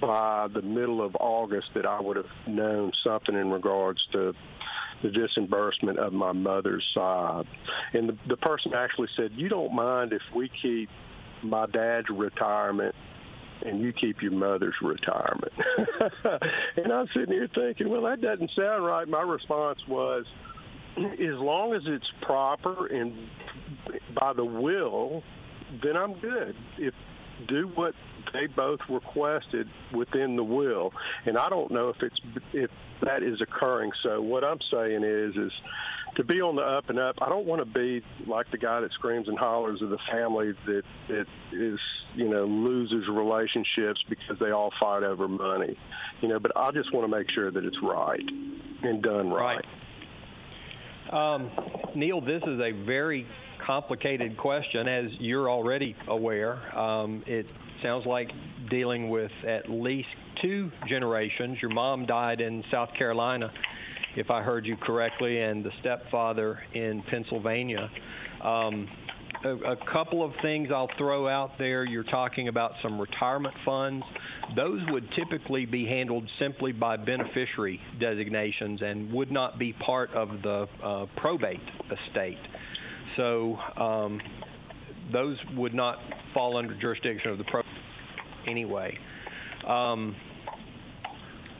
by 0.00 0.48
the 0.52 0.62
middle 0.62 1.02
of 1.02 1.16
August 1.18 1.68
that 1.74 1.86
I 1.86 2.00
would 2.00 2.16
have 2.16 2.26
known 2.46 2.92
something 3.04 3.34
in 3.34 3.50
regards 3.50 4.00
to 4.12 4.34
the 5.02 5.10
disbursement 5.10 5.98
of 5.98 6.12
my 6.12 6.32
mother's 6.32 6.84
side. 6.94 7.46
And 7.94 8.10
the, 8.10 8.18
the 8.28 8.36
person 8.36 8.72
actually 8.74 9.08
said, 9.16 9.32
You 9.34 9.48
don't 9.48 9.74
mind 9.74 10.12
if 10.12 10.22
we 10.34 10.50
keep 10.62 10.90
my 11.42 11.66
dad's 11.66 12.08
retirement 12.10 12.94
and 13.64 13.80
you 13.80 13.92
keep 13.92 14.22
your 14.22 14.32
mother's 14.32 14.74
retirement. 14.82 15.52
and 16.76 16.92
I'm 16.92 17.06
sitting 17.14 17.32
here 17.32 17.48
thinking, 17.54 17.88
well, 17.88 18.02
that 18.02 18.20
doesn't 18.20 18.50
sound 18.56 18.84
right. 18.84 19.06
My 19.06 19.22
response 19.22 19.78
was, 19.86 20.24
as 20.96 21.38
long 21.38 21.74
as 21.74 21.82
it's 21.86 22.10
proper 22.22 22.86
and 22.86 23.28
by 24.18 24.32
the 24.32 24.44
will, 24.44 25.22
then 25.82 25.96
I'm 25.96 26.14
good. 26.20 26.54
If 26.78 26.94
do 27.48 27.70
what 27.74 27.94
they 28.32 28.46
both 28.46 28.80
requested 28.88 29.68
within 29.94 30.36
the 30.36 30.44
will, 30.44 30.92
and 31.24 31.38
I 31.38 31.48
don't 31.48 31.70
know 31.70 31.88
if 31.88 31.96
it's 32.02 32.20
if 32.52 32.70
that 33.02 33.22
is 33.22 33.40
occurring. 33.40 33.92
So 34.02 34.20
what 34.20 34.44
I'm 34.44 34.58
saying 34.70 35.02
is 35.04 35.36
is 35.36 35.52
to 36.16 36.24
be 36.24 36.40
on 36.40 36.56
the 36.56 36.62
up 36.62 36.90
and 36.90 36.98
up. 36.98 37.16
I 37.20 37.28
don't 37.28 37.46
want 37.46 37.60
to 37.60 37.66
be 37.66 38.04
like 38.26 38.50
the 38.50 38.58
guy 38.58 38.80
that 38.80 38.92
screams 38.92 39.28
and 39.28 39.38
hollers 39.38 39.80
of 39.82 39.90
the 39.90 39.98
family 40.10 40.52
that 40.66 40.82
that 41.08 41.26
is 41.52 41.78
you 42.14 42.28
know 42.28 42.44
loses 42.44 43.08
relationships 43.08 44.02
because 44.08 44.38
they 44.38 44.50
all 44.50 44.70
fight 44.80 45.02
over 45.02 45.28
money. 45.28 45.78
You 46.20 46.28
know, 46.28 46.38
but 46.38 46.52
I 46.56 46.70
just 46.72 46.92
want 46.92 47.10
to 47.10 47.16
make 47.16 47.30
sure 47.30 47.50
that 47.50 47.64
it's 47.64 47.78
right 47.82 48.24
and 48.82 49.02
done 49.02 49.30
right. 49.30 49.56
right. 49.56 49.64
Um, 51.10 51.50
Neil, 51.94 52.20
this 52.20 52.42
is 52.46 52.60
a 52.60 52.70
very 52.70 53.26
complicated 53.66 54.36
question, 54.36 54.86
as 54.86 55.10
you're 55.18 55.50
already 55.50 55.96
aware. 56.06 56.76
Um, 56.78 57.24
it 57.26 57.52
sounds 57.82 58.06
like 58.06 58.30
dealing 58.70 59.10
with 59.10 59.32
at 59.46 59.68
least 59.68 60.08
two 60.40 60.70
generations. 60.88 61.60
Your 61.60 61.72
mom 61.72 62.06
died 62.06 62.40
in 62.40 62.62
South 62.70 62.90
Carolina, 62.96 63.52
if 64.16 64.30
I 64.30 64.42
heard 64.42 64.66
you 64.66 64.76
correctly, 64.76 65.40
and 65.40 65.64
the 65.64 65.72
stepfather 65.80 66.60
in 66.74 67.02
Pennsylvania. 67.02 67.90
Um, 68.40 68.88
a, 69.44 69.72
a 69.72 69.76
couple 69.92 70.24
of 70.24 70.32
things 70.42 70.68
I'll 70.74 70.90
throw 70.98 71.28
out 71.28 71.52
there. 71.58 71.84
You're 71.84 72.04
talking 72.04 72.48
about 72.48 72.72
some 72.82 73.00
retirement 73.00 73.54
funds. 73.64 74.04
Those 74.56 74.80
would 74.88 75.08
typically 75.16 75.66
be 75.66 75.86
handled 75.86 76.28
simply 76.38 76.72
by 76.72 76.96
beneficiary 76.96 77.80
designations 78.00 78.80
and 78.82 79.12
would 79.12 79.30
not 79.30 79.58
be 79.58 79.72
part 79.72 80.10
of 80.10 80.28
the 80.42 80.66
uh, 80.82 81.06
probate 81.16 81.60
estate. 82.08 82.38
So 83.16 83.56
um, 83.76 84.20
those 85.12 85.36
would 85.56 85.74
not 85.74 85.96
fall 86.34 86.56
under 86.56 86.78
jurisdiction 86.80 87.30
of 87.30 87.38
the 87.38 87.44
probate 87.44 87.70
anyway. 88.46 88.96
Um, 89.66 90.16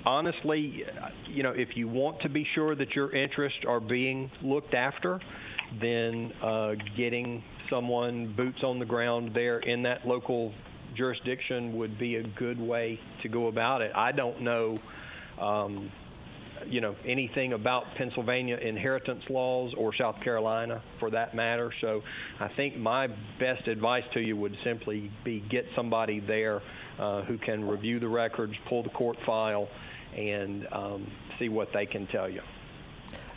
honestly, 0.05 0.85
you 1.29 1.43
know, 1.43 1.53
if 1.55 1.71
you 1.75 1.89
want 1.89 2.21
to 2.23 2.29
be 2.29 2.47
sure 2.55 2.75
that 2.75 2.95
your 2.95 3.15
interests 3.15 3.61
are 3.67 3.81
being 3.81 4.31
looked 4.43 4.75
after, 4.75 5.21
then 5.81 6.33
uh, 6.43 6.75
getting 6.97 7.43
someone 7.69 8.35
boots 8.37 8.63
on 8.65 8.79
the 8.79 8.85
ground 8.85 9.31
there 9.35 9.61
in 9.61 9.83
that 9.83 10.07
local 10.07 10.53
jurisdiction 10.97 11.77
would 11.77 11.99
be 11.99 12.17
a 12.17 12.23
good 12.23 12.61
way 12.61 12.99
to 13.23 13.29
go 13.29 13.47
about 13.47 13.81
it. 13.81 13.93
I 13.95 14.13
don't 14.13 14.43
know, 14.43 14.77
um, 15.41 15.91
you 16.67 16.81
know, 16.81 16.97
anything 17.07 17.53
about 17.53 17.85
Pennsylvania 17.97 18.57
inheritance 18.57 19.23
laws 19.31 19.73
or 19.77 19.95
South 19.95 20.21
Carolina 20.23 20.83
for 20.99 21.11
that 21.11 21.35
matter. 21.35 21.73
So 21.81 22.03
I 22.41 22.49
think 22.49 22.77
my 22.77 23.07
best 23.39 23.69
advice 23.69 24.05
to 24.15 24.21
you 24.21 24.37
would 24.37 24.57
simply 24.65 25.11
be 25.25 25.41
get 25.49 25.67
somebody 25.77 26.21
there 26.21 26.61
uh, 26.99 27.23
who 27.23 27.39
can 27.39 27.67
review 27.67 28.01
the 28.01 28.09
records, 28.09 28.55
pull 28.69 28.83
the 28.83 28.91
court 28.91 29.17
file, 29.25 29.69
and 30.17 30.67
um, 30.73 31.07
see 31.39 31.49
what 31.49 31.69
they 31.73 31.87
can 31.87 32.07
tell 32.09 32.29
you. 32.29 32.43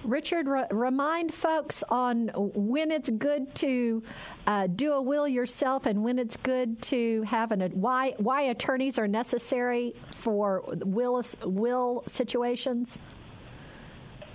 Richard, 0.04 0.48
re- 0.48 0.66
remind 0.72 1.34
folks 1.34 1.84
on 1.90 2.30
when 2.36 2.92
it's 2.92 3.10
good 3.10 3.54
to 3.56 4.04
uh, 4.46 4.68
do 4.68 4.94
a 4.94 5.02
will 5.02 5.28
yourself 5.28 5.86
and 5.86 6.04
when 6.04 6.20
it's 6.20 6.38
good 6.38 6.82
to 6.84 7.22
have 7.24 7.52
an 7.52 7.62
why 7.74 8.14
why 8.18 8.44
attorneys 8.44 9.00
are 9.00 9.08
necessary 9.08 9.96
for 10.16 10.64
will 10.68 11.24
will 11.44 12.04
situations. 12.08 12.98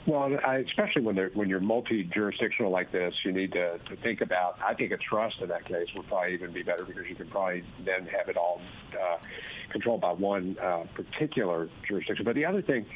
Well, 0.07 0.39
I, 0.43 0.57
especially 0.59 1.03
when 1.03 1.17
they're 1.17 1.31
when 1.35 1.51
you're 1.51 1.61
multi-jurisdictional 1.61 2.73
like 2.73 2.91
this, 2.91 3.13
you 3.27 3.33
need 3.33 3.53
to, 3.53 3.77
to 3.77 3.97
think 3.97 4.23
about. 4.23 4.59
I 4.65 4.73
think 4.73 4.91
a 4.91 4.97
trust 4.97 5.43
in 5.43 5.49
that 5.49 5.67
case 5.67 5.89
would 5.95 6.07
probably 6.07 6.33
even 6.33 6.51
be 6.51 6.63
better 6.63 6.85
because 6.85 7.07
you 7.09 7.15
can 7.15 7.29
probably 7.29 7.63
then 7.85 8.07
have 8.07 8.31
it 8.31 8.39
all 8.39 8.63
uh, 8.99 9.19
controlled 9.69 10.01
by 10.01 10.13
one 10.13 10.57
uh, 10.63 10.85
particular 10.95 11.69
jurisdiction. 11.87 12.25
But 12.25 12.37
the 12.37 12.47
other 12.47 12.63
thing 12.63 12.87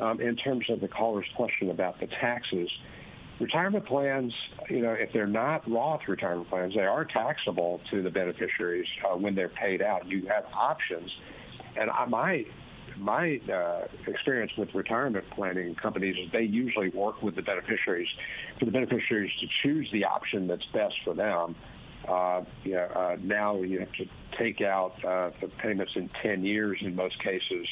um, 0.00 0.20
in 0.20 0.36
terms 0.36 0.66
of 0.70 0.80
the 0.80 0.88
caller's 0.88 1.26
question 1.36 1.70
about 1.70 2.00
the 2.00 2.06
taxes. 2.06 2.70
Retirement 3.38 3.86
plans, 3.86 4.34
you 4.68 4.80
know, 4.80 4.92
if 4.92 5.12
they're 5.12 5.26
not 5.26 5.68
Roth 5.70 6.02
retirement 6.08 6.50
plans, 6.50 6.74
they 6.74 6.82
are 6.82 7.06
taxable 7.06 7.80
to 7.90 8.02
the 8.02 8.10
beneficiaries 8.10 8.86
uh, 9.04 9.16
when 9.16 9.34
they're 9.34 9.48
paid 9.48 9.80
out. 9.80 10.06
You 10.06 10.26
have 10.26 10.44
options, 10.52 11.10
and 11.76 11.90
I, 11.90 12.04
my 12.04 12.44
my 12.98 13.40
uh, 13.50 13.86
experience 14.06 14.52
with 14.58 14.74
retirement 14.74 15.24
planning 15.30 15.74
companies 15.74 16.16
is 16.16 16.30
they 16.32 16.42
usually 16.42 16.90
work 16.90 17.22
with 17.22 17.34
the 17.34 17.42
beneficiaries 17.42 18.08
for 18.58 18.66
the 18.66 18.70
beneficiaries 18.70 19.32
to 19.40 19.46
choose 19.62 19.88
the 19.92 20.04
option 20.04 20.46
that's 20.46 20.66
best 20.74 20.94
for 21.04 21.14
them. 21.14 21.56
Uh, 22.06 22.42
you 22.64 22.72
know, 22.72 22.88
uh, 22.94 23.16
now 23.22 23.60
you 23.62 23.78
have 23.78 23.92
to 23.92 24.04
take 24.38 24.60
out 24.60 25.02
uh, 25.04 25.30
the 25.40 25.48
payments 25.62 25.92
in 25.96 26.10
10 26.22 26.44
years 26.44 26.78
in 26.82 26.94
most 26.94 27.22
cases. 27.22 27.66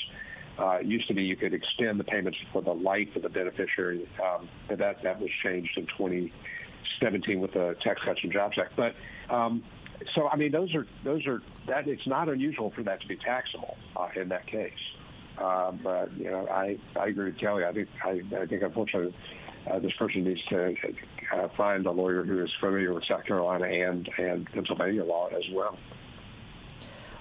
It 0.59 0.87
used 0.87 1.09
to 1.09 1.15
be 1.15 1.23
you 1.23 1.37
could 1.37 1.55
extend 1.55 2.01
the 2.01 2.05
payments 2.05 2.39
for 2.53 2.63
the 2.63 2.75
life 2.75 3.15
of 3.17 3.23
the 3.23 3.29
beneficiary, 3.29 4.09
um, 4.23 4.49
but 4.69 4.79
that 4.79 5.03
that 5.03 5.21
was 5.21 5.31
changed 5.43 5.77
in 5.77 5.87
2017 5.87 7.41
with 7.41 7.53
the 7.53 7.77
Tax 7.83 8.01
Cuts 8.05 8.21
and 8.23 8.33
Jobs 8.33 8.59
Act. 8.59 8.75
But 8.77 8.95
um, 9.33 9.63
so 10.15 10.29
I 10.29 10.37
mean, 10.37 10.53
those 10.53 10.75
are 10.75 10.87
those 11.05 11.27
are 11.27 11.43
that 11.67 11.89
it's 11.89 12.07
not 12.07 12.29
unusual 12.29 12.71
for 12.71 12.83
that 12.83 13.01
to 13.01 13.09
be 13.09 13.17
taxable 13.17 13.77
uh, 13.97 14.09
in 14.17 14.29
that 14.29 14.47
case. 14.47 14.73
Uh, 15.39 15.73
but 15.73 16.17
you 16.17 16.31
know, 16.31 16.47
I 16.49 16.79
I 16.97 17.09
agree 17.09 17.27
with 17.27 17.39
Kelly. 17.39 17.65
I 17.65 17.73
think 17.73 17.89
I, 18.03 18.23
I 18.37 18.47
think 18.47 18.63
unfortunately 18.63 19.15
uh, 19.71 19.79
this 19.79 19.93
person 19.93 20.25
needs 20.25 20.45
to 20.47 20.75
uh, 21.33 21.49
find 21.57 21.87
a 21.87 21.91
lawyer 21.91 22.25
who 22.25 22.43
is 22.43 22.51
familiar 22.61 22.93
with 22.93 23.05
South 23.05 23.25
Carolina 23.25 23.67
and 23.67 24.09
and 24.19 24.47
Pennsylvania 24.53 25.05
law 25.05 25.29
as 25.29 25.45
well. 25.53 25.79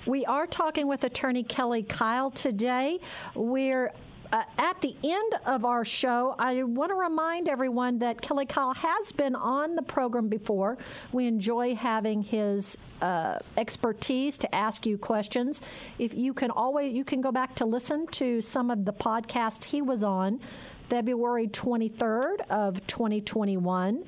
We 0.07 0.25
are 0.25 0.47
talking 0.47 0.87
with 0.87 1.03
attorney 1.03 1.43
Kelly 1.43 1.83
Kyle 1.83 2.31
today. 2.31 3.01
We're 3.35 3.91
uh, 4.31 4.43
at 4.57 4.79
the 4.79 4.95
end 5.03 5.33
of 5.45 5.65
our 5.65 5.83
show, 5.83 6.33
I 6.39 6.63
want 6.63 6.91
to 6.91 6.95
remind 6.95 7.49
everyone 7.49 7.99
that 7.99 8.21
Kelly 8.21 8.45
Kyle 8.45 8.73
has 8.73 9.11
been 9.11 9.35
on 9.35 9.75
the 9.75 9.81
program 9.81 10.29
before. 10.29 10.77
We 11.11 11.27
enjoy 11.27 11.75
having 11.75 12.21
his 12.21 12.77
uh, 13.01 13.39
expertise 13.57 14.37
to 14.39 14.55
ask 14.55 14.85
you 14.85 14.97
questions. 14.97 15.61
If 15.99 16.13
you 16.13 16.33
can 16.33 16.51
always, 16.51 16.93
you 16.93 17.03
can 17.03 17.19
go 17.19 17.33
back 17.33 17.55
to 17.55 17.65
listen 17.65 18.07
to 18.07 18.41
some 18.41 18.71
of 18.71 18.85
the 18.85 18.93
podcast 18.93 19.65
he 19.65 19.81
was 19.81 20.03
on, 20.03 20.39
February 20.89 21.47
23rd 21.49 22.47
of 22.49 22.85
2021. 22.87 24.05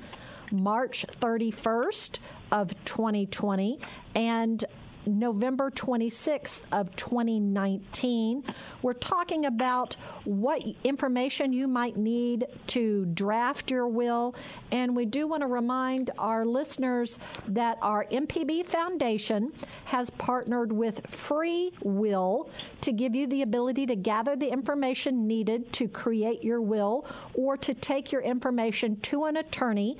March 0.52 1.06
31st 1.20 2.18
of 2.50 2.74
2020 2.84 3.78
and 4.14 4.64
November 5.06 5.70
26th 5.70 6.62
of 6.72 6.94
2019. 6.96 8.44
We're 8.82 8.92
talking 8.92 9.46
about 9.46 9.96
what 10.24 10.62
information 10.84 11.52
you 11.52 11.66
might 11.66 11.96
need 11.96 12.46
to 12.68 13.06
draft 13.06 13.70
your 13.70 13.88
will, 13.88 14.34
and 14.70 14.94
we 14.94 15.06
do 15.06 15.26
want 15.26 15.42
to 15.42 15.46
remind 15.46 16.10
our 16.18 16.44
listeners 16.44 17.18
that 17.48 17.78
our 17.82 18.04
MPB 18.06 18.66
Foundation 18.66 19.52
has 19.86 20.10
partnered 20.10 20.72
with 20.72 21.06
Free 21.06 21.72
Will 21.82 22.50
to 22.80 22.92
give 22.92 23.14
you 23.14 23.26
the 23.26 23.42
ability 23.42 23.86
to 23.86 23.96
gather 23.96 24.36
the 24.36 24.48
information 24.48 25.26
needed 25.26 25.72
to 25.74 25.88
create 25.88 26.44
your 26.44 26.60
will 26.60 27.06
or 27.34 27.56
to 27.56 27.74
take 27.74 28.12
your 28.12 28.22
information 28.22 28.96
to 29.00 29.24
an 29.24 29.36
attorney 29.38 29.96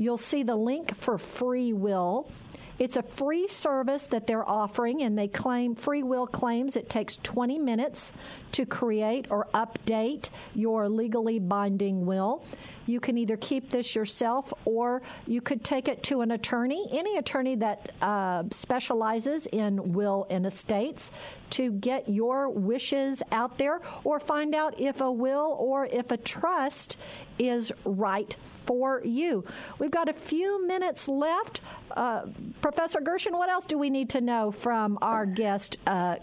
You'll 0.00 0.16
see 0.16 0.44
the 0.44 0.56
link 0.56 0.96
for 0.96 1.18
free 1.18 1.72
will. 1.72 2.30
It's 2.78 2.96
a 2.96 3.02
free 3.02 3.48
service 3.48 4.04
that 4.04 4.28
they're 4.28 4.48
offering, 4.48 5.02
and 5.02 5.18
they 5.18 5.26
claim 5.26 5.74
free 5.74 6.04
will 6.04 6.28
claims 6.28 6.76
it 6.76 6.88
takes 6.88 7.16
20 7.24 7.58
minutes 7.58 8.12
to 8.52 8.66
create 8.66 9.26
or 9.30 9.46
update 9.54 10.28
your 10.54 10.88
legally 10.88 11.38
binding 11.38 12.06
will. 12.06 12.44
You 12.86 13.00
can 13.00 13.18
either 13.18 13.36
keep 13.36 13.68
this 13.68 13.94
yourself 13.94 14.52
or 14.64 15.02
you 15.26 15.42
could 15.42 15.62
take 15.62 15.88
it 15.88 16.02
to 16.04 16.22
an 16.22 16.30
attorney, 16.30 16.88
any 16.90 17.18
attorney 17.18 17.54
that 17.56 17.92
uh, 18.00 18.44
specializes 18.50 19.46
in 19.46 19.92
will 19.92 20.26
and 20.30 20.46
estates, 20.46 21.10
to 21.50 21.72
get 21.72 22.08
your 22.08 22.48
wishes 22.48 23.22
out 23.30 23.58
there 23.58 23.80
or 24.04 24.18
find 24.20 24.54
out 24.54 24.80
if 24.80 25.00
a 25.00 25.10
will 25.10 25.56
or 25.58 25.86
if 25.86 26.10
a 26.10 26.16
trust 26.16 26.96
is 27.38 27.72
right 27.84 28.36
for 28.66 29.02
you. 29.04 29.44
We've 29.78 29.90
got 29.90 30.08
a 30.08 30.12
few 30.14 30.66
minutes 30.66 31.08
left. 31.08 31.60
Uh, 31.94 32.26
Professor 32.60 33.00
Gershon, 33.00 33.36
what 33.36 33.48
else 33.48 33.66
do 33.66 33.78
we 33.78 33.90
need 33.90 34.10
to 34.10 34.20
know 34.20 34.50
from 34.50 34.98
our 35.02 35.26
guest, 35.26 35.76
uh, 35.86 36.16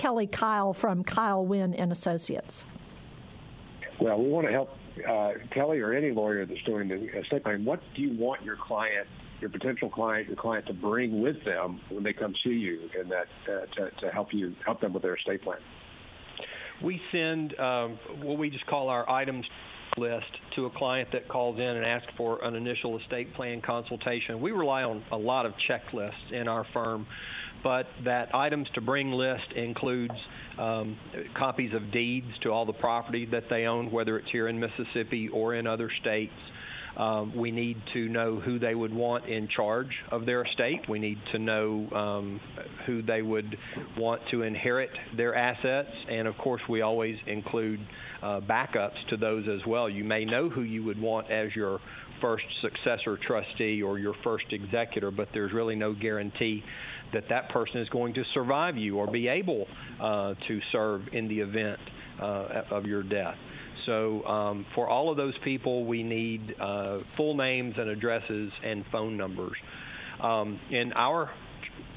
Kelly 0.00 0.26
Kyle 0.26 0.72
from 0.72 1.04
Kyle 1.04 1.44
Wynn 1.44 1.74
and 1.74 1.92
Associates? 1.92 2.64
Well, 4.00 4.18
we 4.18 4.30
want 4.30 4.46
to 4.46 4.50
help 4.50 4.70
uh, 5.06 5.32
Kelly 5.52 5.80
or 5.80 5.92
any 5.92 6.10
lawyer 6.10 6.46
that's 6.46 6.62
doing 6.62 6.88
the 6.88 7.18
estate 7.18 7.42
planning, 7.42 7.66
what 7.66 7.82
do 7.94 8.00
you 8.00 8.18
want 8.18 8.42
your 8.42 8.56
client, 8.56 9.06
your 9.42 9.50
potential 9.50 9.90
client, 9.90 10.26
your 10.26 10.38
client 10.38 10.66
to 10.68 10.72
bring 10.72 11.20
with 11.20 11.44
them 11.44 11.82
when 11.90 12.02
they 12.02 12.14
come 12.14 12.34
see 12.42 12.48
you, 12.48 12.88
and 12.98 13.10
that 13.10 13.26
uh, 13.46 13.66
to, 13.74 13.90
to 14.00 14.10
help 14.10 14.32
you 14.32 14.54
help 14.64 14.80
them 14.80 14.94
with 14.94 15.02
their 15.02 15.16
estate 15.16 15.42
plan? 15.42 15.58
We 16.82 16.98
send 17.12 17.60
um, 17.60 17.98
what 18.22 18.38
we 18.38 18.48
just 18.48 18.64
call 18.64 18.88
our 18.88 19.06
items 19.06 19.44
list 19.98 20.30
to 20.56 20.64
a 20.64 20.70
client 20.70 21.10
that 21.12 21.28
calls 21.28 21.58
in 21.58 21.62
and 21.62 21.84
asks 21.84 22.10
for 22.16 22.42
an 22.42 22.54
initial 22.54 22.98
estate 22.98 23.34
plan 23.34 23.60
consultation. 23.60 24.40
We 24.40 24.52
rely 24.52 24.82
on 24.82 25.04
a 25.12 25.18
lot 25.18 25.44
of 25.44 25.52
checklists 25.68 26.32
in 26.32 26.48
our 26.48 26.64
firm, 26.72 27.06
but 27.62 27.86
that 28.04 28.34
items 28.34 28.68
to 28.74 28.80
bring 28.80 29.12
list 29.12 29.52
includes 29.54 30.14
um, 30.58 30.96
copies 31.36 31.72
of 31.74 31.92
deeds 31.92 32.26
to 32.42 32.50
all 32.50 32.66
the 32.66 32.72
property 32.72 33.26
that 33.26 33.44
they 33.50 33.64
own, 33.64 33.90
whether 33.90 34.18
it's 34.18 34.30
here 34.30 34.48
in 34.48 34.58
Mississippi 34.58 35.28
or 35.28 35.54
in 35.54 35.66
other 35.66 35.90
states. 36.00 36.32
Um, 36.96 37.36
we 37.36 37.50
need 37.50 37.76
to 37.94 38.08
know 38.08 38.40
who 38.40 38.58
they 38.58 38.74
would 38.74 38.92
want 38.92 39.26
in 39.26 39.48
charge 39.48 39.90
of 40.10 40.26
their 40.26 40.42
estate. 40.42 40.80
We 40.88 40.98
need 40.98 41.18
to 41.32 41.38
know 41.38 41.88
um, 41.94 42.40
who 42.84 43.00
they 43.00 43.22
would 43.22 43.56
want 43.96 44.20
to 44.32 44.42
inherit 44.42 44.90
their 45.16 45.34
assets. 45.34 45.90
And 46.10 46.26
of 46.26 46.36
course, 46.36 46.60
we 46.68 46.82
always 46.82 47.16
include 47.26 47.80
uh, 48.22 48.40
backups 48.40 49.06
to 49.10 49.16
those 49.16 49.46
as 49.48 49.64
well. 49.66 49.88
You 49.88 50.04
may 50.04 50.24
know 50.24 50.50
who 50.50 50.62
you 50.62 50.84
would 50.84 51.00
want 51.00 51.30
as 51.30 51.54
your 51.54 51.78
first 52.20 52.44
successor 52.60 53.18
trustee 53.26 53.82
or 53.82 53.98
your 53.98 54.14
first 54.22 54.46
executor, 54.50 55.10
but 55.10 55.28
there's 55.32 55.52
really 55.52 55.76
no 55.76 55.94
guarantee 55.94 56.62
that 57.12 57.28
that 57.28 57.48
person 57.50 57.80
is 57.80 57.88
going 57.88 58.14
to 58.14 58.24
survive 58.34 58.76
you 58.76 58.98
or 58.98 59.06
be 59.06 59.28
able 59.28 59.66
uh, 60.00 60.34
to 60.48 60.60
serve 60.72 61.02
in 61.12 61.28
the 61.28 61.40
event 61.40 61.80
uh, 62.20 62.62
of 62.70 62.86
your 62.86 63.02
death. 63.02 63.36
So, 63.86 64.24
um, 64.26 64.66
for 64.74 64.88
all 64.88 65.10
of 65.10 65.16
those 65.16 65.36
people, 65.38 65.84
we 65.86 66.02
need 66.02 66.54
uh, 66.60 66.98
full 67.16 67.34
names 67.34 67.76
and 67.78 67.88
addresses 67.88 68.52
and 68.62 68.84
phone 68.86 69.16
numbers. 69.16 69.56
Um, 70.20 70.60
in 70.70 70.92
our 70.92 71.30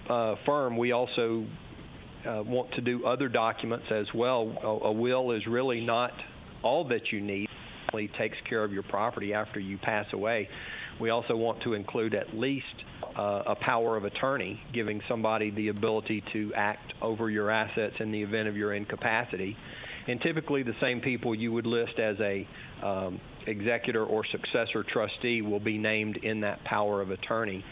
uh, 0.10 0.36
firm, 0.46 0.78
we 0.78 0.94
also 0.94 1.46
uh, 2.26 2.42
want 2.46 2.72
to 2.76 2.82
do 2.82 3.06
other 3.06 3.28
documents 3.28 3.88
as 3.92 4.08
well. 4.14 4.58
A, 4.64 4.88
a 4.88 4.92
will 4.92 5.32
is 5.32 5.46
really 5.46 5.82
not 5.82 6.14
all 6.62 6.86
that 6.86 7.12
you 7.12 7.20
need. 7.22 7.50
Takes 8.18 8.38
care 8.50 8.64
of 8.64 8.74
your 8.74 8.82
property 8.82 9.36
after 9.36 9.60
you 9.60 9.78
pass 9.78 10.08
away. 10.14 10.50
We 11.00 11.10
also 11.10 11.36
want 11.36 11.62
to 11.64 11.74
include 11.74 12.14
at 12.14 12.34
least 12.36 12.66
uh, 13.18 13.44
a 13.48 13.56
power 13.56 13.98
of 13.98 14.06
attorney, 14.06 14.60
giving 14.74 15.02
somebody 15.08 15.52
the 15.52 15.70
ability 15.70 16.24
to 16.34 16.52
act 16.56 16.94
over 17.02 17.30
your 17.30 17.50
assets 17.50 17.96
in 18.00 18.12
the 18.12 18.22
event 18.22 18.48
of 18.48 18.56
your 18.56 18.74
incapacity. 18.74 19.56
And 20.08 20.22
typically, 20.22 20.64
the 20.64 20.76
same 20.82 21.00
people 21.00 21.34
you 21.34 21.52
would 21.54 21.66
list 21.66 21.98
as 22.00 22.18
a 22.20 22.48
um, 22.84 23.20
executor 23.48 24.04
or 24.04 24.24
successor 24.32 24.84
trustee 24.92 25.42
will 25.42 25.60
be 25.60 25.78
named 25.78 26.18
in 26.18 26.42
that 26.42 26.64
power 26.66 27.02
of 27.02 27.10
attorney. 27.10 27.64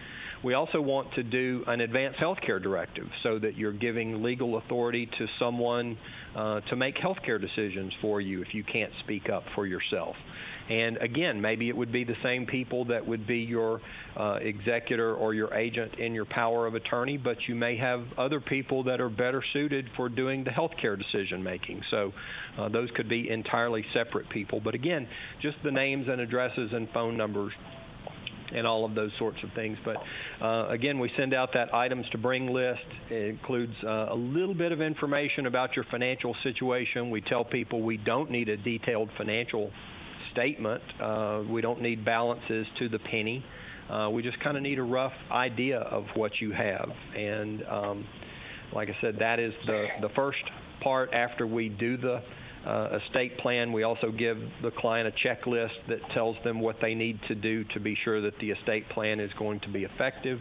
We 0.43 0.55
also 0.55 0.81
want 0.81 1.13
to 1.13 1.23
do 1.23 1.63
an 1.67 1.81
advanced 1.81 2.17
health 2.19 2.39
care 2.43 2.59
directive 2.59 3.05
so 3.21 3.37
that 3.39 3.57
you're 3.57 3.73
giving 3.73 4.23
legal 4.23 4.57
authority 4.57 5.07
to 5.19 5.27
someone 5.37 5.97
uh, 6.35 6.61
to 6.61 6.75
make 6.75 6.97
health 6.97 7.17
care 7.23 7.37
decisions 7.37 7.93
for 8.01 8.19
you 8.21 8.41
if 8.41 8.47
you 8.53 8.63
can't 8.63 8.91
speak 9.03 9.29
up 9.29 9.43
for 9.53 9.67
yourself. 9.67 10.15
And 10.71 10.95
again, 11.01 11.41
maybe 11.41 11.67
it 11.67 11.75
would 11.75 11.91
be 11.91 12.05
the 12.05 12.15
same 12.23 12.45
people 12.45 12.85
that 12.85 13.05
would 13.05 13.27
be 13.27 13.39
your 13.39 13.81
uh, 14.15 14.35
executor 14.41 15.13
or 15.13 15.33
your 15.33 15.53
agent 15.53 15.95
in 15.95 16.13
your 16.13 16.23
power 16.23 16.65
of 16.65 16.75
attorney, 16.75 17.17
but 17.17 17.35
you 17.49 17.55
may 17.55 17.75
have 17.75 18.05
other 18.17 18.39
people 18.39 18.85
that 18.85 19.01
are 19.01 19.09
better 19.09 19.43
suited 19.51 19.89
for 19.97 20.07
doing 20.07 20.45
the 20.45 20.49
healthcare 20.49 20.97
decision 20.97 21.43
making. 21.43 21.81
So 21.91 22.13
uh, 22.57 22.69
those 22.69 22.89
could 22.95 23.09
be 23.09 23.29
entirely 23.29 23.83
separate 23.93 24.29
people. 24.29 24.61
But 24.61 24.73
again, 24.73 25.09
just 25.41 25.57
the 25.61 25.71
names 25.71 26.07
and 26.07 26.21
addresses 26.21 26.71
and 26.71 26.87
phone 26.93 27.17
numbers 27.17 27.51
and 28.55 28.65
all 28.65 28.85
of 28.85 28.95
those 28.95 29.11
sorts 29.19 29.39
of 29.43 29.49
things. 29.53 29.77
But 29.83 29.97
uh, 30.41 30.69
again, 30.69 30.99
we 30.99 31.11
send 31.17 31.33
out 31.33 31.49
that 31.53 31.73
items 31.73 32.05
to 32.13 32.17
bring 32.17 32.47
list. 32.47 32.79
It 33.09 33.27
includes 33.27 33.73
uh, 33.83 34.07
a 34.09 34.15
little 34.15 34.55
bit 34.55 34.71
of 34.71 34.79
information 34.79 35.47
about 35.47 35.75
your 35.75 35.83
financial 35.91 36.33
situation. 36.43 37.09
We 37.09 37.19
tell 37.19 37.43
people 37.43 37.81
we 37.81 37.97
don't 37.97 38.31
need 38.31 38.47
a 38.47 38.55
detailed 38.55 39.09
financial 39.17 39.69
statement. 40.31 40.81
Uh, 40.99 41.43
we 41.49 41.61
don't 41.61 41.81
need 41.81 42.03
balances 42.05 42.67
to 42.79 42.89
the 42.89 42.99
penny. 42.99 43.43
Uh, 43.89 44.09
we 44.09 44.23
just 44.23 44.39
kind 44.39 44.55
of 44.55 44.63
need 44.63 44.79
a 44.79 44.83
rough 44.83 45.13
idea 45.31 45.79
of 45.79 46.05
what 46.15 46.39
you 46.39 46.51
have. 46.51 46.89
And 47.15 47.63
um, 47.65 48.07
like 48.73 48.89
I 48.89 48.97
said, 49.01 49.17
that 49.19 49.39
is 49.39 49.53
the, 49.65 49.87
the 50.01 50.09
first 50.09 50.43
part 50.81 51.13
after 51.13 51.45
we 51.45 51.69
do 51.69 51.97
the 51.97 52.21
uh, 52.65 52.99
estate 53.03 53.37
plan. 53.39 53.73
We 53.73 53.83
also 53.83 54.11
give 54.11 54.37
the 54.61 54.71
client 54.71 55.07
a 55.07 55.27
checklist 55.27 55.87
that 55.87 55.99
tells 56.13 56.37
them 56.43 56.59
what 56.59 56.77
they 56.81 56.93
need 56.93 57.19
to 57.27 57.35
do 57.35 57.63
to 57.65 57.79
be 57.79 57.97
sure 58.03 58.21
that 58.21 58.37
the 58.39 58.51
estate 58.51 58.87
plan 58.89 59.19
is 59.19 59.31
going 59.33 59.59
to 59.61 59.69
be 59.69 59.83
effective. 59.83 60.39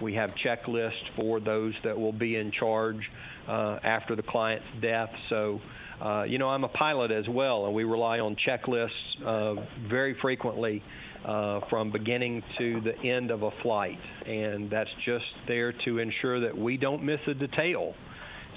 We 0.00 0.14
have 0.14 0.34
checklists 0.34 1.14
for 1.16 1.40
those 1.40 1.74
that 1.84 1.98
will 1.98 2.12
be 2.12 2.36
in 2.36 2.52
charge 2.52 3.10
uh, 3.48 3.78
after 3.82 4.14
the 4.14 4.22
client's 4.22 4.66
death. 4.80 5.10
So, 5.28 5.60
uh, 6.00 6.24
you 6.24 6.38
know, 6.38 6.48
I'm 6.48 6.64
a 6.64 6.68
pilot 6.68 7.10
as 7.10 7.28
well, 7.28 7.66
and 7.66 7.74
we 7.74 7.84
rely 7.84 8.20
on 8.20 8.36
checklists 8.36 8.90
uh, 9.24 9.62
very 9.88 10.16
frequently. 10.20 10.82
Uh, 11.24 11.58
from 11.68 11.90
beginning 11.90 12.40
to 12.56 12.80
the 12.82 12.96
end 12.98 13.32
of 13.32 13.42
a 13.42 13.50
flight, 13.60 13.98
and 14.26 14.70
that's 14.70 14.90
just 15.04 15.24
there 15.48 15.72
to 15.72 15.98
ensure 15.98 16.38
that 16.38 16.56
we 16.56 16.76
don't 16.76 17.02
miss 17.02 17.18
a 17.26 17.34
detail 17.34 17.94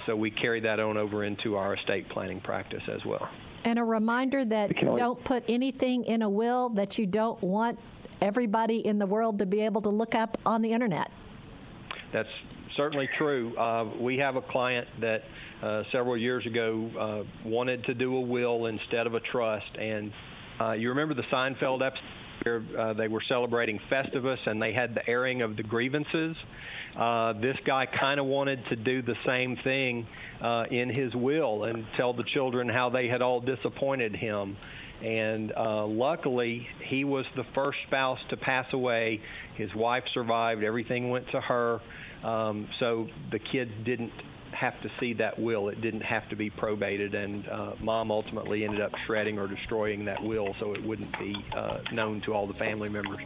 so 0.06 0.14
we 0.14 0.30
carry 0.30 0.60
that 0.60 0.78
on 0.78 0.96
over 0.96 1.24
into 1.24 1.56
our 1.56 1.74
estate 1.74 2.08
planning 2.08 2.40
practice 2.40 2.82
as 2.88 3.04
well. 3.04 3.28
And 3.64 3.78
a 3.78 3.84
reminder 3.84 4.44
that 4.44 4.72
don't 4.76 5.22
put 5.24 5.44
anything 5.48 6.04
in 6.04 6.22
a 6.22 6.30
will 6.30 6.70
that 6.70 6.98
you 6.98 7.06
don't 7.06 7.40
want 7.42 7.78
everybody 8.20 8.86
in 8.86 8.98
the 8.98 9.06
world 9.06 9.38
to 9.40 9.46
be 9.46 9.60
able 9.60 9.82
to 9.82 9.90
look 9.90 10.14
up 10.14 10.38
on 10.46 10.62
the 10.62 10.72
internet. 10.72 11.10
That's 12.12 12.28
certainly 12.76 13.08
true. 13.18 13.56
Uh, 13.56 13.90
we 14.00 14.18
have 14.18 14.36
a 14.36 14.42
client 14.42 14.88
that 15.00 15.22
uh, 15.62 15.82
several 15.92 16.16
years 16.16 16.46
ago 16.46 16.90
uh, 16.98 17.48
wanted 17.48 17.84
to 17.84 17.94
do 17.94 18.16
a 18.16 18.20
will 18.20 18.66
instead 18.66 19.06
of 19.06 19.14
a 19.14 19.20
trust, 19.20 19.76
and 19.78 20.12
uh, 20.60 20.72
you 20.72 20.90
remember 20.90 21.14
the 21.14 21.24
Seinfeld 21.32 21.86
episode 21.86 22.04
where 22.42 22.62
uh, 22.78 22.92
they 22.94 23.08
were 23.08 23.22
celebrating 23.28 23.78
Festivus 23.90 24.38
and 24.46 24.60
they 24.60 24.72
had 24.72 24.94
the 24.94 25.08
airing 25.08 25.42
of 25.42 25.56
the 25.56 25.62
grievances. 25.62 26.36
Uh, 26.98 27.34
this 27.34 27.56
guy 27.66 27.86
kind 27.86 28.18
of 28.18 28.26
wanted 28.26 28.64
to 28.68 28.76
do 28.76 29.02
the 29.02 29.14
same 29.26 29.56
thing 29.62 30.06
uh, 30.42 30.64
in 30.70 30.88
his 30.88 31.14
will 31.14 31.64
and 31.64 31.84
tell 31.96 32.12
the 32.12 32.24
children 32.34 32.68
how 32.68 32.90
they 32.90 33.08
had 33.08 33.22
all 33.22 33.40
disappointed 33.40 34.16
him. 34.16 34.56
And 35.02 35.52
uh, 35.56 35.86
luckily, 35.86 36.66
he 36.88 37.04
was 37.04 37.24
the 37.34 37.44
first 37.54 37.78
spouse 37.86 38.18
to 38.30 38.36
pass 38.36 38.66
away. 38.72 39.20
His 39.56 39.74
wife 39.74 40.04
survived. 40.12 40.62
Everything 40.62 41.10
went 41.10 41.30
to 41.30 41.40
her. 41.40 41.80
Um, 42.24 42.68
so 42.78 43.08
the 43.30 43.38
kids 43.38 43.70
didn't 43.84 44.12
have 44.52 44.80
to 44.82 44.90
see 44.98 45.14
that 45.14 45.38
will. 45.38 45.68
It 45.68 45.80
didn't 45.80 46.02
have 46.02 46.28
to 46.30 46.36
be 46.36 46.50
probated, 46.50 47.14
and 47.14 47.48
uh, 47.48 47.72
mom 47.80 48.10
ultimately 48.10 48.64
ended 48.64 48.80
up 48.80 48.92
shredding 49.06 49.38
or 49.38 49.46
destroying 49.46 50.04
that 50.06 50.22
will 50.22 50.54
so 50.58 50.74
it 50.74 50.84
wouldn't 50.84 51.16
be 51.18 51.34
uh, 51.54 51.78
known 51.92 52.20
to 52.22 52.34
all 52.34 52.46
the 52.46 52.54
family 52.54 52.88
members. 52.88 53.20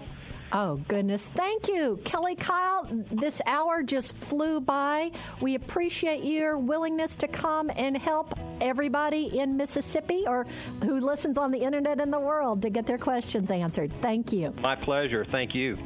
Oh, 0.53 0.77
goodness. 0.87 1.27
Thank 1.35 1.67
you, 1.67 1.99
Kelly 2.05 2.37
Kyle. 2.37 2.87
This 3.11 3.43
hour 3.45 3.83
just 3.83 4.15
flew 4.15 4.61
by. 4.61 5.11
We 5.41 5.57
appreciate 5.57 6.23
your 6.23 6.59
willingness 6.59 7.17
to 7.17 7.29
come 7.29 7.73
and 7.75 7.97
help 7.97 8.39
everybody 8.61 9.37
in 9.37 9.57
Mississippi 9.57 10.25
or 10.29 10.47
who 10.85 11.01
listens 11.01 11.39
on 11.39 11.51
the 11.51 11.59
internet 11.59 12.01
in 12.01 12.11
the 12.11 12.21
world 12.21 12.63
to 12.63 12.71
get 12.71 12.87
their 12.87 12.99
questions 12.99 13.51
answered. 13.51 13.93
Thank 14.01 14.33
you. 14.33 14.55
My 14.61 14.77
pleasure. 14.77 15.25
Thank 15.25 15.57
you. 15.57 15.77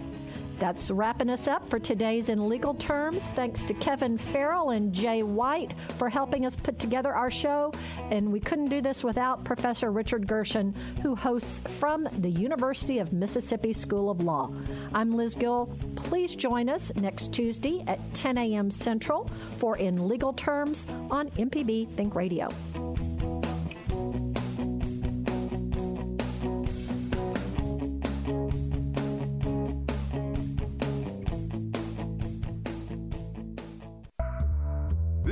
That's 0.58 0.90
wrapping 0.90 1.30
us 1.30 1.46
up 1.46 1.68
for 1.70 1.78
today's 1.78 2.28
In 2.28 2.48
Legal 2.48 2.74
Terms. 2.74 3.22
Thanks 3.22 3.62
to 3.62 3.74
Kevin 3.74 4.18
Farrell 4.18 4.70
and 4.70 4.92
Jay 4.92 5.22
White 5.22 5.72
for 5.96 6.08
helping 6.08 6.44
us 6.44 6.56
put 6.56 6.80
together 6.80 7.14
our 7.14 7.30
show. 7.30 7.72
And 8.10 8.32
we 8.32 8.40
couldn't 8.40 8.68
do 8.68 8.80
this 8.80 9.04
without 9.04 9.44
Professor 9.44 9.92
Richard 9.92 10.26
Gershon, 10.26 10.74
who 11.00 11.14
hosts 11.14 11.62
from 11.78 12.08
the 12.18 12.30
University 12.30 12.98
of 12.98 13.12
Mississippi 13.12 13.72
School 13.72 14.10
of 14.10 14.22
Law. 14.22 14.50
I'm 14.94 15.16
Liz 15.16 15.36
Gill. 15.36 15.72
Please 15.94 16.34
join 16.34 16.68
us 16.68 16.90
next 16.96 17.32
Tuesday 17.32 17.84
at 17.86 18.00
10 18.14 18.36
a.m. 18.38 18.70
Central 18.70 19.30
for 19.58 19.76
In 19.76 20.08
Legal 20.08 20.32
Terms 20.32 20.88
on 21.08 21.30
MPB 21.30 21.94
Think 21.94 22.16
Radio. 22.16 22.48